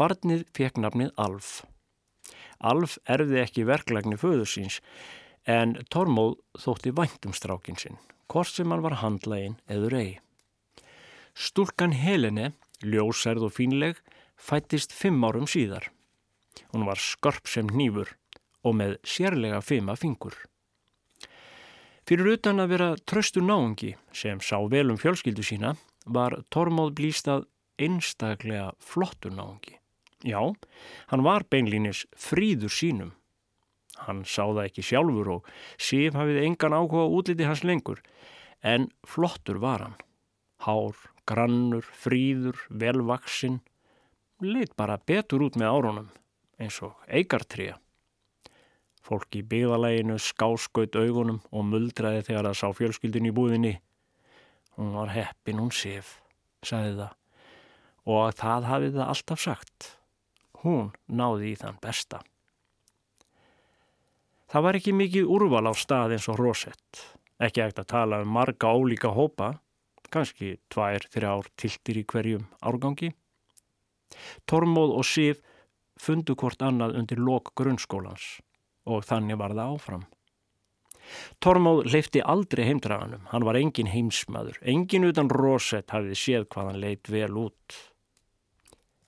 Barnið 0.00 0.46
fekk 0.56 0.80
nafnið 0.80 1.10
Alf. 1.20 1.64
Alf 2.60 2.96
erði 3.04 3.40
ekki 3.42 3.66
verklagni 3.68 4.16
föður 4.20 4.48
síns 4.48 4.78
en 5.44 5.76
Tormóð 5.92 6.38
þótti 6.60 6.94
væntum 6.96 7.34
strákin 7.36 7.80
sinn, 7.80 7.98
hvort 8.30 8.52
sem 8.54 8.70
hann 8.72 8.84
var 8.84 9.00
handlægin 9.02 9.58
eður 9.68 9.96
ei. 9.98 10.10
Stúlkan 11.34 11.92
Helene, 11.96 12.52
ljósærð 12.84 13.48
og 13.48 13.56
fínleg, 13.56 14.00
fættist 14.36 14.94
fimm 14.96 15.20
árum 15.24 15.48
síðar. 15.48 15.90
Hún 16.72 16.86
var 16.88 17.00
skorp 17.00 17.48
sem 17.48 17.68
nýfur 17.68 18.14
og 18.64 18.76
með 18.76 18.96
sérlega 19.06 19.60
fima 19.64 19.96
fingur. 19.96 20.34
Fyrir 22.08 22.32
utan 22.34 22.58
að 22.58 22.72
vera 22.72 22.88
tröstu 23.06 23.42
náungi 23.44 23.94
sem 24.16 24.40
sá 24.42 24.56
vel 24.70 24.88
um 24.90 24.98
fjölskyldu 24.98 25.44
sína 25.46 25.76
var 26.06 26.40
Tormóð 26.50 26.94
blýstað 26.98 27.46
einstaklega 27.80 28.72
flottur 28.82 29.32
náungi. 29.36 29.76
Já, 30.26 30.40
hann 31.08 31.24
var 31.24 31.46
beinlínis 31.48 32.04
fríður 32.12 32.72
sínum. 32.74 33.12
Hann 34.04 34.24
sá 34.24 34.42
það 34.48 34.64
ekki 34.66 34.84
sjálfur 34.84 35.30
og 35.36 35.48
Sif 35.80 36.16
hafið 36.16 36.42
engan 36.44 36.76
áhuga 36.76 37.06
útliti 37.08 37.46
hans 37.48 37.62
lengur, 37.64 38.00
en 38.60 38.88
flottur 39.06 39.60
var 39.60 39.84
hann. 39.84 39.96
Hár, 40.66 40.96
grannur, 41.28 41.84
fríður, 41.84 42.58
velvaksinn, 42.68 43.60
lit 44.44 44.74
bara 44.76 44.98
betur 44.98 45.46
út 45.46 45.56
með 45.56 45.72
árunum, 45.72 46.10
eins 46.60 46.80
og 46.84 46.96
eigartríja. 47.08 47.78
Fólk 49.10 49.34
í 49.34 49.40
byggðalæginu 49.42 50.20
skáskaut 50.22 50.94
augunum 50.94 51.40
og 51.50 51.64
muldraði 51.66 52.20
þegar 52.28 52.46
það 52.46 52.58
sá 52.60 52.66
fjölskyldin 52.78 53.26
í 53.26 53.32
búðinni. 53.34 53.72
Hún 54.78 54.92
var 54.94 55.08
heppin, 55.10 55.58
hún 55.58 55.72
Sif, 55.74 56.12
sagði 56.62 56.92
það, 57.00 57.16
og 58.06 58.36
það 58.38 58.68
hafið 58.68 58.92
það 59.00 59.08
alltaf 59.12 59.40
sagt. 59.42 59.88
Hún 60.62 60.92
náði 61.10 61.48
í 61.50 61.56
þann 61.58 61.80
besta. 61.82 62.20
Það 64.54 64.64
var 64.66 64.78
ekki 64.78 64.94
mikið 64.94 65.32
úrval 65.34 65.64
á 65.66 65.74
stað 65.74 66.14
eins 66.14 66.28
og 66.30 66.38
Rosett. 66.38 67.02
Ekki 67.42 67.64
ekkert 67.64 67.80
að 67.82 67.88
tala 67.90 68.20
um 68.22 68.30
marga 68.36 68.70
ólíka 68.70 69.10
hópa, 69.16 69.56
kannski 70.14 70.52
tvær, 70.70 71.08
þrjár 71.10 71.50
tiltir 71.58 71.98
í 71.98 72.06
hverjum 72.06 72.46
árgangi. 72.62 73.10
Tormóð 74.46 74.94
og 75.00 75.10
Sif 75.10 75.42
fundu 75.98 76.38
hvort 76.38 76.62
annað 76.62 76.94
undir 77.02 77.18
lok 77.18 77.50
grunnskólans 77.58 78.38
og 78.86 79.04
þannig 79.06 79.38
var 79.40 79.54
það 79.56 79.76
áfram. 79.76 80.08
Tormóð 81.42 81.86
leifti 81.90 82.20
aldrei 82.22 82.66
heimdraganum, 82.68 83.24
hann 83.32 83.46
var 83.46 83.58
engin 83.58 83.90
heimsmaður, 83.90 84.60
engin 84.62 85.08
utan 85.08 85.30
Rosett 85.32 85.90
hafið 85.90 86.18
séð 86.18 86.46
hvað 86.52 86.70
hann 86.70 86.82
leitt 86.84 87.10
vel 87.10 87.32
út. 87.40 87.78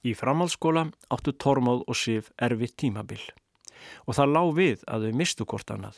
Í 0.02 0.14
framhaldsskóla 0.18 0.88
áttu 1.14 1.34
Tormóð 1.38 1.84
og 1.86 1.98
Sif 1.98 2.32
erfitt 2.42 2.74
tímabil 2.82 3.22
og 4.06 4.14
það 4.14 4.32
lág 4.36 4.48
við 4.56 4.82
að 4.86 5.06
þau 5.06 5.18
mistu 5.18 5.46
hvort 5.46 5.70
annað. 5.74 5.96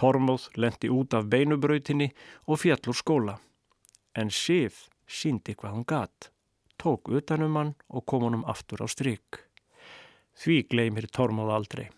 Tormóð 0.00 0.48
lendi 0.56 0.88
út 0.92 1.16
af 1.16 1.28
beinubrautinni 1.32 2.10
og 2.48 2.60
fjallur 2.62 2.96
skóla 2.96 3.36
en 4.16 4.32
Sif 4.32 4.86
síndi 5.10 5.54
hvað 5.54 5.74
hann 5.74 5.86
gatt, 5.88 6.30
tók 6.80 7.10
utanum 7.12 7.56
hann 7.60 7.74
og 7.88 8.06
kom 8.08 8.24
honum 8.26 8.46
aftur 8.48 8.84
á 8.84 8.88
stryk. 8.88 9.44
Því 10.40 10.62
gleymir 10.72 11.10
Tormóð 11.12 11.52
aldrei. 11.52 11.88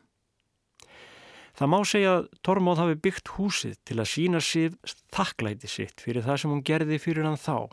Það 1.53 1.69
má 1.69 1.79
segja 1.85 2.13
að 2.17 2.29
Tormóð 2.47 2.81
hafi 2.81 2.99
byggt 3.05 3.35
húsið 3.37 3.77
til 3.85 3.99
að 4.01 4.09
sína 4.09 4.41
Sif 4.41 4.79
þakklæti 5.13 5.69
sitt 5.69 6.01
fyrir 6.01 6.25
það 6.25 6.41
sem 6.41 6.55
hún 6.55 6.65
gerði 6.65 6.99
fyrir 7.03 7.29
hann 7.29 7.41
þá 7.41 7.69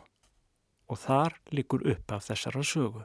og 0.90 0.98
þar 0.98 1.38
likur 1.54 1.86
upp 1.88 2.12
af 2.12 2.26
þessara 2.26 2.64
sögu. 2.66 3.04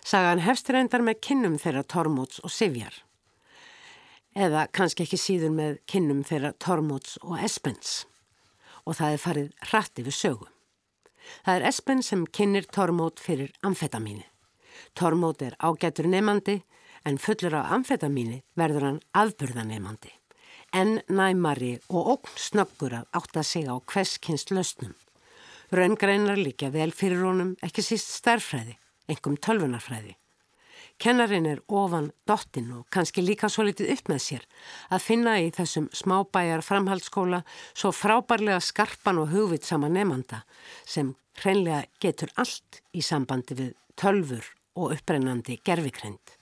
Sagan 0.00 0.40
hefst 0.40 0.70
reyndar 0.72 1.04
með 1.04 1.20
kinnum 1.26 1.58
þeirra 1.60 1.84
Tormóts 1.84 2.40
og 2.42 2.50
Sivjar. 2.50 2.94
Eða 4.34 4.64
kannski 4.72 5.04
ekki 5.04 5.18
síður 5.20 5.52
með 5.54 5.76
kinnum 5.90 6.22
þeirra 6.26 6.54
Tormóts 6.62 7.18
og 7.20 7.36
Espens. 7.44 8.06
Og 8.88 8.96
það 8.96 9.12
er 9.14 9.22
farið 9.24 9.68
hratti 9.70 10.06
við 10.06 10.16
sögu. 10.16 10.48
Það 11.44 11.58
er 11.58 11.66
Espen 11.68 12.02
sem 12.02 12.24
kinnir 12.26 12.66
Tormót 12.72 13.20
fyrir 13.20 13.52
amfetamíni. 13.66 14.24
Tormót 14.96 15.44
er 15.44 15.58
ágætur 15.60 16.08
nefandi 16.08 16.62
en 17.04 17.18
fullur 17.18 17.56
af 17.60 17.72
amfetamíni 17.76 18.42
verður 18.58 18.86
hann 18.88 19.00
afburðanemandi. 19.16 20.12
En 20.72 21.00
næmari 21.08 21.78
og 21.88 22.12
ógn 22.14 22.36
snöggur 22.38 22.94
að 23.00 23.08
átta 23.18 23.42
sig 23.42 23.66
á 23.66 23.74
hverskynst 23.80 24.52
lausnum. 24.54 24.94
Raungreinar 25.72 26.38
líka 26.38 26.70
vel 26.70 26.92
fyrir 26.94 27.24
honum 27.26 27.56
ekki 27.62 27.82
síst 27.82 28.12
starfræði 28.20 28.76
engum 29.10 29.36
tölvunarfræði. 29.36 30.16
Kennarin 31.00 31.46
er 31.48 31.62
ofan 31.72 32.10
dottin 32.28 32.72
og 32.76 32.88
kannski 32.92 33.22
líka 33.24 33.48
svo 33.48 33.64
litið 33.64 33.94
upp 33.94 34.10
með 34.12 34.20
sér 34.24 34.42
að 34.92 35.04
finna 35.06 35.38
í 35.40 35.46
þessum 35.56 35.86
smábæjar 35.96 36.60
framhaldsskóla 36.66 37.40
svo 37.72 37.92
frábærlega 37.96 38.60
skarpan 38.60 39.22
og 39.22 39.32
hugvitsama 39.32 39.88
nefnanda 39.88 40.42
sem 40.84 41.14
hreinlega 41.40 41.86
getur 42.04 42.34
allt 42.36 42.82
í 42.92 43.00
sambandi 43.06 43.56
við 43.62 43.72
tölfur 43.96 44.44
og 44.76 44.92
upprennandi 44.98 45.56
gerfikreind. 45.64 46.39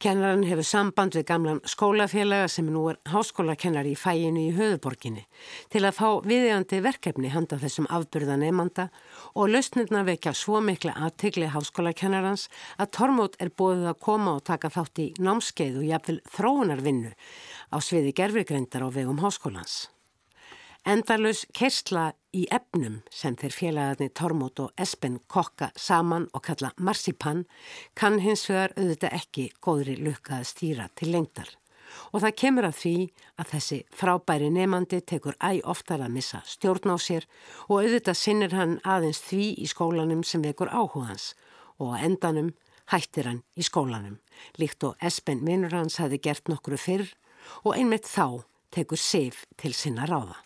Kennaran 0.00 0.46
hefur 0.48 0.64
samband 0.64 1.12
við 1.12 1.26
gamlan 1.28 1.58
skólafélaga 1.68 2.46
sem 2.48 2.70
nú 2.72 2.86
er 2.88 2.96
háskólakennari 3.12 3.90
í 3.92 3.98
fæinu 4.00 4.46
í 4.46 4.54
höfuborginni 4.56 5.26
til 5.68 5.82
að 5.84 5.98
fá 5.98 6.06
viðjandi 6.24 6.78
verkefni 6.86 7.32
handa 7.34 7.58
þessum 7.60 7.90
afbyrðan 7.92 8.40
nefnanda 8.40 8.88
og 9.34 9.52
lausnirna 9.52 10.00
vekja 10.08 10.32
svo 10.32 10.64
mikla 10.64 10.96
aðtegli 10.96 11.52
háskólakennarans 11.52 12.46
að 12.80 12.92
Tormót 12.96 13.36
er 13.44 13.52
bóðið 13.52 13.92
að 13.92 14.02
koma 14.08 14.38
og 14.38 14.46
taka 14.48 14.72
þátt 14.72 15.04
í 15.04 15.10
námskeið 15.20 15.80
og 15.82 15.88
jafnvel 15.92 16.20
þróunarvinnu 16.32 17.12
á 17.68 17.76
sviði 17.84 18.16
gerfikreindar 18.16 18.88
á 18.88 18.88
vegum 18.88 19.20
háskólans. 19.20 19.90
Endalus 20.88 21.42
kersla 21.52 22.14
í 22.32 22.46
efnum 22.48 23.02
sem 23.12 23.34
þeir 23.36 23.52
félagarnir 23.52 24.12
Tormót 24.16 24.62
og 24.64 24.80
Espen 24.80 25.18
kokka 25.28 25.68
saman 25.76 26.24
og 26.32 26.46
kalla 26.46 26.70
marsipan 26.80 27.42
kann 27.92 28.16
hins 28.24 28.46
vegar 28.48 28.72
auðvitað 28.78 29.16
ekki 29.18 29.44
góðri 29.60 29.98
lukka 30.00 30.38
að 30.38 30.48
stýra 30.48 30.88
til 30.96 31.10
lengdar. 31.12 31.52
Og 32.16 32.24
það 32.24 32.36
kemur 32.42 32.70
að 32.70 32.80
því 32.80 32.94
að 33.36 33.52
þessi 33.52 33.80
frábæri 33.92 34.50
nefandi 34.56 35.02
tekur 35.04 35.36
æg 35.36 35.60
oftar 35.68 36.00
að 36.00 36.16
missa 36.16 36.40
stjórn 36.48 36.94
á 36.94 36.96
sér 36.96 37.28
og 37.68 37.82
auðvitað 37.82 38.20
sinnir 38.24 38.56
hann 38.56 38.76
aðeins 38.80 39.20
því 39.28 39.52
í 39.60 39.68
skólanum 39.68 40.24
sem 40.24 40.40
vekur 40.40 40.72
áhugans 40.72 41.34
og 41.76 41.92
að 41.92 42.06
endanum 42.08 42.52
hættir 42.88 43.28
hann 43.28 43.42
í 43.52 43.66
skólanum. 43.68 44.16
Líkt 44.56 44.86
og 44.88 44.96
Espen 45.04 45.44
vinnur 45.44 45.76
hans 45.76 46.00
hafi 46.00 46.22
gert 46.24 46.48
nokkru 46.48 46.80
fyrr 46.80 47.10
og 47.66 47.74
einmitt 47.76 48.08
þá 48.08 48.46
tekur 48.72 48.96
Sif 48.96 49.44
til 49.60 49.76
sinna 49.76 50.08
ráða. 50.08 50.40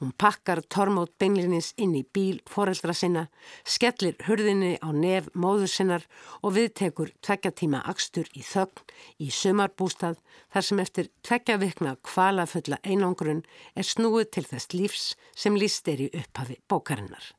Hún 0.00 0.12
pakkar 0.18 0.62
tormót 0.74 1.12
beinlinins 1.18 1.72
inn 1.76 1.94
í 1.98 2.04
bíl 2.04 2.40
foreldra 2.50 2.94
sinna, 2.96 3.26
skellir 3.64 4.16
hurðinni 4.26 4.76
á 4.82 4.88
nef 4.92 5.28
móður 5.34 5.72
sinnar 5.74 6.06
og 6.42 6.56
viðtekur 6.58 7.12
tvekja 7.24 7.54
tíma 7.62 7.82
akstur 7.92 8.30
í 8.36 8.42
þögn 8.46 8.86
í 9.18 9.28
sömarbústað 9.34 10.18
þar 10.54 10.68
sem 10.68 10.82
eftir 10.86 11.12
tvekja 11.26 11.60
vikna 11.62 11.96
kvalafulla 12.06 12.80
einangrun 12.82 13.44
er 13.74 13.86
snúið 13.86 14.32
til 14.36 14.48
þess 14.50 14.74
lífs 14.74 15.06
sem 15.34 15.58
líst 15.58 15.88
er 15.88 16.08
í 16.08 16.10
upphafi 16.12 16.60
bókarinnar. 16.68 17.32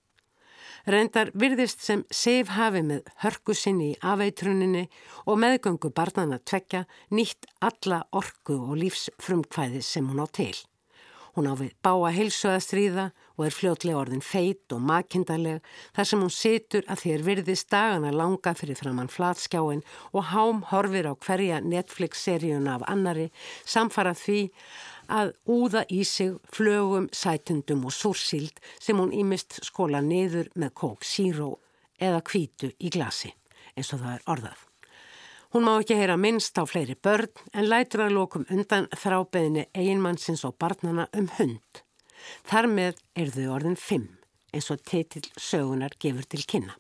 Reyndar 0.83 1.29
virðist 1.39 1.79
sem 1.79 2.01
Seif 2.11 2.49
hafi 2.57 2.81
með 2.83 3.07
hörku 3.23 3.55
sinni 3.55 3.93
í 3.93 3.99
afeitruninni 4.03 4.83
og 5.23 5.39
meðgöngu 5.39 5.93
barnana 5.95 6.41
tvekja 6.43 6.83
nýtt 7.15 7.47
alla 7.63 8.01
orku 8.11 8.57
og 8.57 8.75
lífsfrumkvæði 8.81 9.79
sem 9.79 10.11
hún 10.11 10.19
á 10.19 10.27
til. 10.27 10.57
Hún 11.34 11.49
á 11.49 11.53
við 11.57 11.71
báa 11.81 12.11
heilsu 12.13 12.51
að 12.51 12.59
stríða 12.61 13.03
og 13.34 13.47
er 13.47 13.55
fljótlega 13.57 13.97
orðin 14.03 14.21
feit 14.21 14.73
og 14.75 14.84
makindarleg 14.86 15.63
þar 15.95 16.07
sem 16.09 16.21
hún 16.21 16.34
situr 16.34 16.86
að 16.86 17.05
þér 17.07 17.23
virðist 17.25 17.69
dagana 17.73 18.11
langa 18.13 18.53
fyrir 18.53 18.77
framann 18.77 19.09
flatskjáin 19.09 19.81
og 20.13 20.27
hám 20.29 20.61
horfir 20.69 21.09
á 21.09 21.13
hverja 21.17 21.61
Netflix-seríuna 21.65 22.75
af 22.77 22.86
annari 22.93 23.31
samfara 23.65 24.13
því 24.13 24.43
að 25.09 25.34
úða 25.49 25.84
í 25.89 26.03
sig 26.07 26.38
flögum, 26.53 27.09
sætundum 27.11 27.88
og 27.89 27.95
súrsíld 27.97 28.61
sem 28.79 29.01
hún 29.01 29.13
ímist 29.13 29.57
skóla 29.65 30.03
niður 30.05 30.51
með 30.53 30.75
kók 30.77 31.01
síró 31.07 31.55
eða 31.97 32.21
kvítu 32.21 32.71
í 32.77 32.93
glasi 32.93 33.34
eins 33.73 33.89
og 33.93 34.05
það 34.05 34.13
er 34.19 34.29
orðað. 34.36 34.72
Hún 35.53 35.67
má 35.67 35.75
ekki 35.77 35.93
heyra 35.93 36.15
minnst 36.17 36.57
á 36.57 36.65
fleiri 36.65 36.95
börn 36.97 37.29
en 37.53 37.67
lætur 37.69 38.01
að 38.07 38.15
lókum 38.15 38.45
undan 38.49 38.87
þrábeðinni 38.89 39.67
eiginmannsins 39.77 40.41
og 40.49 40.55
barnana 40.57 41.05
um 41.13 41.27
hund. 41.37 41.81
Þar 42.49 42.67
með 42.71 43.03
er 43.21 43.29
þau 43.35 43.45
orðin 43.59 43.77
fimm 43.77 44.07
eins 44.49 44.71
og 44.73 44.81
teitil 44.81 45.21
sögunar 45.37 45.93
gefur 46.01 46.25
til 46.25 46.41
kynna. 46.49 46.73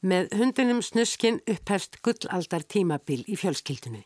Með 0.00 0.32
hundinum 0.32 0.80
snuskin 0.80 1.42
upphefst 1.44 2.00
gullaldar 2.00 2.64
tímabil 2.64 3.20
í 3.28 3.36
fjölskyldunni. 3.36 4.00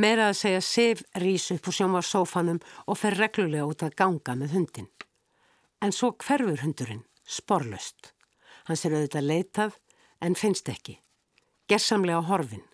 Meira 0.00 0.30
að 0.30 0.40
segja 0.40 0.64
Sif 0.64 1.04
rís 1.20 1.50
upp 1.52 1.68
úr 1.68 1.76
sjónvarsófanum 1.82 2.64
og 2.88 2.96
fer 2.96 3.20
reglulega 3.20 3.68
út 3.68 3.84
að 3.84 3.96
ganga 4.00 4.40
með 4.40 4.56
hundin. 4.56 4.92
En 5.84 5.92
svo 5.92 6.14
hverfur 6.16 6.64
hundurinn, 6.64 7.04
sporlust. 7.28 8.14
Hans 8.64 8.88
er 8.88 8.96
auðvitað 8.96 9.28
leitað 9.28 9.82
en 10.24 10.32
finnst 10.32 10.72
ekki. 10.72 11.02
Gersamlega 11.68 12.24
horfin. 12.24 12.64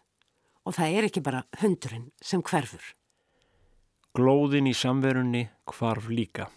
Og 0.66 0.76
það 0.76 0.96
er 0.96 1.08
ekki 1.08 1.22
bara 1.24 1.44
hundurinn 1.60 2.10
sem 2.22 2.42
hverfur. 2.42 2.82
Glóðin 4.16 4.68
í 4.70 4.74
samverunni 4.74 5.46
hvarf 5.70 6.08
líka 6.10 6.50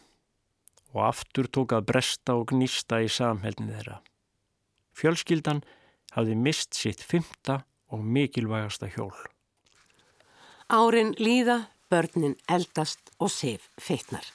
og 0.93 1.07
aftur 1.07 1.49
tók 1.49 1.73
að 1.73 1.87
bresta 1.89 2.35
og 2.37 2.51
gnýsta 2.51 2.99
í 3.01 3.09
samhælni 3.09 3.71
þeirra. 3.71 3.99
Fjölskyldan 4.93 5.63
hafði 6.13 6.35
mist 6.37 6.77
sitt 6.77 7.01
fymta 7.01 7.63
og 7.89 8.03
mikilvægasta 8.05 8.89
hjól. 8.93 9.15
Árin 10.69 11.13
líða, 11.17 11.67
börnin 11.89 12.37
eldast 12.49 13.11
og 13.19 13.31
sif 13.33 13.69
feitnar. 13.81 14.25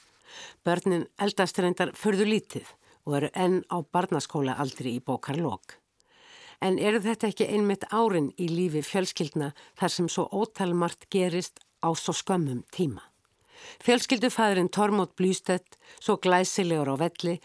Börnin 0.63 1.07
eldast 1.19 1.59
reyndar 1.59 1.95
förðu 1.95 2.27
lítið 2.27 2.67
og 3.07 3.15
eru 3.19 3.31
enn 3.33 3.63
á 3.71 3.79
barnaskóla 3.81 4.59
aldrei 4.59 4.97
í 4.97 5.03
bókarlokk. 5.03 5.78
En 6.61 6.79
eru 6.79 6.99
þetta 6.99 7.29
ekki 7.29 7.47
einmitt 7.47 7.85
árin 7.95 8.33
í 8.35 8.49
lífi 8.51 8.81
fjölskyldna 8.83 9.53
þar 9.79 9.93
sem 9.93 10.09
svo 10.11 10.27
ótalmart 10.31 11.07
gerist 11.13 11.61
á 11.79 11.95
svo 11.95 12.13
skömmum 12.15 12.65
tíma? 12.75 13.05
Fjölskyldufæðurinn 13.83 14.71
Tormót 14.71 15.15
Blýstedt, 15.15 15.77
svo 15.99 16.17
glæsilegur 16.19 16.91
á 16.91 16.95
velli, 16.99 17.39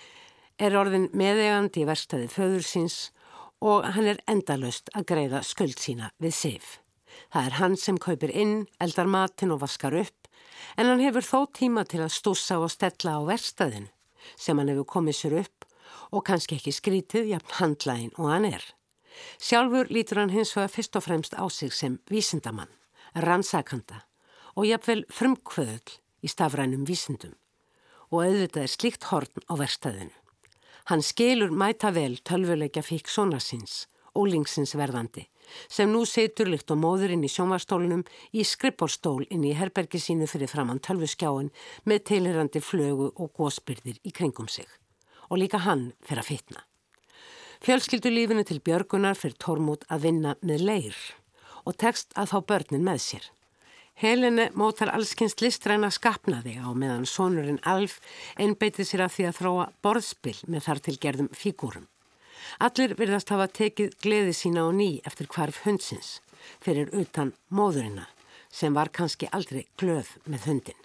er 0.59 0.77
orðin 0.79 1.09
meðegandi 1.15 1.83
í 1.83 1.89
verstaði 1.89 2.29
föður 2.31 2.67
síns 2.67 2.99
og 3.65 3.87
hann 3.97 4.11
er 4.11 4.21
endalust 4.31 4.91
að 4.95 5.09
greiða 5.11 5.43
skuld 5.47 5.79
sína 5.81 6.11
við 6.23 6.35
sif. 6.39 6.67
Það 7.31 7.49
er 7.49 7.59
hann 7.61 7.77
sem 7.79 7.99
kaupir 7.99 8.33
inn, 8.35 8.67
eldar 8.83 9.11
matin 9.11 9.55
og 9.55 9.62
vaskar 9.62 9.95
upp, 9.99 10.29
en 10.77 10.91
hann 10.91 11.03
hefur 11.03 11.27
þó 11.27 11.41
tíma 11.55 11.85
til 11.87 12.03
að 12.03 12.15
stúsa 12.15 12.59
og 12.62 12.73
stella 12.73 13.19
á 13.19 13.21
verstaðinu 13.27 13.91
sem 14.41 14.59
hann 14.59 14.71
hefur 14.73 14.89
komið 14.97 15.19
sér 15.19 15.35
upp 15.43 15.67
og 16.15 16.25
kannski 16.27 16.59
ekki 16.59 16.73
skrítið 16.75 17.35
jafn 17.35 17.59
handlægin 17.59 18.15
og 18.19 18.31
hann 18.33 18.49
er. 18.49 18.65
Sjálfur 19.39 19.91
lítur 19.91 20.23
hann 20.23 20.35
hins 20.35 20.55
vegar 20.57 20.73
fyrst 20.73 20.97
og 20.99 21.07
fremst 21.07 21.37
á 21.39 21.45
sig 21.51 21.73
sem 21.73 21.99
vísindamann, 22.11 22.73
rannsakanda 23.15 24.05
og 24.55 24.67
jafnvel 24.69 25.05
frumkvöðul 25.11 25.99
í 26.25 26.31
stafrænum 26.31 26.87
vísindum 26.89 27.35
og 28.11 28.23
auðvitað 28.25 28.62
er 28.62 28.73
slikt 28.73 29.09
horn 29.11 29.47
á 29.51 29.55
verstaðinu. 29.59 30.15
Hann 30.91 31.03
skilur 31.03 31.51
mæta 31.51 31.91
vel 31.97 32.19
tölvuleikja 32.21 32.83
fík 32.85 33.09
svona 33.09 33.41
síns, 33.41 33.87
ólingsins 34.15 34.75
verðandi, 34.77 35.25
sem 35.69 35.91
nú 35.91 36.05
setur 36.09 36.51
líkt 36.53 36.71
og 36.71 36.81
móðurinn 36.83 37.25
í 37.25 37.31
sjónvarstólunum 37.33 38.05
í 38.37 38.45
skrippórstól 38.47 39.25
inn 39.31 39.47
í 39.49 39.55
herbergi 39.57 40.01
sínu 40.01 40.29
fyrir 40.31 40.53
framann 40.53 40.83
tölvuskjáin 40.85 41.51
með 41.89 42.05
teilirandi 42.11 42.62
flögu 42.62 43.11
og 43.17 43.33
gósbyrðir 43.41 43.99
í 44.05 44.12
kringum 44.12 44.49
sig. 44.49 44.69
Og 45.33 45.41
líka 45.41 45.65
hann 45.65 45.93
fyrir 46.05 46.23
að 46.23 46.31
fitna. 46.31 46.65
Fjölskyldulífinu 47.63 48.43
til 48.45 48.61
Björgunar 48.65 49.15
fyrir 49.19 49.37
Tormút 49.39 49.85
að 49.93 50.09
vinna 50.09 50.35
með 50.43 50.67
leir 50.67 50.99
og 51.65 51.77
tekst 51.81 52.13
að 52.19 52.33
fá 52.33 52.39
börnin 52.49 52.85
með 52.85 53.01
sér. 53.05 53.31
Helene 53.95 54.49
mótar 54.59 54.91
allskynst 54.91 55.41
listræna 55.45 55.91
skapnaði 55.95 56.57
á 56.59 56.67
meðan 56.75 57.07
sonurinn 57.07 57.63
Alf 57.63 58.01
einbeitið 58.35 58.89
sér 58.89 59.05
að 59.07 59.15
því 59.17 59.27
að 59.29 59.39
þróa 59.39 59.67
borðspill 59.87 60.39
með 60.51 60.67
þar 60.67 60.83
til 60.87 60.97
gerðum 61.05 61.31
fígúrum. 61.31 61.87
Allir 62.59 62.97
virðast 62.99 63.31
hafa 63.31 63.47
tekið 63.47 63.95
gleði 64.03 64.35
sína 64.35 64.67
á 64.67 64.71
ný 64.75 64.91
eftir 65.07 65.31
hvarf 65.31 65.63
hundsins 65.65 66.19
fyrir 66.61 66.91
utan 66.93 67.33
móðurina 67.49 68.09
sem 68.51 68.75
var 68.75 68.91
kannski 68.91 69.31
aldrei 69.31 69.65
glöð 69.79 70.11
með 70.27 70.51
hundin. 70.51 70.81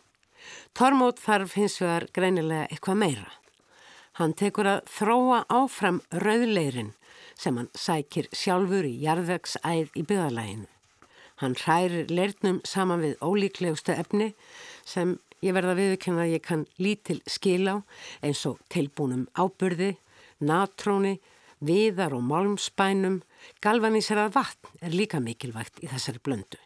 Tormót 0.77 1.19
þarf 1.19 1.57
hins 1.57 1.81
vegar 1.81 2.07
greinilega 2.13 2.69
eitthvað 2.69 3.01
meira. 3.03 3.29
Hann 4.19 4.33
tekur 4.35 4.67
að 4.67 4.81
þróa 4.91 5.43
áfram 5.47 6.01
rauðleirin 6.11 6.89
sem 7.39 7.55
hann 7.55 7.69
sækir 7.71 8.25
sjálfur 8.35 8.83
í 8.83 8.97
jarðvegsæð 8.99 9.93
í 9.95 10.01
byggðalæginu. 10.03 10.65
Hann 11.39 11.55
hrærir 11.55 12.09
leirnum 12.11 12.57
saman 12.67 12.99
við 12.99 13.13
ólíklegustu 13.23 13.93
efni 13.95 14.33
sem 14.83 15.13
ég 15.39 15.55
verða 15.55 15.77
viðkynna 15.77 16.25
að 16.25 16.33
ég 16.33 16.43
kann 16.43 16.65
lítil 16.83 17.21
skil 17.31 17.63
á 17.71 17.75
eins 18.19 18.41
og 18.49 18.59
tilbúnum 18.67 19.29
ábyrði, 19.39 19.93
natróni, 20.43 21.21
viðar 21.63 22.17
og 22.17 22.25
málmspænum, 22.27 23.21
galvaníserað 23.63 24.35
vatn 24.35 24.83
er 24.83 24.99
líka 24.99 25.23
mikilvægt 25.23 25.79
í 25.79 25.87
þessari 25.93 26.19
blöndu. 26.27 26.59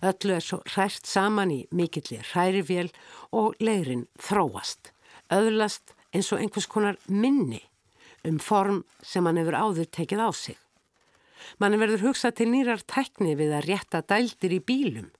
Öllu 0.00 0.32
er 0.38 0.48
svo 0.48 0.62
hrært 0.64 1.04
saman 1.04 1.52
í 1.52 1.60
mikillir 1.76 2.24
hrærivél 2.32 2.88
og 3.36 3.52
leirin 3.60 4.08
þróast, 4.16 4.94
öðlast 5.28 5.92
eins 6.16 6.32
og 6.32 6.40
einhvers 6.40 6.68
konar 6.70 6.98
minni 7.06 7.62
um 8.26 8.38
form 8.42 8.82
sem 9.04 9.26
hann 9.26 9.38
hefur 9.38 9.54
áður 9.54 9.90
tekið 9.92 10.24
á 10.24 10.30
sig. 10.34 10.56
Mann 11.60 11.78
verður 11.78 12.08
hugsað 12.08 12.38
til 12.40 12.48
nýrar 12.50 12.82
tækni 12.88 13.36
við 13.38 13.54
að 13.54 13.68
rétta 13.70 14.02
dældir 14.02 14.56
í 14.56 14.60
bílum. 14.66 15.10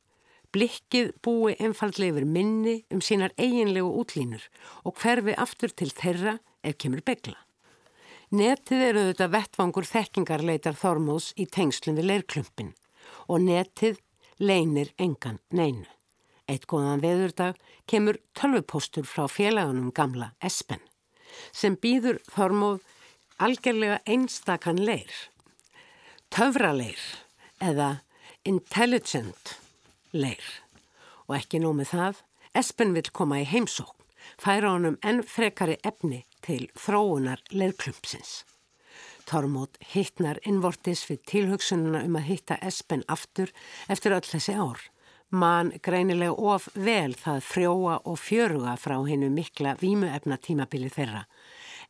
Blikkið 0.55 1.13
búi 1.23 1.55
einfallega 1.61 2.15
yfir 2.15 2.27
minni 2.27 2.77
um 2.91 3.03
sínar 3.05 3.35
eiginlegu 3.37 3.91
útlínur 4.01 4.43
og 4.85 4.97
hverfi 5.03 5.37
aftur 5.37 5.75
til 5.75 5.93
þeirra 5.93 6.39
ef 6.67 6.79
kemur 6.83 7.05
begla. 7.07 7.37
Netið 8.35 8.81
eru 8.89 9.03
þetta 9.11 9.29
vettvangur 9.31 9.87
þekkingarleitar 9.87 10.79
þormós 10.79 11.31
í 11.39 11.47
tengslum 11.47 11.99
við 12.01 12.11
leirklumpin 12.11 12.73
og 13.31 13.45
netið 13.45 14.01
leinir 14.43 14.91
engan 14.99 15.39
neinu. 15.55 15.87
Eitt 16.47 16.67
góðan 16.71 17.03
veðurdag 17.03 17.57
kemur 17.91 18.21
tölvupóstur 18.39 19.07
frá 19.09 19.27
félagunum 19.31 19.93
gamla 19.95 20.33
Espen 20.45 20.83
sem 21.53 21.75
býður 21.77 22.21
þormóð 22.33 22.85
algjörlega 23.43 23.99
einstakann 24.07 24.81
leir 24.81 25.13
töfraleir 26.33 27.03
eða 27.63 27.91
intelligent 28.47 29.57
leir 30.13 30.47
og 31.27 31.37
ekki 31.39 31.61
nómið 31.63 31.93
það, 31.93 32.19
Espen 32.57 32.95
vil 32.97 33.09
koma 33.13 33.41
í 33.43 33.47
heimsókn, 33.49 34.05
færa 34.41 34.71
honum 34.73 34.97
enn 35.05 35.23
frekari 35.27 35.77
efni 35.85 36.23
til 36.47 36.69
þróunar 36.79 37.43
leirklumpsins. 37.53 38.45
Tormót 39.27 39.77
hittnar 39.93 40.39
innvortis 40.47 41.03
við 41.11 41.25
tilhugsununa 41.33 42.05
um 42.07 42.17
að 42.21 42.29
hitta 42.31 42.61
Espen 42.63 43.03
aftur 43.11 43.53
eftir 43.93 44.15
öll 44.15 44.25
þessi 44.25 44.55
ár. 44.55 44.81
Man 45.31 45.73
greinilega 45.83 46.37
of 46.39 46.69
vel 46.75 47.17
það 47.19 47.41
frjóa 47.43 47.95
og 48.07 48.19
fjöruga 48.23 48.77
frá 48.79 48.95
hennu 49.09 49.27
mikla 49.35 49.73
vímuefna 49.81 50.39
tímabili 50.39 50.87
þeirra, 50.87 51.25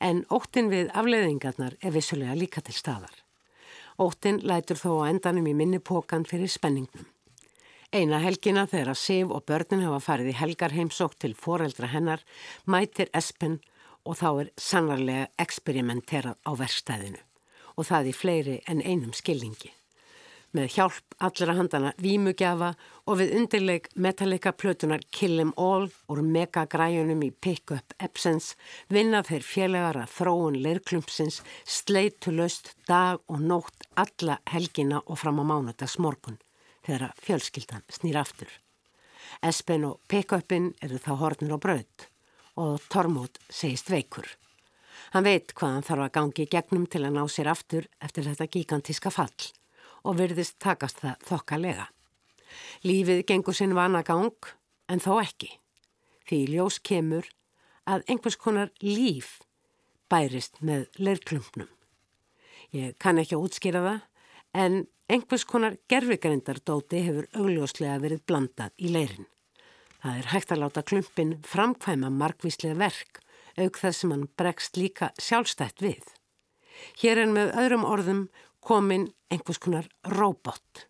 en 0.01 0.22
óttin 0.32 0.70
við 0.72 0.89
afleiðingarnar 0.97 1.76
er 1.82 1.93
vissulega 1.93 2.32
líka 2.34 2.64
til 2.64 2.74
staðar. 2.74 3.12
Óttin 4.01 4.41
lætur 4.41 4.80
þó 4.80 5.05
á 5.05 5.12
endanum 5.12 5.47
í 5.53 5.55
minnipokan 5.55 6.24
fyrir 6.24 6.49
spenningnum. 6.49 7.05
Eina 7.93 8.18
helgina 8.24 8.66
þegar 8.66 8.95
að 8.95 9.03
Sif 9.05 9.30
og 9.30 9.45
börnin 9.45 9.84
hafa 9.84 10.01
farið 10.01 10.32
í 10.32 10.39
helgarheimsók 10.41 11.20
til 11.20 11.34
foreldra 11.37 11.93
hennar 11.93 12.24
mætir 12.64 13.12
Espen 13.12 13.61
og 14.05 14.16
þá 14.16 14.28
er 14.32 14.53
sannarlega 14.57 15.28
eksperimenterað 15.45 16.41
á 16.41 16.53
verstæðinu 16.57 17.20
og 17.76 17.84
það 17.84 18.09
í 18.12 18.16
fleiri 18.16 18.61
en 18.66 18.80
einum 18.80 19.12
skilningi 19.12 19.76
með 20.57 20.72
hjálp 20.76 21.16
allra 21.26 21.54
handana 21.57 21.90
vímugjafa 22.00 22.70
og 23.07 23.18
við 23.20 23.34
undirleik 23.38 23.88
metallica 23.94 24.52
plötunar 24.57 25.02
Kill 25.12 25.40
'em 25.40 25.52
All 25.57 25.88
úr 26.09 26.20
megagræjunum 26.22 27.22
í 27.26 27.30
Pick-up 27.30 27.94
Epsens 28.00 28.54
vinna 28.88 29.22
þeir 29.22 29.44
félagar 29.44 29.98
að 30.02 30.14
þróun 30.16 30.61
leirklumpsins 30.64 31.42
sleitulöst 31.64 32.74
dag 32.88 33.20
og 33.28 33.40
nótt 33.40 33.88
alla 33.96 34.38
helgina 34.46 35.02
og 35.07 35.18
fram 35.18 35.40
á 35.40 35.44
mánudags 35.44 35.98
morgun 35.98 36.38
þegar 36.86 37.12
fjölskyldan 37.20 37.84
snýr 37.90 38.16
aftur. 38.16 38.48
Espen 39.42 39.84
og 39.84 40.00
Pick-upin 40.09 40.74
eru 40.82 40.98
þá 40.98 41.12
hornir 41.20 41.52
og 41.52 41.61
braut 41.61 42.09
og 42.57 42.80
Tormót 42.88 43.38
segist 43.50 43.90
veikur. 43.90 44.26
Hann 45.12 45.24
veit 45.24 45.52
hvað 45.52 45.72
hann 45.72 45.86
þarf 45.86 46.07
að 46.07 46.12
gangi 46.12 46.46
gegnum 46.46 46.86
til 46.86 47.04
að 47.04 47.14
ná 47.18 47.28
sér 47.28 47.52
aftur 47.52 47.86
eftir 48.00 48.24
þetta 48.24 48.48
gigantíska 48.48 49.11
fall 49.11 49.52
og 50.07 50.18
virðist 50.20 50.59
takast 50.62 51.02
það 51.02 51.26
þokkalega. 51.28 51.86
Lífið 52.86 53.24
gengur 53.28 53.57
sinn 53.57 53.74
vana 53.76 54.02
gang 54.07 54.50
en 54.88 55.02
þó 55.02 55.18
ekki. 55.20 55.50
Því 56.26 56.40
ljós 56.54 56.78
kemur 56.82 57.28
að 57.86 58.07
einhvers 58.11 58.38
konar 58.38 58.72
líf 58.82 59.38
bærist 60.11 60.61
með 60.62 60.86
leirklumpnum. 60.98 61.70
Ég 62.74 62.96
kann 63.02 63.18
ekki 63.22 63.36
að 63.36 63.46
útskýra 63.46 63.82
það 63.84 64.00
en 64.62 64.78
einhvers 65.12 65.46
konar 65.46 65.78
gerfigrindardóti 65.90 67.02
hefur 67.07 67.28
augljóslega 67.36 68.00
verið 68.02 68.24
blandað 68.26 68.74
í 68.78 68.90
leirin. 68.94 69.28
Það 70.02 70.18
er 70.20 70.30
hægt 70.32 70.52
að 70.52 70.62
láta 70.62 70.82
klumpin 70.86 71.36
framkvæma 71.46 72.11
markvíslega 72.14 72.78
verk 72.78 73.22
auk 73.57 73.78
þess 73.80 74.02
sem 74.02 74.12
hann 74.12 74.28
bregst 74.38 74.76
líka 74.78 75.11
sjálfstætt 75.22 75.82
við. 75.82 76.02
Hér 77.00 77.22
er 77.22 77.30
með 77.32 77.54
öðrum 77.57 77.86
orðum 77.88 78.26
komin 78.66 79.06
einhvers 79.30 79.60
konar 79.62 79.86
róbott. 80.16 80.86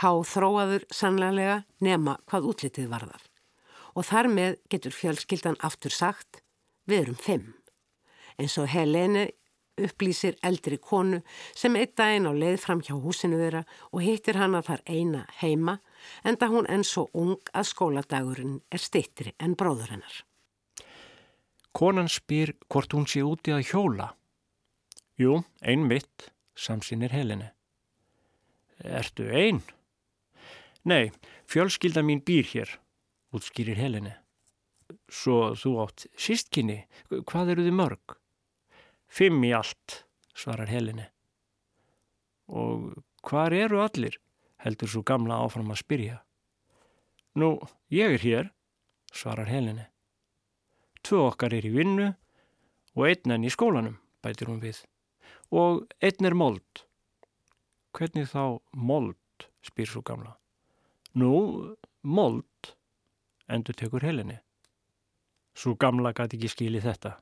Há 0.00 0.10
þróaður 0.24 0.86
sannlega 0.94 1.62
nema 1.84 2.16
hvað 2.30 2.46
útlitið 2.52 2.88
varðar. 2.92 3.24
Og 3.98 4.06
þar 4.06 4.30
með 4.30 4.56
getur 4.70 4.94
fjölskyldan 4.94 5.58
aftur 5.66 5.92
sagt 5.92 6.40
við 6.86 7.02
erum 7.04 7.18
fimm. 7.18 7.50
En 8.38 8.48
svo 8.48 8.64
Helene 8.70 9.26
upplýsir 9.80 10.36
eldri 10.46 10.78
konu 10.78 11.20
sem 11.56 11.76
eitt 11.80 11.96
daginn 11.98 12.28
á 12.28 12.32
leið 12.36 12.58
fram 12.62 12.80
hjá 12.84 12.94
húsinu 12.94 13.40
þeirra 13.40 13.62
og 13.90 14.02
hittir 14.04 14.38
hana 14.40 14.62
þar 14.64 14.82
eina 14.86 15.26
heima 15.40 15.78
enda 16.24 16.48
hún 16.52 16.68
enn 16.70 16.84
svo 16.86 17.08
ung 17.16 17.38
að 17.52 17.70
skóladagurinn 17.72 18.58
er 18.70 18.82
stittri 18.82 19.34
en 19.38 19.56
bróður 19.58 19.94
hennar. 19.96 20.16
Konan 21.72 22.10
spyr 22.10 22.54
hvort 22.68 22.94
hún 22.96 23.06
sé 23.06 23.22
úti 23.22 23.54
að 23.54 23.66
hjóla. 23.70 24.10
Jú, 25.20 25.42
ein 25.62 25.86
mitt, 25.86 26.30
samsýnir 26.56 27.12
helinni. 27.14 27.50
Ertu 28.84 29.26
ein? 29.28 29.60
Nei, 30.88 31.10
fjölskylda 31.50 32.02
mín 32.06 32.22
býr 32.24 32.48
hér, 32.54 32.72
útskýrir 33.36 33.76
helinni. 33.76 34.14
Svo 35.10 35.52
þú 35.58 35.76
átt 35.84 36.06
sístkinni, 36.18 36.80
hvað 37.10 37.54
eru 37.54 37.66
þið 37.68 37.76
mörg? 37.76 38.16
Fimm 39.10 39.44
í 39.44 39.52
allt, 39.54 40.04
svarar 40.34 40.70
helinni. 40.70 41.06
Og 42.48 42.96
hvar 43.26 43.54
eru 43.54 43.82
allir? 43.84 44.16
heldur 44.60 44.90
svo 44.92 45.02
gamla 45.06 45.40
áfram 45.44 45.72
að 45.72 45.82
spyrja. 45.82 46.18
Nú, 47.40 47.56
ég 47.92 48.16
er 48.16 48.24
hér, 48.24 48.50
svarar 49.12 49.48
helinni. 49.48 49.86
Tvö 51.06 51.30
okkar 51.30 51.54
er 51.56 51.66
í 51.66 51.72
vinnu 51.72 52.10
og 52.96 53.06
einn 53.08 53.36
enn 53.36 53.46
í 53.46 53.52
skólanum, 53.52 53.96
bætir 54.20 54.50
hún 54.50 54.60
við. 54.60 54.82
Og 55.50 55.86
einn 56.00 56.28
er 56.28 56.36
mold. 56.38 56.84
Hvernig 57.96 58.28
þá 58.30 58.60
mold, 58.76 59.46
spyr 59.66 59.88
svo 59.90 60.02
gamla. 60.06 60.36
Nú, 61.18 61.32
mold, 62.06 62.70
endur 63.50 63.74
tekur 63.74 64.04
helinni. 64.06 64.38
Svo 65.58 65.74
gamla 65.74 66.12
gæti 66.14 66.38
ekki 66.38 66.52
skili 66.52 66.82
þetta. 66.84 67.16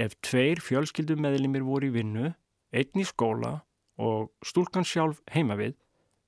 Ef 0.00 0.16
tveir 0.24 0.62
fjölskyldum 0.64 1.20
meðlimir 1.20 1.66
voru 1.66 1.90
í 1.90 1.94
vinnu, 1.98 2.32
einn 2.72 3.02
í 3.02 3.06
skóla 3.06 3.58
og 3.98 4.30
stúlkan 4.46 4.86
sjálf 4.86 5.20
heima 5.34 5.58
við, 5.58 5.74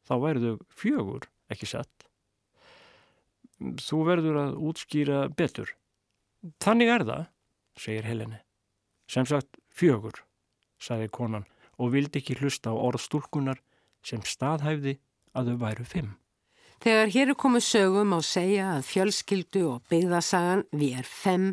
þá 0.05 0.15
verður 0.21 0.61
fjögur 0.75 1.29
ekki 1.53 1.69
sett. 1.71 2.07
Þú 3.61 4.01
verður 4.09 4.41
að 4.41 4.57
útskýra 4.71 5.21
betur. 5.37 5.73
Þannig 6.65 6.93
er 6.95 7.05
það, 7.09 7.25
segir 7.77 8.09
Heleni. 8.09 8.41
Sem 9.11 9.27
sagt 9.29 9.61
fjögur, 9.75 10.23
sagði 10.81 11.11
konan 11.13 11.47
og 11.81 11.93
vildi 11.95 12.21
ekki 12.21 12.39
hlusta 12.41 12.73
á 12.73 12.77
orðstúlkunar 12.77 13.61
sem 14.05 14.25
staðhæfði 14.25 14.99
að 15.37 15.53
þau 15.53 15.61
væru 15.65 15.87
fimm. 15.87 16.17
Þegar 16.81 17.11
hér 17.13 17.31
er 17.35 17.37
komið 17.37 17.65
sögum 17.67 18.15
á 18.17 18.21
segja 18.25 18.69
að 18.79 18.87
fjölskyldu 18.89 19.65
og 19.69 19.83
byggðasagan 19.93 20.63
við 20.73 21.03
er 21.03 21.09
fem 21.09 21.45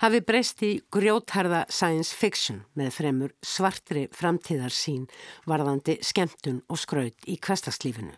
hafi 0.00 0.22
breyst 0.24 0.64
í 0.64 0.70
grjótharða 0.88 1.66
science 1.68 2.16
fiction 2.16 2.62
með 2.72 2.88
fremur 2.96 3.36
svartri 3.44 4.06
framtíðarsín 4.16 5.04
varðandi 5.44 5.98
skemmtun 6.00 6.62
og 6.72 6.80
skraut 6.80 7.28
í 7.28 7.36
kvestastlífinu. 7.36 8.16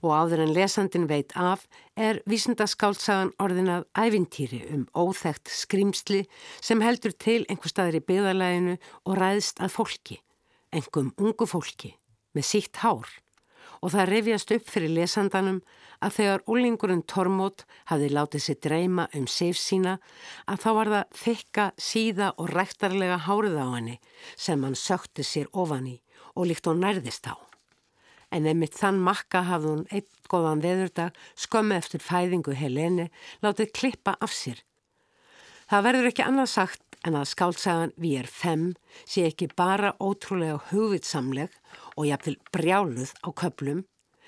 Og 0.00 0.12
áður 0.16 0.44
en 0.46 0.54
lesandin 0.56 1.06
veit 1.10 1.34
af 1.36 1.66
er 1.96 2.22
vísindaskáltsagan 2.30 3.34
orðinað 3.42 3.86
ævintýri 3.92 4.62
um 4.74 4.86
óþægt 4.96 5.52
skrimsli 5.52 6.22
sem 6.60 6.80
heldur 6.80 7.12
til 7.12 7.42
einhver 7.48 7.72
staðir 7.72 8.00
í 8.00 8.06
byggðalæginu 8.08 8.76
og 9.04 9.18
ræðst 9.20 9.60
að 9.60 9.74
fólki, 9.76 10.20
engum 10.72 11.12
ungu 11.20 11.48
fólki, 11.48 11.96
með 12.32 12.48
sítt 12.52 12.80
hár 12.80 13.10
og 13.80 13.92
það 13.94 14.10
revjast 14.10 14.52
upp 14.56 14.68
fyrir 14.68 14.92
lesandanum 14.92 15.60
að 16.04 16.16
þegar 16.18 16.44
úlingurinn 16.52 17.04
Tormót 17.08 17.64
hafði 17.90 18.10
látið 18.12 18.44
sér 18.44 18.58
dreyma 18.66 19.06
um 19.16 19.26
seif 19.30 19.60
sína 19.60 19.96
að 20.46 20.64
þá 20.64 20.70
var 20.78 20.92
það 20.94 21.20
þykka, 21.24 21.66
síða 21.90 22.32
og 22.36 22.52
ræktarlega 22.54 23.20
hárið 23.26 23.60
á 23.60 23.66
henni 23.76 24.00
sem 24.36 24.64
hann 24.64 24.78
sökti 24.78 25.26
sér 25.26 25.52
ofan 25.52 25.88
í 25.94 25.96
og 26.36 26.50
líkt 26.50 26.68
og 26.70 26.80
nærðist 26.80 27.28
á. 27.28 27.49
En 28.30 28.46
einmitt 28.46 28.76
þann 28.78 29.00
makka 29.02 29.42
hafði 29.48 29.74
hún 29.74 29.86
eitt 29.90 30.10
góðan 30.30 30.62
veðurdag 30.62 31.16
skömmi 31.34 31.78
eftir 31.78 32.02
fæðingu 32.04 32.54
Helene 32.54 33.08
látið 33.42 33.72
klippa 33.74 34.14
af 34.22 34.34
sér. 34.34 34.62
Það 35.70 35.84
verður 35.86 36.10
ekki 36.10 36.26
annað 36.26 36.48
sagt 36.50 36.90
en 37.06 37.16
að 37.16 37.28
skáltsagan 37.30 37.92
Við 38.00 38.18
er 38.22 38.28
fem 38.30 38.64
sé 39.04 39.26
ekki 39.28 39.48
bara 39.56 39.94
ótrúlega 40.02 40.58
hugvitsamleg 40.70 41.52
og 41.96 42.06
jafnvel 42.08 42.36
brjáluð 42.54 43.12
á 43.24 43.28
köplum, 43.42 43.84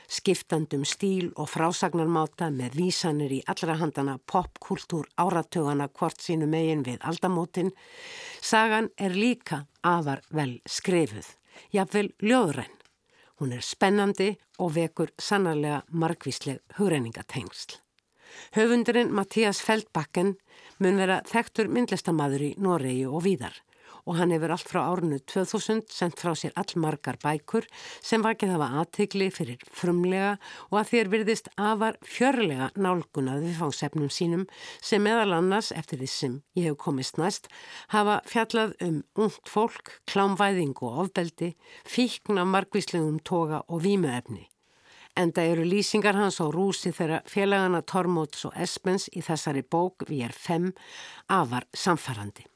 skiptandum 0.08 0.84
stíl 0.88 1.30
og 1.40 1.50
frásagnarmáta 1.52 2.50
með 2.52 2.78
vísanir 2.80 3.32
í 3.38 3.40
allra 3.48 3.78
handana 3.80 4.18
popkultúr 4.28 5.08
áratögana 5.20 5.88
hvort 5.88 6.20
sínu 6.20 6.48
megin 6.50 6.84
við 6.86 7.00
aldamótin, 7.06 7.72
sagan 8.40 8.90
er 8.96 9.16
líka 9.16 9.64
afar 9.82 10.24
vel 10.30 10.60
skrifuð, 10.66 11.26
jafnvel 11.72 12.10
ljóðræn. 12.20 12.81
Hún 13.42 13.56
er 13.56 13.64
spennandi 13.66 14.28
og 14.62 14.76
vekur 14.76 15.10
sannarlega 15.18 15.80
margvísleg 15.98 16.60
hugreiningatengsl. 16.76 17.72
Höfundurinn 18.54 19.10
Mattías 19.10 19.58
Feldbakken 19.66 20.36
mun 20.78 21.00
vera 21.02 21.16
þekktur 21.26 21.66
myndlistamadur 21.66 22.44
í 22.46 22.50
Noregi 22.62 23.02
og 23.02 23.24
víðar 23.24 23.56
og 24.06 24.18
hann 24.18 24.32
hefur 24.34 24.52
allt 24.54 24.68
frá 24.68 24.80
árinu 24.82 25.18
2000 25.30 25.84
sendt 25.92 26.20
frá 26.20 26.32
sér 26.38 26.54
allmargar 26.58 27.18
bækur 27.22 27.66
sem 28.02 28.24
vakið 28.24 28.54
hafa 28.56 28.68
aðtegli 28.82 29.28
fyrir 29.34 29.62
frumlega 29.70 30.34
og 30.70 30.78
að 30.80 30.92
þér 30.92 31.10
virðist 31.14 31.50
afar 31.56 31.98
fjörlega 32.06 32.70
nálgunað 32.76 33.46
við 33.46 33.58
fangsefnum 33.60 34.10
sínum 34.12 34.46
sem 34.82 35.02
meðal 35.02 35.38
annars, 35.38 35.72
eftir 35.72 36.02
því 36.02 36.10
sem 36.10 36.38
ég 36.58 36.70
hef 36.70 36.78
komist 36.82 37.18
næst, 37.20 37.50
hafa 37.94 38.20
fjallað 38.28 38.74
um 38.82 39.02
ungt 39.16 39.50
fólk, 39.50 39.98
klámvæðing 40.10 40.74
og 40.82 41.04
ofbeldi, 41.06 41.52
fíkna 41.86 42.46
margvíslegum 42.48 43.20
toga 43.24 43.62
og 43.68 43.84
vímuefni. 43.86 44.48
Enda 45.12 45.44
eru 45.44 45.66
lýsingar 45.68 46.16
hans 46.16 46.40
á 46.40 46.48
rúsi 46.48 46.88
þegar 46.96 47.26
félagana 47.28 47.82
Tormóts 47.84 48.46
og 48.48 48.56
Espens 48.56 49.10
í 49.12 49.20
þessari 49.20 49.60
bók 49.60 50.06
við 50.08 50.24
er 50.30 50.32
fem 50.32 50.70
afar 51.28 51.68
samfærandi. 51.76 52.51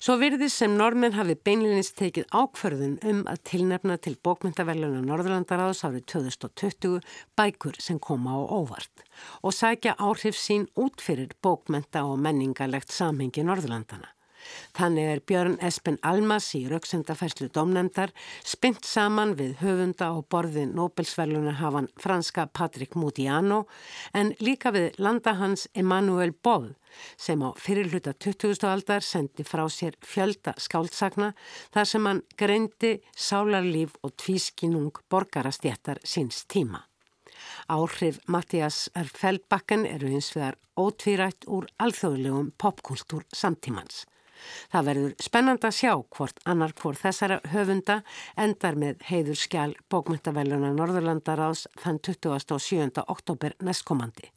Svo 0.00 0.16
virðis 0.20 0.54
sem 0.60 0.76
normin 0.76 1.16
hafi 1.16 1.36
beinlinist 1.36 1.96
tekið 2.00 2.28
ákverðun 2.32 2.94
um 3.10 3.24
að 3.30 3.42
tilnefna 3.50 3.98
til 4.00 4.14
bókmyndavellunar 4.24 5.04
Norðurlandaráðs 5.08 5.84
árið 5.88 6.06
2020 6.14 7.00
bækur 7.38 7.80
sem 7.80 7.98
koma 7.98 8.36
á 8.36 8.40
óvart 8.48 9.04
og 9.42 9.56
sækja 9.56 9.98
áhrif 9.98 10.38
sín 10.40 10.68
út 10.76 11.04
fyrir 11.04 11.36
bókmynda 11.44 12.06
og 12.08 12.18
menningarlegt 12.24 12.92
samhengi 12.94 13.44
Norðurlandana. 13.44 14.10
Þannig 14.76 15.08
er 15.12 15.22
Björn 15.26 15.56
Espen 15.64 15.98
Almas 16.06 16.50
í 16.58 16.64
rauksendafæslu 16.70 17.50
domnendar 17.54 18.12
spynt 18.46 18.84
saman 18.88 19.36
við 19.38 19.56
höfunda 19.62 20.10
og 20.16 20.28
borði 20.32 20.66
Nobelsverlunarhafan 20.70 21.90
franska 22.00 22.46
Patrik 22.46 22.96
Modiano 22.96 23.64
en 24.14 24.34
líka 24.40 24.72
við 24.74 24.98
landahans 24.98 25.68
Emanuel 25.74 26.32
Boll 26.32 26.72
sem 27.16 27.42
á 27.42 27.50
fyrirluta 27.54 28.12
20. 28.12 28.66
aldar 28.66 29.04
sendi 29.06 29.46
frá 29.46 29.66
sér 29.70 29.96
fjölda 30.02 30.56
skáldsagna 30.58 31.32
þar 31.74 31.90
sem 31.92 32.06
hann 32.10 32.22
greindi 32.36 32.96
sálarlíf 33.14 33.96
og 34.02 34.16
tvískinung 34.18 35.02
borgarastjættar 35.10 36.02
síns 36.04 36.44
tíma. 36.50 36.86
Áhrif 37.70 38.18
Mattias 38.26 38.88
R. 38.94 39.08
Feldbakken 39.08 39.86
eru 39.86 40.10
hins 40.10 40.32
vegar 40.34 40.58
ótvírætt 40.76 41.46
úr 41.46 41.68
alþjóðlegum 41.78 42.52
popkultúr 42.58 43.26
samtímans. 43.32 44.04
Það 44.72 44.88
verður 44.88 45.14
spennand 45.26 45.66
að 45.66 45.76
sjá 45.76 45.92
hvort 46.16 46.40
annar 46.44 46.74
hvort 46.80 47.00
þessara 47.00 47.40
höfunda 47.52 48.00
endar 48.36 48.78
með 48.80 49.04
heiður 49.10 49.40
skjál 49.40 49.74
bókmyndavellunar 49.92 50.76
Norðurlandaráðs 50.78 51.66
þann 51.80 52.00
27. 52.06 53.04
oktober 53.06 53.56
næstkomandi. 53.60 54.30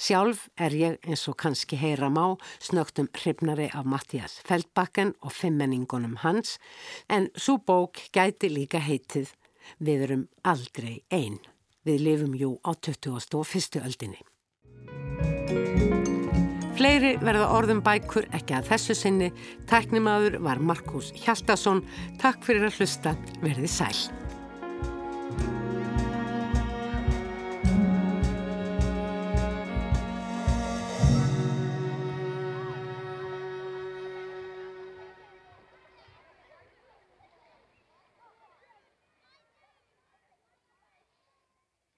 Sjálf 0.00 0.48
er 0.58 0.74
ég 0.74 1.06
eins 1.06 1.22
og 1.30 1.36
kannski 1.38 1.78
heyra 1.78 2.08
má 2.10 2.34
snögtum 2.58 3.06
hrifnari 3.14 3.68
af 3.70 3.86
Mattias 3.86 4.40
Feldbakken 4.48 5.14
og 5.22 5.36
fimmenningunum 5.36 6.18
hans 6.24 6.58
en 7.08 7.30
svo 7.36 7.60
bók 7.62 8.02
gæti 8.10 8.50
líka 8.50 8.82
heitið 8.82 9.30
Við 9.78 10.04
erum 10.06 10.26
aldrei 10.42 11.02
einn. 11.10 11.40
Við 11.86 12.04
lifum 12.06 12.36
jú 12.38 12.52
á 12.62 12.74
21. 12.74 13.82
öldinni. 13.82 14.31
Fleiri 16.82 17.12
verða 17.22 17.44
orðum 17.54 17.78
bækur 17.86 18.24
ekki 18.34 18.56
að 18.56 18.72
þessu 18.72 18.96
sinni. 18.98 19.28
Tæknimaður 19.70 20.40
var 20.42 20.58
Markus 20.58 21.12
Hjaldarsson. 21.14 21.84
Takk 22.18 22.42
fyrir 22.42 22.66
að 22.66 22.80
hlusta. 22.80 23.12
Verði 23.38 23.70
sæl. 23.70 23.94